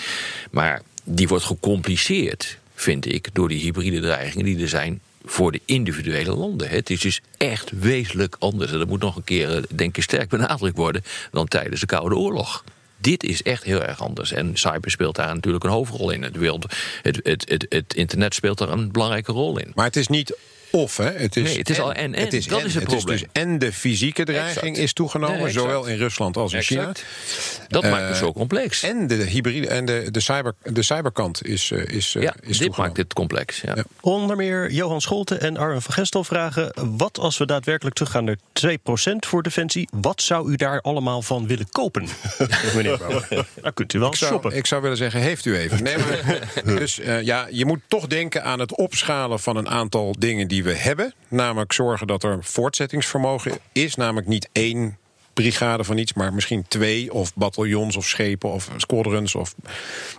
Maar 0.50 0.82
die 1.04 1.28
wordt 1.28 1.44
gecompliceerd, 1.44 2.58
vind 2.74 3.12
ik, 3.12 3.28
door 3.32 3.48
die 3.48 3.60
hybride 3.60 4.00
dreigingen 4.00 4.44
die 4.44 4.60
er 4.60 4.68
zijn 4.68 5.00
voor 5.24 5.52
de 5.52 5.60
individuele 5.64 6.34
landen. 6.34 6.68
Het 6.68 6.90
is 6.90 7.00
dus 7.00 7.20
echt 7.36 7.70
wezenlijk 7.78 8.36
anders. 8.38 8.72
En 8.72 8.78
dat 8.78 8.88
moet 8.88 9.00
nog 9.00 9.16
een 9.16 9.24
keer, 9.24 9.56
eh, 9.56 9.62
denk 9.74 9.96
ik, 9.96 10.02
sterk 10.02 10.28
benadrukt 10.28 10.76
worden... 10.76 11.02
dan 11.30 11.48
tijdens 11.48 11.80
de 11.80 11.86
Koude 11.86 12.16
Oorlog. 12.16 12.64
Dit 12.96 13.22
is 13.22 13.42
echt 13.42 13.64
heel 13.64 13.82
erg 13.82 14.02
anders. 14.02 14.32
En 14.32 14.56
cyber 14.56 14.90
speelt 14.90 15.16
daar 15.16 15.34
natuurlijk 15.34 15.64
een 15.64 15.70
hoofdrol 15.70 16.10
in. 16.10 16.22
Het, 16.22 16.36
wereld, 16.36 16.66
het, 17.02 17.20
het, 17.22 17.48
het, 17.48 17.66
het 17.68 17.94
internet 17.94 18.34
speelt 18.34 18.58
daar 18.58 18.68
een 18.68 18.92
belangrijke 18.92 19.32
rol 19.32 19.58
in. 19.58 19.72
Maar 19.74 19.84
het 19.84 19.96
is 19.96 20.08
niet 20.08 20.36
of, 20.74 20.96
hè? 20.96 21.10
Het 21.12 21.36
is 21.36 21.42
Nee, 21.48 21.58
het 21.58 21.70
is 21.70 21.80
al 21.80 21.92
en, 21.92 22.14
en. 22.14 22.24
Het 22.24 22.32
is 22.32 22.46
Dat 22.46 22.60
en. 22.60 22.66
is 22.66 22.74
het 22.74 22.82
het 22.82 22.92
probleem. 22.92 23.14
is 23.16 23.20
dus 23.32 23.42
en 23.42 23.58
de 23.58 23.72
fysieke 23.72 24.24
dreiging 24.24 24.56
Exact. 24.64 24.78
is 24.78 24.92
toegenomen, 24.92 25.38
Nee, 25.42 25.50
zowel 25.52 25.86
in 25.86 25.96
Rusland 25.96 26.36
als 26.36 26.52
in 26.52 26.58
Exact. 26.58 26.98
China. 26.98 27.66
Dat 27.68 27.84
Eh, 27.84 27.90
maakt 27.90 28.08
het 28.08 28.16
zo 28.16 28.32
complex. 28.32 28.82
En 28.82 29.06
de 29.06 29.14
hybride 29.14 29.68
en 29.68 29.84
de, 29.84 30.08
de, 30.10 30.20
cyber, 30.20 30.54
de 30.62 30.82
cyberkant 30.82 31.46
is, 31.46 31.70
eh, 31.70 31.84
is, 31.96 32.14
eh, 32.14 32.22
ja, 32.22 32.34
is 32.40 32.58
dit 32.58 32.76
maakt 32.76 32.96
het 32.96 33.12
complex. 33.12 33.60
Ja. 33.60 33.72
Ja. 33.76 33.84
Onder 34.00 34.36
meer 34.36 34.70
Johan 34.70 35.00
Scholte 35.00 35.36
en 35.36 35.56
Arjen 35.56 35.82
van 35.82 35.92
Gestel 35.94 36.24
vragen... 36.24 36.72
wat 36.96 37.18
als 37.18 37.38
we 37.38 37.46
daadwerkelijk 37.46 37.96
teruggaan 37.96 38.24
naar 38.24 38.36
2% 38.52 39.26
voor 39.26 39.42
defensie... 39.42 39.88
wat 39.90 40.22
zou 40.22 40.50
u 40.52 40.56
daar 40.56 40.80
allemaal 40.80 41.22
van 41.22 41.46
willen 41.46 41.68
kopen? 41.70 42.02
Meneer 42.76 42.96
Brouwer. 42.98 43.46
Daar 43.62 43.72
kunt 43.72 43.92
u 43.92 43.98
wel 43.98 44.08
Ik 44.08 44.14
zou, 44.16 44.30
shoppen. 44.32 44.52
ik 44.56 44.66
zou 44.66 44.82
willen 44.82 44.96
zeggen, 44.96 45.20
heeft 45.20 45.44
u 45.44 45.56
even. 45.56 45.82
Nee, 45.82 45.96
maar, 45.98 46.38
dus 46.78 47.00
eh, 47.00 47.22
ja, 47.22 47.46
je 47.50 47.64
moet 47.66 47.80
toch 47.88 48.06
denken 48.06 48.44
aan 48.44 48.58
het 48.58 48.76
opschalen 48.76 49.40
van 49.40 49.56
een 49.56 49.68
aantal 49.68 50.14
dingen 50.18 50.48
die 50.48 50.63
we 50.64 50.74
hebben. 50.74 51.14
Namelijk 51.28 51.72
zorgen 51.72 52.06
dat 52.06 52.22
er 52.22 52.38
voortzettingsvermogen 52.40 53.58
is. 53.72 53.94
Namelijk 53.94 54.26
niet 54.26 54.48
één 54.52 54.98
brigade 55.32 55.84
van 55.84 55.98
iets, 55.98 56.12
maar 56.12 56.34
misschien 56.34 56.64
twee 56.68 57.12
of 57.12 57.34
bataljons 57.34 57.96
of 57.96 58.06
schepen 58.06 58.50
of 58.50 58.70
squadrons. 58.76 59.34
Of... 59.34 59.54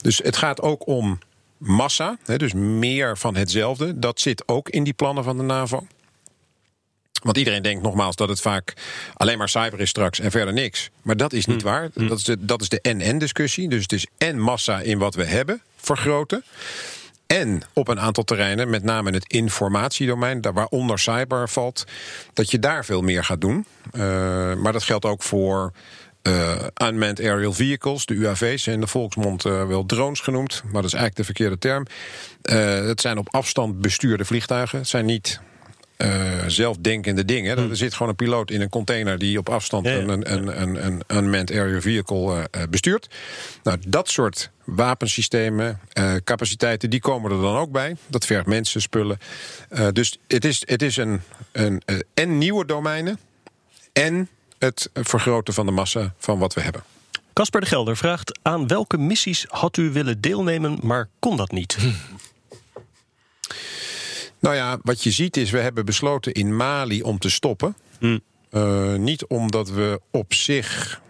Dus 0.02 0.18
het 0.18 0.38
gaat 0.38 0.62
ook 0.62 0.88
om 0.88 1.20
massa, 1.58 2.18
hè, 2.26 2.38
dus 2.38 2.54
meer 2.54 3.18
van 3.18 3.36
hetzelfde. 3.36 4.00
Dat 4.00 4.20
zit 4.20 4.48
ook 4.48 4.70
in 4.70 4.84
die 4.84 4.94
plannen 4.94 5.24
van 5.24 5.38
de 5.38 5.44
NAVO. 5.44 5.88
Want 7.24 7.38
iedereen 7.38 7.62
denkt 7.62 7.84
nogmaals 7.84 8.16
dat 8.16 8.30
het 8.30 8.42
vaak 8.42 8.74
alleen 9.14 9.38
maar 9.38 9.50
cyber 9.50 9.80
is 9.80 9.90
straks 9.90 10.20
en 10.20 10.32
verder 10.32 10.54
niks. 10.54 10.90
Maar 11.02 11.18
dat 11.18 11.34
is 11.34 11.46
niet 11.46 11.62
waar. 11.62 11.90
Dat 11.94 12.18
is 12.18 12.24
de, 12.24 12.46
dat 12.46 12.62
is 12.62 12.70
de 12.70 12.82
en-en-discussie. 12.82 13.70
Dus 13.70 13.82
het 13.82 13.92
is 13.92 14.08
en 14.18 14.40
massa 14.40 14.82
in 14.82 14.98
wat 14.98 15.16
we 15.16 15.24
hebben 15.24 15.62
vergroten. 15.76 16.44
En 17.28 17.62
op 17.74 17.88
een 17.88 18.00
aantal 18.00 18.24
terreinen, 18.24 18.70
met 18.70 18.84
name 18.84 19.12
het 19.12 19.32
informatiedomein, 19.32 20.42
waaronder 20.54 21.00
cyber 21.00 21.50
valt, 21.50 21.84
dat 22.34 22.52
je 22.52 22.60
daar 22.60 22.86
veel 22.86 23.02
meer 23.02 23.24
gaat 23.24 23.42
doen. 23.42 23.66
Uh, 23.92 24.02
maar 24.54 24.74
dat 24.74 24.84
geldt 24.84 25.06
ook 25.06 25.24
voor 25.24 25.72
uh, 26.24 26.56
unmanned 26.84 27.20
aerial 27.20 27.54
vehicles, 27.54 28.06
de 28.06 28.14
UAV's, 28.14 28.68
in 28.68 28.80
de 28.80 28.88
volksmond 28.88 29.46
uh, 29.46 29.68
wel 29.68 29.86
drones 29.86 30.20
genoemd, 30.20 30.62
maar 30.64 30.82
dat 30.82 30.94
is 30.94 30.94
eigenlijk 30.94 31.16
de 31.16 31.24
verkeerde 31.24 31.58
term. 31.58 31.86
Het 32.86 33.02
zijn 33.02 33.18
op 33.18 33.34
afstand 33.34 33.82
bestuurde 33.82 34.26
vliegtuigen. 34.26 34.78
Het 34.78 34.88
zijn 34.88 35.06
niet 35.06 35.40
uh, 35.98 36.44
zelfdenkende 36.48 37.26
dingen. 37.26 37.58
Hmm. 37.58 37.70
Er 37.70 37.78
zit 37.78 37.94
gewoon 37.94 38.10
een 38.10 38.16
piloot 38.16 38.52
in 38.52 38.62
een 38.62 38.70
container 38.70 39.18
die 39.18 39.38
op 39.38 39.50
afstand 39.50 39.86
ja, 39.86 39.92
ja. 39.92 40.00
Een, 40.00 40.34
een, 40.34 40.62
een, 40.62 40.86
een 40.86 41.02
unmanned 41.08 41.52
aerial 41.52 41.82
vehicle 41.82 42.48
uh, 42.58 42.64
bestuurt. 42.70 43.08
Nou, 43.64 43.78
dat 43.88 44.10
soort 44.10 44.52
wapensystemen, 44.66 45.80
uh, 46.00 46.16
capaciteiten, 46.24 46.90
die 46.90 47.00
komen 47.00 47.32
er 47.32 47.42
dan 47.42 47.56
ook 47.56 47.72
bij. 47.72 47.96
Dat 48.08 48.26
vergt 48.26 48.46
mensen, 48.46 48.82
spullen. 48.82 49.18
dus 49.92 50.20
het 50.28 50.46
is, 50.46 50.64
het 50.66 50.82
is 50.82 50.98
een, 50.98 51.22
een, 51.52 51.82
en 52.14 52.38
nieuwe 52.38 52.66
domeinen 52.66 53.20
en 53.94 54.30
het 54.58 54.90
vergroten 54.94 55.54
van 55.54 55.66
de 55.66 55.72
massa 55.72 56.14
van 56.18 56.40
wat 56.40 56.54
we 56.54 56.62
hebben. 56.62 56.84
Casper 57.34 57.62
de 57.62 57.68
Gelder 57.68 57.98
vraagt: 57.98 58.40
aan 58.42 58.68
welke 58.68 58.98
missies 58.98 59.46
had 59.48 59.78
u 59.78 59.92
willen 59.92 60.22
deelnemen, 60.22 60.80
maar 60.82 61.10
kon 61.20 61.38
dat 61.38 61.52
niet? 61.52 61.76
Hm. 61.76 61.90
Nou 64.40 64.56
ja, 64.56 64.78
wat 64.82 65.04
je 65.04 65.12
ziet 65.12 65.38
is, 65.38 65.52
we 65.52 65.60
hebben 65.60 65.86
besloten 65.86 66.34
in 66.34 66.56
Mali 66.56 67.02
om 67.02 67.20
te 67.20 67.30
stoppen. 67.30 67.76
Mm. 68.00 68.20
Uh, 68.52 68.94
niet 68.94 69.26
omdat 69.26 69.70
we 69.70 70.02
op 70.12 70.34
zich 70.34 71.02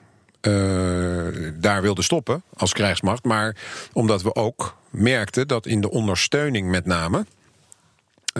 daar 1.59 1.81
wilden 1.81 2.03
stoppen 2.03 2.43
als 2.57 2.73
krijgsmacht, 2.73 3.23
maar 3.23 3.55
omdat 3.93 4.21
we 4.21 4.35
ook 4.35 4.75
merkten 4.89 5.47
dat 5.47 5.65
in 5.65 5.81
de 5.81 5.89
ondersteuning 5.89 6.69
met 6.69 6.85
name 6.85 7.25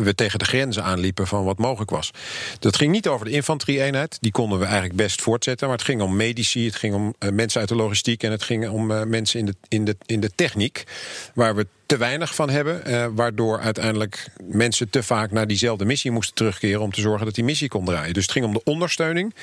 we 0.04 0.16
tegen 0.16 0.40
de 0.40 0.46
grenzen 0.46 0.84
aanliepen 0.84 1.28
van 1.28 1.44
wat 1.44 1.58
mogelijk 1.58 1.92
was. 1.92 2.12
Dat 2.60 2.76
ging 2.76 2.92
niet 2.92 3.08
over 3.08 3.26
de 3.26 3.32
infanterie-eenheid, 3.32 4.18
die 4.22 4.32
konden 4.32 4.60
we 4.60 4.66
eigenlijk 4.66 4.96
best 4.96 5.22
voortzetten. 5.22 5.68
Maar 5.68 5.78
het 5.78 5.86
ging 5.86 6.02
om 6.02 6.16
medici, 6.16 6.66
het 6.66 6.76
ging 6.76 6.94
om 6.94 7.16
uh, 7.20 7.32
mensen 7.32 7.60
uit 7.60 7.70
de 7.70 7.76
logistiek 7.76 8.24
en 8.24 8.32
het 8.32 8.44
ging 8.44 8.70
om 8.70 8.92
uh, 8.92 9.04
mensen 9.04 9.40
in 9.40 9.46
de, 9.46 9.56
in, 9.68 9.86
de, 9.86 9.98
in 10.06 10.20
de 10.20 10.32
techniek, 10.36 10.84
waar 11.34 11.56
we 11.56 11.68
te 11.86 11.98
weinig 11.98 12.36
van 12.36 12.50
hebben. 12.50 13.16
Waardoor 13.16 13.60
uiteindelijk 13.60 14.28
mensen 14.44 14.90
te 14.90 15.04
vaak 15.04 15.32
naar 15.32 15.48
diezelfde 15.48 15.86
missie 15.86 16.12
moesten 16.12 16.36
terugkeren 16.36 16.82
om 16.82 16.92
te 16.92 17.02
zorgen 17.02 17.26
dat 17.26 17.36
die 17.36 17.44
missie 17.44 17.68
kon 17.68 17.86
draaien. 17.86 18.14
Dus 18.14 18.24
het 18.24 18.32
ging 18.32 18.46
om 18.46 18.54
de 18.54 18.64
ondersteuning. 18.64 19.34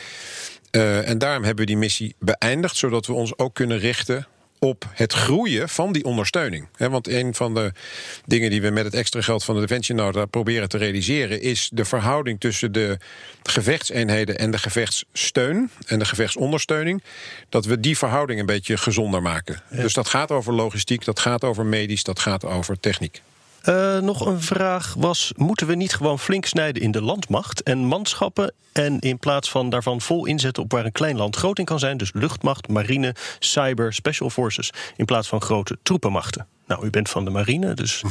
En 0.80 1.18
daarom 1.18 1.44
hebben 1.44 1.64
we 1.64 1.70
die 1.70 1.80
missie 1.80 2.14
beëindigd, 2.18 2.76
zodat 2.76 3.06
we 3.06 3.12
ons 3.12 3.38
ook 3.38 3.54
kunnen 3.54 3.78
richten 3.78 4.26
op 4.62 4.84
het 4.92 5.12
groeien 5.12 5.68
van 5.68 5.92
die 5.92 6.04
ondersteuning. 6.04 6.66
He, 6.76 6.90
want 6.90 7.08
een 7.08 7.34
van 7.34 7.54
de 7.54 7.72
dingen 8.26 8.50
die 8.50 8.62
we 8.62 8.70
met 8.70 8.84
het 8.84 8.94
extra 8.94 9.20
geld 9.20 9.44
van 9.44 9.54
de 9.54 9.60
Defensienota 9.60 10.24
proberen 10.24 10.68
te 10.68 10.78
realiseren, 10.78 11.40
is 11.40 11.70
de 11.72 11.84
verhouding 11.84 12.40
tussen 12.40 12.72
de 12.72 12.98
gevechtseenheden 13.42 14.38
en 14.38 14.50
de 14.50 14.58
gevechtssteun 14.58 15.70
en 15.86 15.98
de 15.98 16.04
gevechtsondersteuning. 16.04 17.02
Dat 17.48 17.64
we 17.64 17.80
die 17.80 17.98
verhouding 17.98 18.40
een 18.40 18.46
beetje 18.46 18.76
gezonder 18.76 19.22
maken. 19.22 19.62
Ja. 19.70 19.82
Dus 19.82 19.92
dat 19.92 20.08
gaat 20.08 20.30
over 20.30 20.52
logistiek, 20.52 21.04
dat 21.04 21.20
gaat 21.20 21.44
over 21.44 21.66
medisch, 21.66 22.02
dat 22.02 22.18
gaat 22.18 22.44
over 22.44 22.80
techniek. 22.80 23.22
Uh, 23.68 23.98
nog 23.98 24.26
een 24.26 24.40
vraag 24.40 24.94
was: 24.98 25.32
moeten 25.36 25.66
we 25.66 25.74
niet 25.74 25.94
gewoon 25.94 26.18
flink 26.18 26.44
snijden 26.44 26.82
in 26.82 26.90
de 26.90 27.02
landmacht 27.02 27.62
en 27.62 27.78
manschappen? 27.78 28.52
En 28.72 28.98
in 28.98 29.18
plaats 29.18 29.50
van 29.50 29.70
daarvan 29.70 30.00
vol 30.00 30.26
inzetten 30.26 30.62
op 30.62 30.72
waar 30.72 30.84
een 30.84 30.92
klein 30.92 31.16
land 31.16 31.36
groot 31.36 31.58
in 31.58 31.64
kan 31.64 31.78
zijn, 31.78 31.96
dus 31.96 32.10
luchtmacht, 32.12 32.68
marine, 32.68 33.14
cyber, 33.38 33.92
special 33.92 34.30
forces, 34.30 34.70
in 34.96 35.04
plaats 35.04 35.28
van 35.28 35.40
grote 35.40 35.78
troepenmachten. 35.82 36.46
Nou, 36.66 36.86
u 36.86 36.90
bent 36.90 37.08
van 37.08 37.24
de 37.24 37.30
marine, 37.30 37.74
dus. 37.74 38.02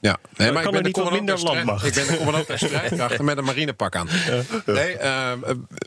ja, 0.00 0.18
nee, 0.36 0.52
maar 0.52 0.64
ik 0.64 0.70
ben 0.70 0.82
niet 0.82 0.96
wat 0.96 1.12
minder 1.12 1.42
landmacht. 1.42 1.86
Ik 1.86 1.94
ben 1.94 2.06
de 2.06 2.16
commandant 2.16 2.46
der 2.46 2.58
strijdkrachten 2.58 3.24
met 3.24 3.38
een 3.38 3.44
marinepak 3.44 3.96
aan. 3.96 4.08
Nee, 4.66 4.96
uh, 4.98 5.32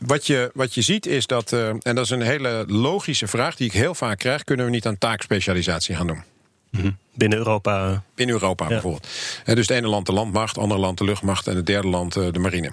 wat, 0.06 0.26
je, 0.26 0.50
wat 0.54 0.74
je 0.74 0.82
ziet 0.82 1.06
is 1.06 1.26
dat, 1.26 1.52
uh, 1.52 1.68
en 1.68 1.80
dat 1.82 2.04
is 2.04 2.10
een 2.10 2.22
hele 2.22 2.64
logische 2.66 3.26
vraag 3.26 3.56
die 3.56 3.66
ik 3.66 3.72
heel 3.72 3.94
vaak 3.94 4.18
krijg: 4.18 4.44
kunnen 4.44 4.66
we 4.66 4.72
niet 4.72 4.86
aan 4.86 4.98
taakspecialisatie 4.98 5.96
gaan 5.96 6.06
doen? 6.06 6.33
Mm-hmm. 6.74 6.96
Binnen 7.14 7.38
Europa? 7.38 8.02
Binnen 8.14 8.34
Europa 8.34 8.64
ja. 8.64 8.70
bijvoorbeeld. 8.70 9.08
Uh, 9.46 9.54
dus 9.54 9.68
het 9.68 9.76
ene 9.76 9.88
land 9.88 10.06
de 10.06 10.12
landmacht, 10.12 10.54
het 10.54 10.64
andere 10.64 10.80
land 10.80 10.98
de 10.98 11.04
luchtmacht 11.04 11.46
en 11.46 11.56
het 11.56 11.66
derde 11.66 11.88
land 11.88 12.16
uh, 12.16 12.26
de 12.32 12.38
marine. 12.38 12.72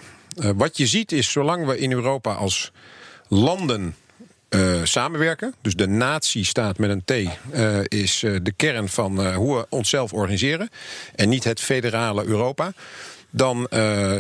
Wat 0.56 0.78
je 0.78 0.88
ziet 0.88 1.12
is, 1.12 1.32
zolang 1.32 1.66
we 1.66 1.78
in 1.78 1.92
Europa 1.92 2.34
als 2.34 2.72
landen 3.28 3.96
samenwerken, 4.84 5.54
dus 5.62 5.76
de 5.76 5.88
natie-staat 5.88 6.78
met 6.78 6.90
een 6.90 7.04
T 7.04 7.12
is 7.94 8.20
de 8.20 8.54
kern 8.56 8.90
van 8.90 9.34
hoe 9.34 9.58
we 9.58 9.66
onszelf 9.70 10.14
organiseren 10.14 10.70
en 11.16 11.30
niet 11.30 11.44
het 11.44 11.60
federale 11.60 12.26
Europa, 12.26 12.74
dan, 13.30 13.68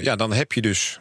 ja, 0.02 0.15
dan 0.15 0.34
heb 0.34 0.52
je 0.52 0.62
dus 0.62 1.00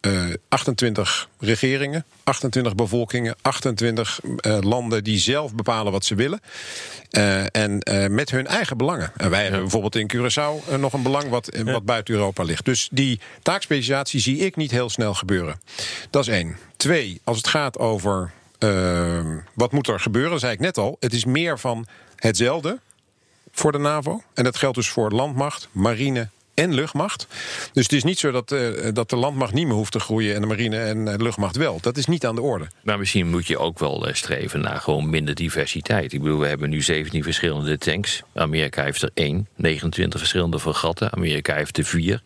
uh, 0.00 0.34
28 0.48 1.28
regeringen, 1.38 2.04
28 2.24 2.74
bevolkingen, 2.74 3.36
28 3.40 4.20
uh, 4.22 4.58
landen 4.60 5.04
die 5.04 5.18
zelf 5.18 5.54
bepalen 5.54 5.92
wat 5.92 6.04
ze 6.04 6.14
willen. 6.14 6.40
Uh, 7.10 7.56
en 7.56 7.82
met 8.14 8.30
hun 8.30 8.46
eigen 8.46 8.76
belangen. 8.76 9.12
En 9.16 9.30
wij 9.30 9.42
hebben 9.42 9.60
bijvoorbeeld 9.60 9.96
in 9.96 10.10
Curaçao 10.12 10.78
nog 10.78 10.92
een 10.92 11.02
belang 11.02 11.28
wat, 11.28 11.56
wat 11.64 11.84
buiten 11.84 12.14
Europa 12.14 12.42
ligt. 12.42 12.64
Dus 12.64 12.88
die 12.92 13.20
taakspecialisatie 13.42 14.20
zie 14.20 14.38
ik 14.38 14.56
niet 14.56 14.70
heel 14.70 14.90
snel 14.90 15.14
gebeuren. 15.14 15.60
Dat 16.10 16.28
is 16.28 16.34
één. 16.34 16.56
Twee, 16.76 17.20
als 17.24 17.36
het 17.36 17.48
gaat 17.48 17.78
over 17.78 18.32
wat 19.54 19.72
moet 19.72 19.88
er 19.88 20.00
gebeuren, 20.00 20.38
zei 20.38 20.52
ik 20.52 20.60
net 20.60 20.78
al. 20.78 20.96
Het 21.00 21.12
is 21.12 21.24
meer 21.24 21.58
van 21.58 21.86
hetzelfde 22.16 22.78
voor 23.52 23.72
de 23.72 23.78
NAVO. 23.78 24.22
En 24.34 24.44
dat 24.44 24.56
geldt 24.56 24.76
dus 24.76 24.88
voor 24.88 25.10
landmacht, 25.10 25.68
marine 25.72 26.28
en 26.60 26.74
luchtmacht. 26.74 27.26
Dus 27.72 27.82
het 27.82 27.92
is 27.92 28.04
niet 28.04 28.18
zo 28.18 28.30
dat, 28.30 28.52
eh, 28.52 28.68
dat 28.92 29.10
de 29.10 29.16
landmacht 29.16 29.52
niet 29.52 29.66
meer 29.66 29.74
hoeft 29.74 29.92
te 29.92 30.00
groeien 30.00 30.34
en 30.34 30.40
de 30.40 30.46
marine 30.46 30.78
en 30.78 31.04
de 31.04 31.22
luchtmacht 31.22 31.56
wel. 31.56 31.78
Dat 31.80 31.96
is 31.96 32.06
niet 32.06 32.26
aan 32.26 32.34
de 32.34 32.40
orde. 32.40 32.66
Maar 32.82 32.98
misschien 32.98 33.30
moet 33.30 33.46
je 33.46 33.58
ook 33.58 33.78
wel 33.78 34.06
eh, 34.06 34.14
streven 34.14 34.60
naar 34.60 34.80
gewoon 34.80 35.10
minder 35.10 35.34
diversiteit. 35.34 36.12
Ik 36.12 36.22
bedoel, 36.22 36.38
we 36.38 36.46
hebben 36.46 36.70
nu 36.70 36.82
17 36.82 37.22
verschillende 37.22 37.78
tanks. 37.78 38.22
Amerika 38.34 38.82
heeft 38.82 39.02
er 39.02 39.10
één. 39.14 39.48
29 39.56 40.18
verschillende 40.18 40.60
fregatten. 40.60 41.12
Amerika 41.12 41.54
heeft 41.54 41.78
er 41.78 41.84
vier. 41.84 42.22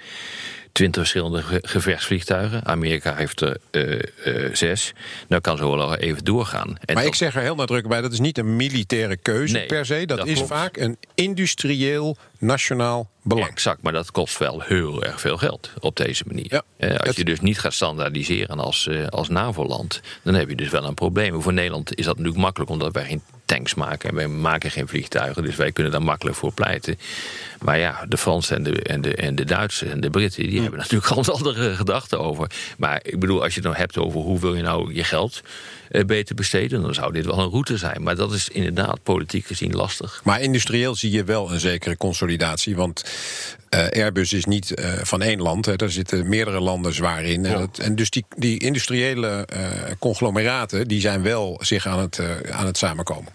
20 0.75 1.01
verschillende 1.03 1.43
ge- 1.43 1.59
gevechtsvliegtuigen. 1.63 2.65
Amerika 2.67 3.15
heeft 3.15 3.41
er 3.41 3.57
eh, 3.71 3.93
eh, 4.25 4.55
zes. 4.55 4.93
Nou 5.29 5.41
kan 5.43 5.57
zo 5.57 5.77
wel 5.77 5.97
even 5.97 6.25
doorgaan. 6.25 6.77
En 6.85 6.95
maar 6.95 7.05
ik 7.05 7.15
zeg 7.15 7.35
er 7.35 7.41
heel 7.43 7.55
nadrukkelijk 7.55 7.89
bij, 7.89 8.01
dat 8.01 8.13
is 8.13 8.19
niet 8.21 8.39
een 8.39 8.57
militaire 8.57 9.17
keuze 9.17 9.53
Nee, 9.55 9.67
per 9.67 9.87
se. 9.87 10.07
Dat, 10.07 10.19
dat 10.19 10.27
is 10.27 10.35
klopt. 10.35 10.49
vaak 10.51 10.77
een 10.77 10.97
industrieel 11.15 12.17
nationaal 12.39 13.11
belang. 13.23 13.49
Exact, 13.51 13.83
maar 13.83 13.93
dat 13.93 14.11
kost 14.11 14.39
wel 14.39 14.61
heel 14.61 15.05
erg 15.05 15.21
veel 15.21 15.37
geld 15.37 15.71
op 15.81 15.97
deze 15.97 16.25
manier. 16.27 16.47
Ja, 16.49 16.63
Eh, 16.77 16.91
als 16.97 17.07
het- 17.09 17.17
je 17.17 17.25
dus 17.25 17.41
niet 17.41 17.59
gaat 17.61 17.73
standaardiseren 17.75 18.59
als, 18.59 18.89
als 19.09 19.29
NAVO-land, 19.29 20.01
dan 20.23 20.35
heb 20.35 20.49
je 20.49 20.57
dus 20.57 20.69
wel 20.71 20.85
een 20.85 20.95
probleem. 20.95 21.43
Voor 21.43 21.53
Nederland 21.53 21.95
is 21.95 22.05
dat 22.05 22.17
natuurlijk 22.17 22.43
makkelijk, 22.43 22.71
omdat 22.71 22.93
wij 22.93 23.05
geen 23.05 23.23
tanks 23.45 23.75
maken 23.75 24.09
en 24.09 24.15
wij 24.15 24.29
maken 24.29 24.71
geen 24.71 24.89
vliegtuigen, 24.89 25.43
dus 25.43 25.57
wij 25.57 25.73
kunnen 25.73 25.93
daar 25.93 26.03
makkelijk 26.03 26.37
voor 26.37 26.53
pleiten. 26.53 26.99
Maar 27.61 27.79
ja, 27.79 28.05
de 28.09 28.17
Fransen 28.17 28.57
en 28.57 28.63
de, 28.63 28.83
en 28.83 29.01
de, 29.01 29.15
en 29.15 29.35
de 29.35 29.45
Duitsers 29.45 29.91
en 29.91 30.01
de 30.01 30.11
Britten, 30.11 30.49
die 30.49 30.61
hebben 30.61 30.79
natuurlijk 30.79 31.07
ganz 31.13 31.29
andere 31.29 31.75
gedachten 31.75 32.21
over. 32.21 32.51
Maar 32.79 33.01
ik 33.03 33.21
bedoel, 33.21 33.43
als 33.43 33.55
je 33.55 33.61
het 33.61 33.69
nou 33.69 33.81
hebt 33.81 33.99
over 33.99 34.21
hoe 34.21 34.41
wil 34.41 34.55
je 34.55 34.63
nou 34.63 34.95
je 34.95 35.05
geld 35.05 35.43
beter 36.07 36.35
besteden, 36.35 36.83
dan 36.83 36.95
zou 36.95 37.13
dit 37.13 37.25
wel 37.25 37.39
een 37.39 37.51
route 37.51 37.77
zijn. 37.77 38.03
Maar 38.03 38.17
dat 38.17 38.33
is 38.33 38.49
inderdaad 38.49 39.03
politiek 39.03 39.47
gezien 39.47 39.73
lastig. 39.75 40.21
Maar 40.25 40.41
industrieel 40.41 40.95
zie 40.95 41.11
je 41.11 41.25
wel 41.25 41.53
een 41.53 41.61
zekere 41.61 41.97
consolidatie. 41.97 42.77
Want 42.77 43.05
eh, 43.69 43.87
Airbus 44.03 44.33
is 44.33 44.45
niet 44.45 44.75
eh, 44.75 44.93
van 45.03 45.23
één 45.23 45.41
land. 45.43 45.67
Hè. 45.67 45.77
Daar 45.77 45.91
zitten 45.91 46.29
meerdere 46.29 46.61
landen 46.61 46.95
zwaar 46.95 47.25
in. 47.25 47.47
En, 47.47 47.59
dat- 47.59 47.79
en 47.79 47.95
dus 47.97 48.11
die, 48.11 48.25
die 48.37 48.59
industriële 48.59 49.29
eh, 49.47 49.61
conglomeraten... 49.99 50.89
die 50.89 51.01
zijn 51.01 51.23
wel 51.23 51.59
zich 51.63 51.87
aan 51.87 51.99
het, 51.99 52.19
eh, 52.19 52.27
aan 52.51 52.67
het 52.67 52.79
samenkomen. 52.79 53.33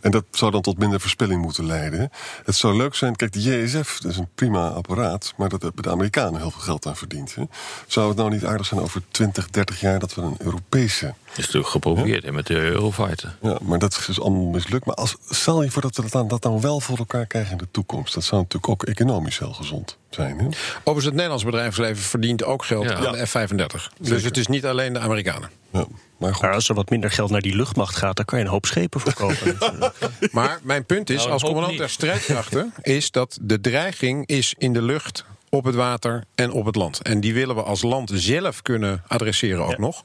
En 0.00 0.10
dat 0.10 0.24
zou 0.30 0.50
dan 0.50 0.60
tot 0.60 0.78
minder 0.78 1.00
verspilling 1.00 1.42
moeten 1.42 1.66
leiden. 1.66 2.10
Het 2.44 2.54
zou 2.54 2.76
leuk 2.76 2.94
zijn, 2.94 3.16
kijk, 3.16 3.32
de 3.32 3.42
JSF 3.42 3.98
dat 4.00 4.10
is 4.10 4.16
een 4.16 4.28
prima 4.34 4.68
apparaat, 4.68 5.34
maar 5.36 5.48
dat 5.48 5.62
hebben 5.62 5.82
de 5.82 5.90
Amerikanen 5.90 6.40
heel 6.40 6.50
veel 6.50 6.60
geld 6.60 6.86
aan 6.86 6.96
verdiend. 6.96 7.34
Hè. 7.34 7.42
Zou 7.86 8.08
het 8.08 8.16
nou 8.16 8.30
niet 8.30 8.44
aardig 8.44 8.66
zijn 8.66 8.80
over 8.80 9.02
20, 9.10 9.50
30 9.50 9.80
jaar 9.80 9.98
dat 9.98 10.14
we 10.14 10.22
een 10.22 10.36
Europese. 10.38 11.04
Dat 11.06 11.38
is 11.38 11.44
natuurlijk 11.44 11.72
geprobeerd 11.72 12.24
hè, 12.24 12.32
met 12.32 12.46
de 12.46 12.54
Eurofighter. 12.54 13.36
Ja, 13.40 13.58
maar 13.62 13.78
dat 13.78 13.96
is 13.96 14.06
dus 14.06 14.20
allemaal 14.20 14.44
mislukt. 14.44 14.84
Maar 14.84 14.94
als, 14.94 15.16
stel 15.28 15.62
je 15.62 15.70
voor 15.70 15.82
dat 15.82 15.96
we 15.96 16.02
dat 16.02 16.12
dan, 16.12 16.28
dat 16.28 16.42
dan 16.42 16.60
wel 16.60 16.80
voor 16.80 16.98
elkaar 16.98 17.26
krijgen 17.26 17.52
in 17.52 17.58
de 17.58 17.68
toekomst. 17.70 18.14
Dat 18.14 18.24
zou 18.24 18.42
natuurlijk 18.42 18.72
ook 18.72 18.82
economisch 18.82 19.38
heel 19.38 19.52
gezond 19.52 19.98
zijn. 20.14 20.38
Hè? 20.38 20.46
Overigens, 20.46 21.04
het 21.04 21.14
Nederlands 21.14 21.44
bedrijfsleven 21.44 22.02
verdient 22.02 22.44
ook 22.44 22.64
geld 22.64 22.84
Ja. 22.84 22.94
aan 22.94 23.12
de 23.12 23.26
F-35. 23.26 23.90
Dus 24.00 24.22
het 24.22 24.36
is 24.36 24.46
niet 24.46 24.66
alleen 24.66 24.92
de 24.92 24.98
Amerikanen. 24.98 25.50
Ja, 25.72 25.86
maar 26.18 26.52
als 26.52 26.68
er 26.68 26.74
wat 26.74 26.90
minder 26.90 27.10
geld 27.10 27.30
naar 27.30 27.40
die 27.40 27.56
luchtmacht 27.56 27.96
gaat, 27.96 28.16
dan 28.16 28.24
kan 28.24 28.38
je 28.38 28.44
een 28.44 28.50
hoop 28.50 28.66
schepen 28.66 29.00
verkopen. 29.00 29.58
Maar 30.32 30.58
mijn 30.62 30.84
punt 30.84 31.10
is, 31.10 31.16
Nou, 31.16 31.30
als 31.30 31.42
commandant 31.42 31.78
der 31.78 31.88
strijdkrachten... 31.90 32.72
is 32.82 33.10
dat 33.10 33.38
de 33.42 33.60
dreiging 33.60 34.26
is 34.26 34.54
in 34.58 34.72
de 34.72 34.82
lucht, 34.82 35.24
op 35.52 35.64
het 35.64 35.74
water 35.74 36.24
en 36.34 36.50
op 36.52 36.64
het 36.66 36.76
land. 36.76 37.02
En 37.02 37.20
die 37.20 37.34
willen 37.34 37.54
we 37.54 37.62
als 37.62 37.82
land 37.82 38.10
zelf 38.14 38.62
kunnen 38.62 39.02
adresseren 39.06 39.64
ook 39.64 39.70
Ja. 39.70 39.76
nog. 39.78 40.02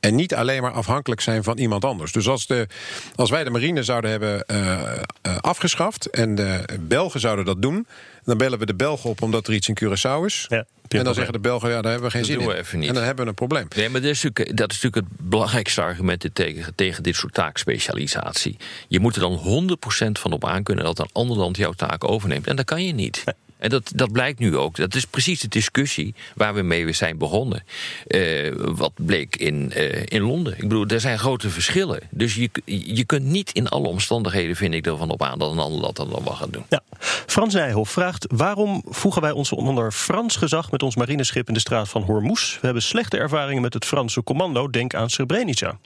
En 0.00 0.14
niet 0.14 0.34
alleen 0.34 0.62
maar 0.62 0.72
afhankelijk 0.72 1.20
zijn 1.20 1.42
van 1.44 1.58
iemand 1.58 1.84
anders. 1.84 2.12
Dus 2.12 2.28
als, 2.28 2.46
de, 2.46 2.66
als 3.14 3.30
wij 3.30 3.44
de 3.44 3.50
marine 3.50 3.82
zouden 3.82 4.10
hebben 4.10 4.46
eh, 4.46 4.92
eh, 5.22 5.36
afgeschaft... 5.40 6.10
en 6.10 6.34
de 6.34 6.64
Belgen 6.80 7.20
zouden 7.20 7.44
dat 7.44 7.62
doen... 7.62 7.86
dan 8.24 8.38
bellen 8.38 8.58
we 8.58 8.66
de 8.66 8.74
Belgen 8.74 9.10
op 9.10 9.22
omdat 9.22 9.46
er 9.46 9.54
iets 9.54 9.68
in 9.68 9.76
Curaçao 9.84 10.24
is... 10.24 10.46
Ja, 10.48 10.64
en 10.88 11.04
dan 11.04 11.14
zeggen 11.14 11.32
de 11.32 11.38
Belgen, 11.38 11.68
ja, 11.70 11.82
daar 11.82 11.90
hebben 11.92 12.10
we 12.10 12.16
geen 12.18 12.20
Dat 12.20 12.30
zin 12.30 12.38
doen 12.40 12.48
in. 12.48 12.54
we 12.54 12.60
even 12.62 12.78
niet. 12.78 12.88
En 12.88 12.94
dan 12.94 13.02
hebben 13.04 13.22
we 13.24 13.30
een 13.30 13.36
probleem. 13.36 13.66
Nee, 13.76 13.88
maar 13.88 14.00
dat 14.00 14.10
is, 14.10 14.22
natuurlijk, 14.22 14.56
dat 14.56 14.70
is 14.72 14.82
natuurlijk 14.82 15.08
het 15.18 15.28
belangrijkste 15.28 15.82
argument 15.82 16.28
tegen, 16.32 16.74
tegen 16.74 17.02
dit 17.02 17.16
soort 17.16 17.34
taakspecialisatie. 17.34 18.56
Je 18.88 19.00
moet 19.00 19.14
er 19.14 19.20
dan 19.20 19.68
100% 20.08 20.12
van 20.12 20.32
op 20.32 20.44
aankunnen 20.44 20.84
dat 20.84 20.98
een 20.98 21.10
ander 21.12 21.36
land 21.36 21.56
jouw 21.56 21.72
taak 21.72 22.08
overneemt. 22.10 22.46
En 22.46 22.56
dat 22.56 22.64
kan 22.64 22.84
je 22.84 22.92
niet. 22.92 23.24
En 23.58 23.70
dat, 23.70 23.92
dat 23.94 24.12
blijkt 24.12 24.38
nu 24.38 24.56
ook. 24.56 24.76
Dat 24.76 24.94
is 24.94 25.04
precies 25.04 25.40
de 25.40 25.48
discussie 25.48 26.14
waar 26.34 26.54
we 26.54 26.62
mee 26.62 26.92
zijn 26.92 27.18
begonnen. 27.18 27.64
Eh, 28.06 28.52
wat 28.54 28.92
bleek 28.94 29.36
in, 29.36 29.72
eh, 29.72 30.02
in 30.04 30.22
Londen. 30.22 30.52
Ik 30.52 30.68
bedoel, 30.68 30.86
er 30.86 31.00
zijn 31.00 31.18
grote 31.18 31.50
verschillen. 31.50 32.00
Dus 32.10 32.34
je, 32.34 32.50
je 32.64 33.04
kunt 33.04 33.24
niet 33.24 33.52
in 33.52 33.68
alle 33.68 33.88
omstandigheden, 33.88 34.56
vind 34.56 34.74
ik, 34.74 34.86
ervan 34.86 35.10
op 35.10 35.22
aan 35.22 35.38
dat 35.38 35.52
een 35.52 35.58
ander 35.58 35.80
dat 35.80 35.96
dan 35.96 36.08
wel 36.08 36.34
gaat 36.34 36.52
doen. 36.52 36.64
Ja. 36.68 36.80
Frans 37.26 37.54
Nijhoff 37.54 37.92
vraagt: 37.92 38.26
waarom 38.28 38.82
voegen 38.88 39.22
wij 39.22 39.30
ons 39.30 39.52
onder 39.52 39.92
Frans 39.92 40.36
gezag 40.36 40.70
met 40.70 40.82
ons 40.82 40.96
marineschip 40.96 41.48
in 41.48 41.54
de 41.54 41.60
straat 41.60 41.88
van 41.88 42.02
Hormuz? 42.02 42.54
We 42.54 42.64
hebben 42.64 42.82
slechte 42.82 43.16
ervaringen 43.16 43.62
met 43.62 43.74
het 43.74 43.84
Franse 43.84 44.22
commando. 44.22 44.70
Denk 44.70 44.94
aan 44.94 45.10
Srebrenica. 45.10 45.78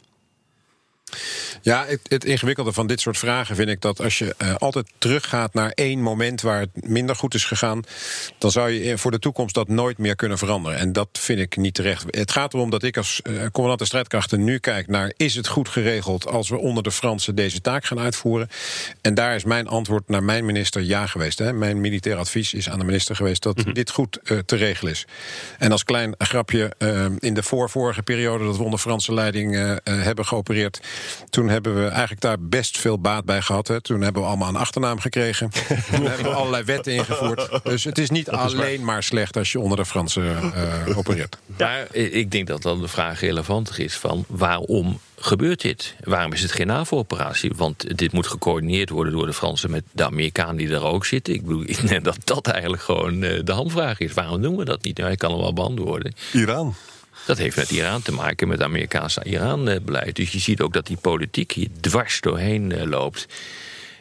Ja, 1.62 1.84
het, 1.86 2.00
het 2.02 2.24
ingewikkelde 2.24 2.72
van 2.72 2.86
dit 2.86 3.00
soort 3.00 3.18
vragen 3.18 3.56
vind 3.56 3.68
ik 3.68 3.80
dat 3.80 4.00
als 4.00 4.18
je 4.18 4.34
eh, 4.36 4.54
altijd 4.54 4.86
teruggaat 4.98 5.54
naar 5.54 5.70
één 5.74 6.02
moment 6.02 6.40
waar 6.40 6.60
het 6.60 6.70
minder 6.88 7.16
goed 7.16 7.34
is 7.34 7.44
gegaan, 7.44 7.82
dan 8.38 8.50
zou 8.50 8.70
je 8.70 8.98
voor 8.98 9.10
de 9.10 9.18
toekomst 9.18 9.54
dat 9.54 9.68
nooit 9.68 9.98
meer 9.98 10.16
kunnen 10.16 10.38
veranderen. 10.38 10.78
En 10.78 10.92
dat 10.92 11.08
vind 11.12 11.40
ik 11.40 11.56
niet 11.56 11.74
terecht. 11.74 12.04
Het 12.10 12.30
gaat 12.30 12.54
erom 12.54 12.70
dat 12.70 12.82
ik 12.82 12.96
als 12.96 13.22
eh, 13.22 13.32
commandant 13.32 13.78
der 13.78 13.86
strijdkrachten 13.86 14.44
nu 14.44 14.58
kijk 14.58 14.86
naar 14.86 15.12
is 15.16 15.34
het 15.34 15.46
goed 15.46 15.68
geregeld 15.68 16.26
als 16.26 16.48
we 16.48 16.58
onder 16.58 16.82
de 16.82 16.90
Fransen 16.90 17.34
deze 17.34 17.60
taak 17.60 17.84
gaan 17.84 17.98
uitvoeren. 17.98 18.48
En 19.00 19.14
daar 19.14 19.34
is 19.34 19.44
mijn 19.44 19.68
antwoord 19.68 20.08
naar 20.08 20.22
mijn 20.22 20.44
minister 20.44 20.82
ja 20.82 21.06
geweest. 21.06 21.38
Hè. 21.38 21.52
Mijn 21.52 21.80
militair 21.80 22.16
advies 22.16 22.54
is 22.54 22.68
aan 22.68 22.78
de 22.78 22.84
minister 22.84 23.16
geweest 23.16 23.42
dat 23.42 23.64
dit 23.72 23.90
goed 23.90 24.18
eh, 24.22 24.38
te 24.38 24.56
regelen 24.56 24.92
is. 24.92 25.06
En 25.58 25.72
als 25.72 25.84
klein 25.84 26.14
grapje, 26.18 26.72
in 27.18 27.34
de 27.34 27.42
voorvorige 27.42 28.02
periode 28.02 28.44
dat 28.44 28.56
we 28.56 28.62
onder 28.62 28.78
Franse 28.78 29.14
leiding 29.14 29.80
hebben 29.84 30.26
geopereerd, 30.26 30.80
toen 31.30 31.48
hebben 31.48 31.74
we 31.74 31.88
eigenlijk 31.88 32.20
daar 32.20 32.40
best 32.40 32.78
veel 32.78 32.98
baat 32.98 33.24
bij 33.24 33.42
gehad. 33.42 33.68
Hè. 33.68 33.80
Toen 33.80 34.00
hebben 34.00 34.22
we 34.22 34.28
allemaal 34.28 34.48
een 34.48 34.56
achternaam 34.56 35.00
gekregen. 35.00 35.50
toen 35.94 36.06
hebben 36.06 36.24
we 36.24 36.34
allerlei 36.34 36.64
wetten 36.64 36.92
ingevoerd. 36.92 37.48
Dus 37.62 37.84
het 37.84 37.98
is 37.98 38.10
niet 38.10 38.30
alleen 38.30 38.84
maar 38.84 39.02
slecht 39.02 39.36
als 39.36 39.52
je 39.52 39.60
onder 39.60 39.76
de 39.76 39.84
Fransen 39.84 40.52
eh, 40.54 40.98
opereert. 40.98 41.38
Maar 41.58 41.94
ik 41.94 42.30
denk 42.30 42.46
dat 42.46 42.62
dan 42.62 42.80
de 42.80 42.88
vraag 42.88 43.20
relevanter 43.20 43.80
is 43.80 43.94
van 43.94 44.24
waarom 44.28 45.00
gebeurt 45.20 45.60
dit? 45.60 45.94
Waarom 46.04 46.32
is 46.32 46.42
het 46.42 46.52
geen 46.52 46.66
NAVO-operatie? 46.66 47.52
Want 47.56 47.98
dit 47.98 48.12
moet 48.12 48.26
gecoördineerd 48.26 48.90
worden 48.90 49.12
door 49.12 49.26
de 49.26 49.32
Fransen 49.32 49.70
met 49.70 49.84
de 49.92 50.04
Amerikanen 50.04 50.56
die 50.56 50.70
er 50.70 50.84
ook 50.84 51.04
zitten. 51.04 51.34
Ik 51.34 51.42
bedoel, 51.42 51.62
ik 51.76 51.88
denk 51.88 52.04
dat 52.04 52.16
dat 52.24 52.46
eigenlijk 52.46 52.82
gewoon 52.82 53.22
eh, 53.22 53.40
de 53.44 53.52
hamvraag 53.52 54.00
is. 54.00 54.12
Waarom 54.12 54.42
doen 54.42 54.56
we 54.56 54.64
dat 54.64 54.82
niet? 54.82 54.98
Nou, 54.98 55.10
ik 55.10 55.18
kan 55.18 55.30
hem 55.30 55.40
wel 55.40 55.52
beantwoorden. 55.52 56.14
Iran. 56.32 56.74
Dat 57.26 57.38
heeft 57.38 57.56
met 57.56 57.70
Iran 57.70 58.02
te 58.02 58.12
maken, 58.12 58.48
met 58.48 58.58
het 58.58 58.66
Amerikaanse 58.66 59.24
Iran-beleid. 59.24 60.16
Dus 60.16 60.30
je 60.30 60.38
ziet 60.38 60.60
ook 60.60 60.72
dat 60.72 60.86
die 60.86 60.96
politiek 60.96 61.52
hier 61.52 61.68
dwars 61.80 62.20
doorheen 62.20 62.72
eh, 62.72 62.86
loopt. 62.86 63.26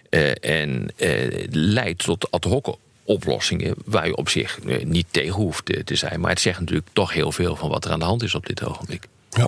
Eh, 0.10 0.32
en 0.42 0.92
eh, 0.96 1.48
leidt 1.50 2.04
tot 2.04 2.32
ad 2.32 2.44
hoc 2.44 2.78
oplossingen 3.04 3.76
waar 3.86 4.08
je 4.08 4.16
op 4.16 4.30
zich 4.30 4.60
niet 4.84 5.06
tegen 5.12 5.34
hoeft 5.34 5.66
te 5.86 5.96
zijn. 5.96 6.20
Maar 6.20 6.30
het 6.30 6.42
zegt 6.42 6.60
natuurlijk 6.60 6.88
toch 6.94 7.14
heel 7.14 7.32
veel 7.32 7.56
van 7.56 7.70
wat 7.70 7.86
er 7.86 7.92
aan 7.92 8.00
de 8.00 8.06
hand 8.06 8.24
is 8.24 8.36
op 8.36 8.46
dit 8.46 8.64
ogenblik. 8.64 9.08
Ja. 9.30 9.48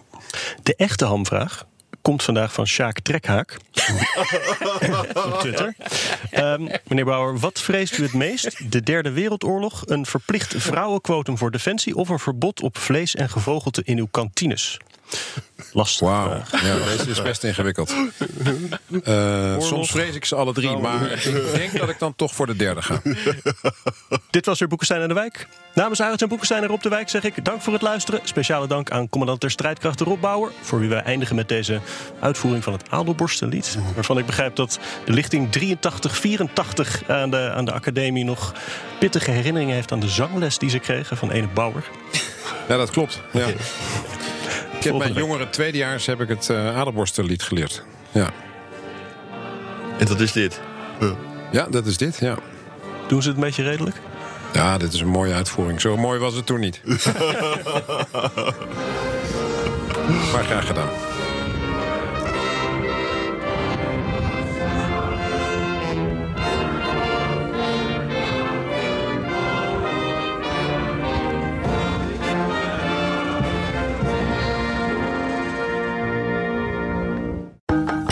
De 0.64 0.76
echte 0.76 1.06
hamvraag 1.06 1.66
komt 2.02 2.24
vandaag 2.24 2.54
van 2.54 2.68
Sjaak 2.68 3.00
Trekhaak. 3.00 3.58
op 5.26 5.38
Twitter. 5.40 5.76
Ehm, 6.30 6.68
meneer 6.88 7.06
Bauer, 7.06 7.40
wat 7.40 7.62
vreest 7.62 7.98
u 7.98 8.04
het 8.04 8.14
meest? 8.14 8.72
De 8.72 8.82
derde 8.84 9.12
wereldoorlog, 9.12 9.84
een 9.86 10.06
verplicht 10.06 10.54
vrouwenquotum 10.58 11.38
voor 11.38 11.52
defensie... 11.52 11.96
of 11.96 12.10
een 12.10 12.20
verbod 12.20 12.62
op 12.62 12.78
vlees 12.78 13.16
en 13.16 13.30
gevogelte 13.30 13.82
in 13.84 13.98
uw 13.98 14.08
kantines? 14.12 14.80
Lastig. 15.74 16.08
Wauw, 16.08 16.42
ja, 16.52 16.76
deze 16.86 17.10
is 17.10 17.22
best 17.22 17.44
ingewikkeld. 17.44 17.94
Eh, 19.04 19.60
soms 19.60 19.92
vrees 19.92 20.16
ik 20.16 20.26
ze 20.26 20.36
alle 20.36 20.54
drie, 20.54 20.78
maar 20.78 21.12
ik 21.26 21.54
denk 21.54 21.78
dat 21.78 21.90
ik 21.90 22.00
dan 22.00 22.16
toch 22.16 22.36
voor 22.36 22.48
de 22.48 22.56
derde 22.56 22.82
ga. 22.82 23.02
Dit 24.30 24.46
was 24.46 24.60
weer 24.60 24.68
Boekenstein 24.68 25.02
en 25.02 25.08
de 25.08 25.14
Wijk. 25.14 25.48
Namens 25.74 26.02
Arends 26.02 26.22
en 26.22 26.28
Boekenstein 26.28 26.64
en 26.64 26.68
Rob 26.68 26.82
de 26.82 26.90
Wijk 26.90 27.10
zeg 27.10 27.24
ik 27.24 27.46
dank 27.46 27.62
voor 27.62 27.74
het 27.74 27.82
luisteren. 27.82 28.20
Speciale 28.24 28.68
dank 28.68 28.92
aan 28.92 29.10
commandant 29.10 29.42
der 29.42 29.52
strijdkrachten 29.52 30.06
Rob 30.06 30.22
Bauer... 30.22 30.52
voor 30.62 30.80
wie 30.80 30.90
wij 30.90 31.02
eindigen 31.02 31.36
met 31.36 31.50
deze 31.50 31.80
uitvoering 32.20 32.64
van 32.64 32.74
het 32.74 32.84
Adelborstenlied. 32.90 33.78
Waarvan 33.96 34.18
ik 34.18 34.26
begrijp 34.26 34.56
dat 34.56 34.80
de 35.06 35.14
lichting 35.14 35.48
8384 35.52 37.10
aan 37.10 37.30
de, 37.30 37.52
aan 37.56 37.66
de 37.66 37.72
academie... 37.74 38.24
nog 38.24 38.54
pittige 39.00 39.32
herinneringen 39.32 39.76
heeft 39.76 39.92
aan 39.92 40.00
de 40.00 40.10
zangles 40.10 40.58
die 40.58 40.70
ze 40.70 40.80
kregen 40.80 41.18
van 41.18 41.32
ene 41.32 41.48
Bauer. 41.48 41.84
Ja, 42.68 42.78
dat 42.78 42.90
klopt. 42.90 43.22
Ja. 43.32 43.48
Ik 44.78 44.84
heb 44.84 44.98
mijn 44.98 45.14
jongere 45.14 45.50
tweedejaars 45.50 46.06
heb 46.06 46.22
ik 46.22 46.28
het 46.30 46.48
uh, 46.52 46.78
Adelborstenlied 46.80 47.44
geleerd. 47.44 47.84
Ja. 48.12 48.30
En 49.98 50.06
dat 50.06 50.20
is 50.20 50.32
dit. 50.32 50.62
ja, 51.52 51.68
dat 51.70 51.86
is 51.86 51.98
dit, 51.98 52.18
ja. 52.18 52.38
Doen 53.08 53.22
ze 53.22 53.28
het 53.28 53.38
een 53.38 53.44
beetje 53.44 53.64
redelijk? 53.64 53.96
Ja, 54.54 54.78
dit 54.78 54.94
is 54.94 55.02
een 55.02 55.08
mooie 55.08 55.34
uitvoering. 55.34 55.82
Zo 55.82 55.98
mooi 55.98 56.20
was 56.20 56.36
het 56.36 56.46
toen 56.46 56.60
niet. 56.60 56.82
maar 60.34 60.44
graag 60.44 60.68
gedaan. 60.68 60.90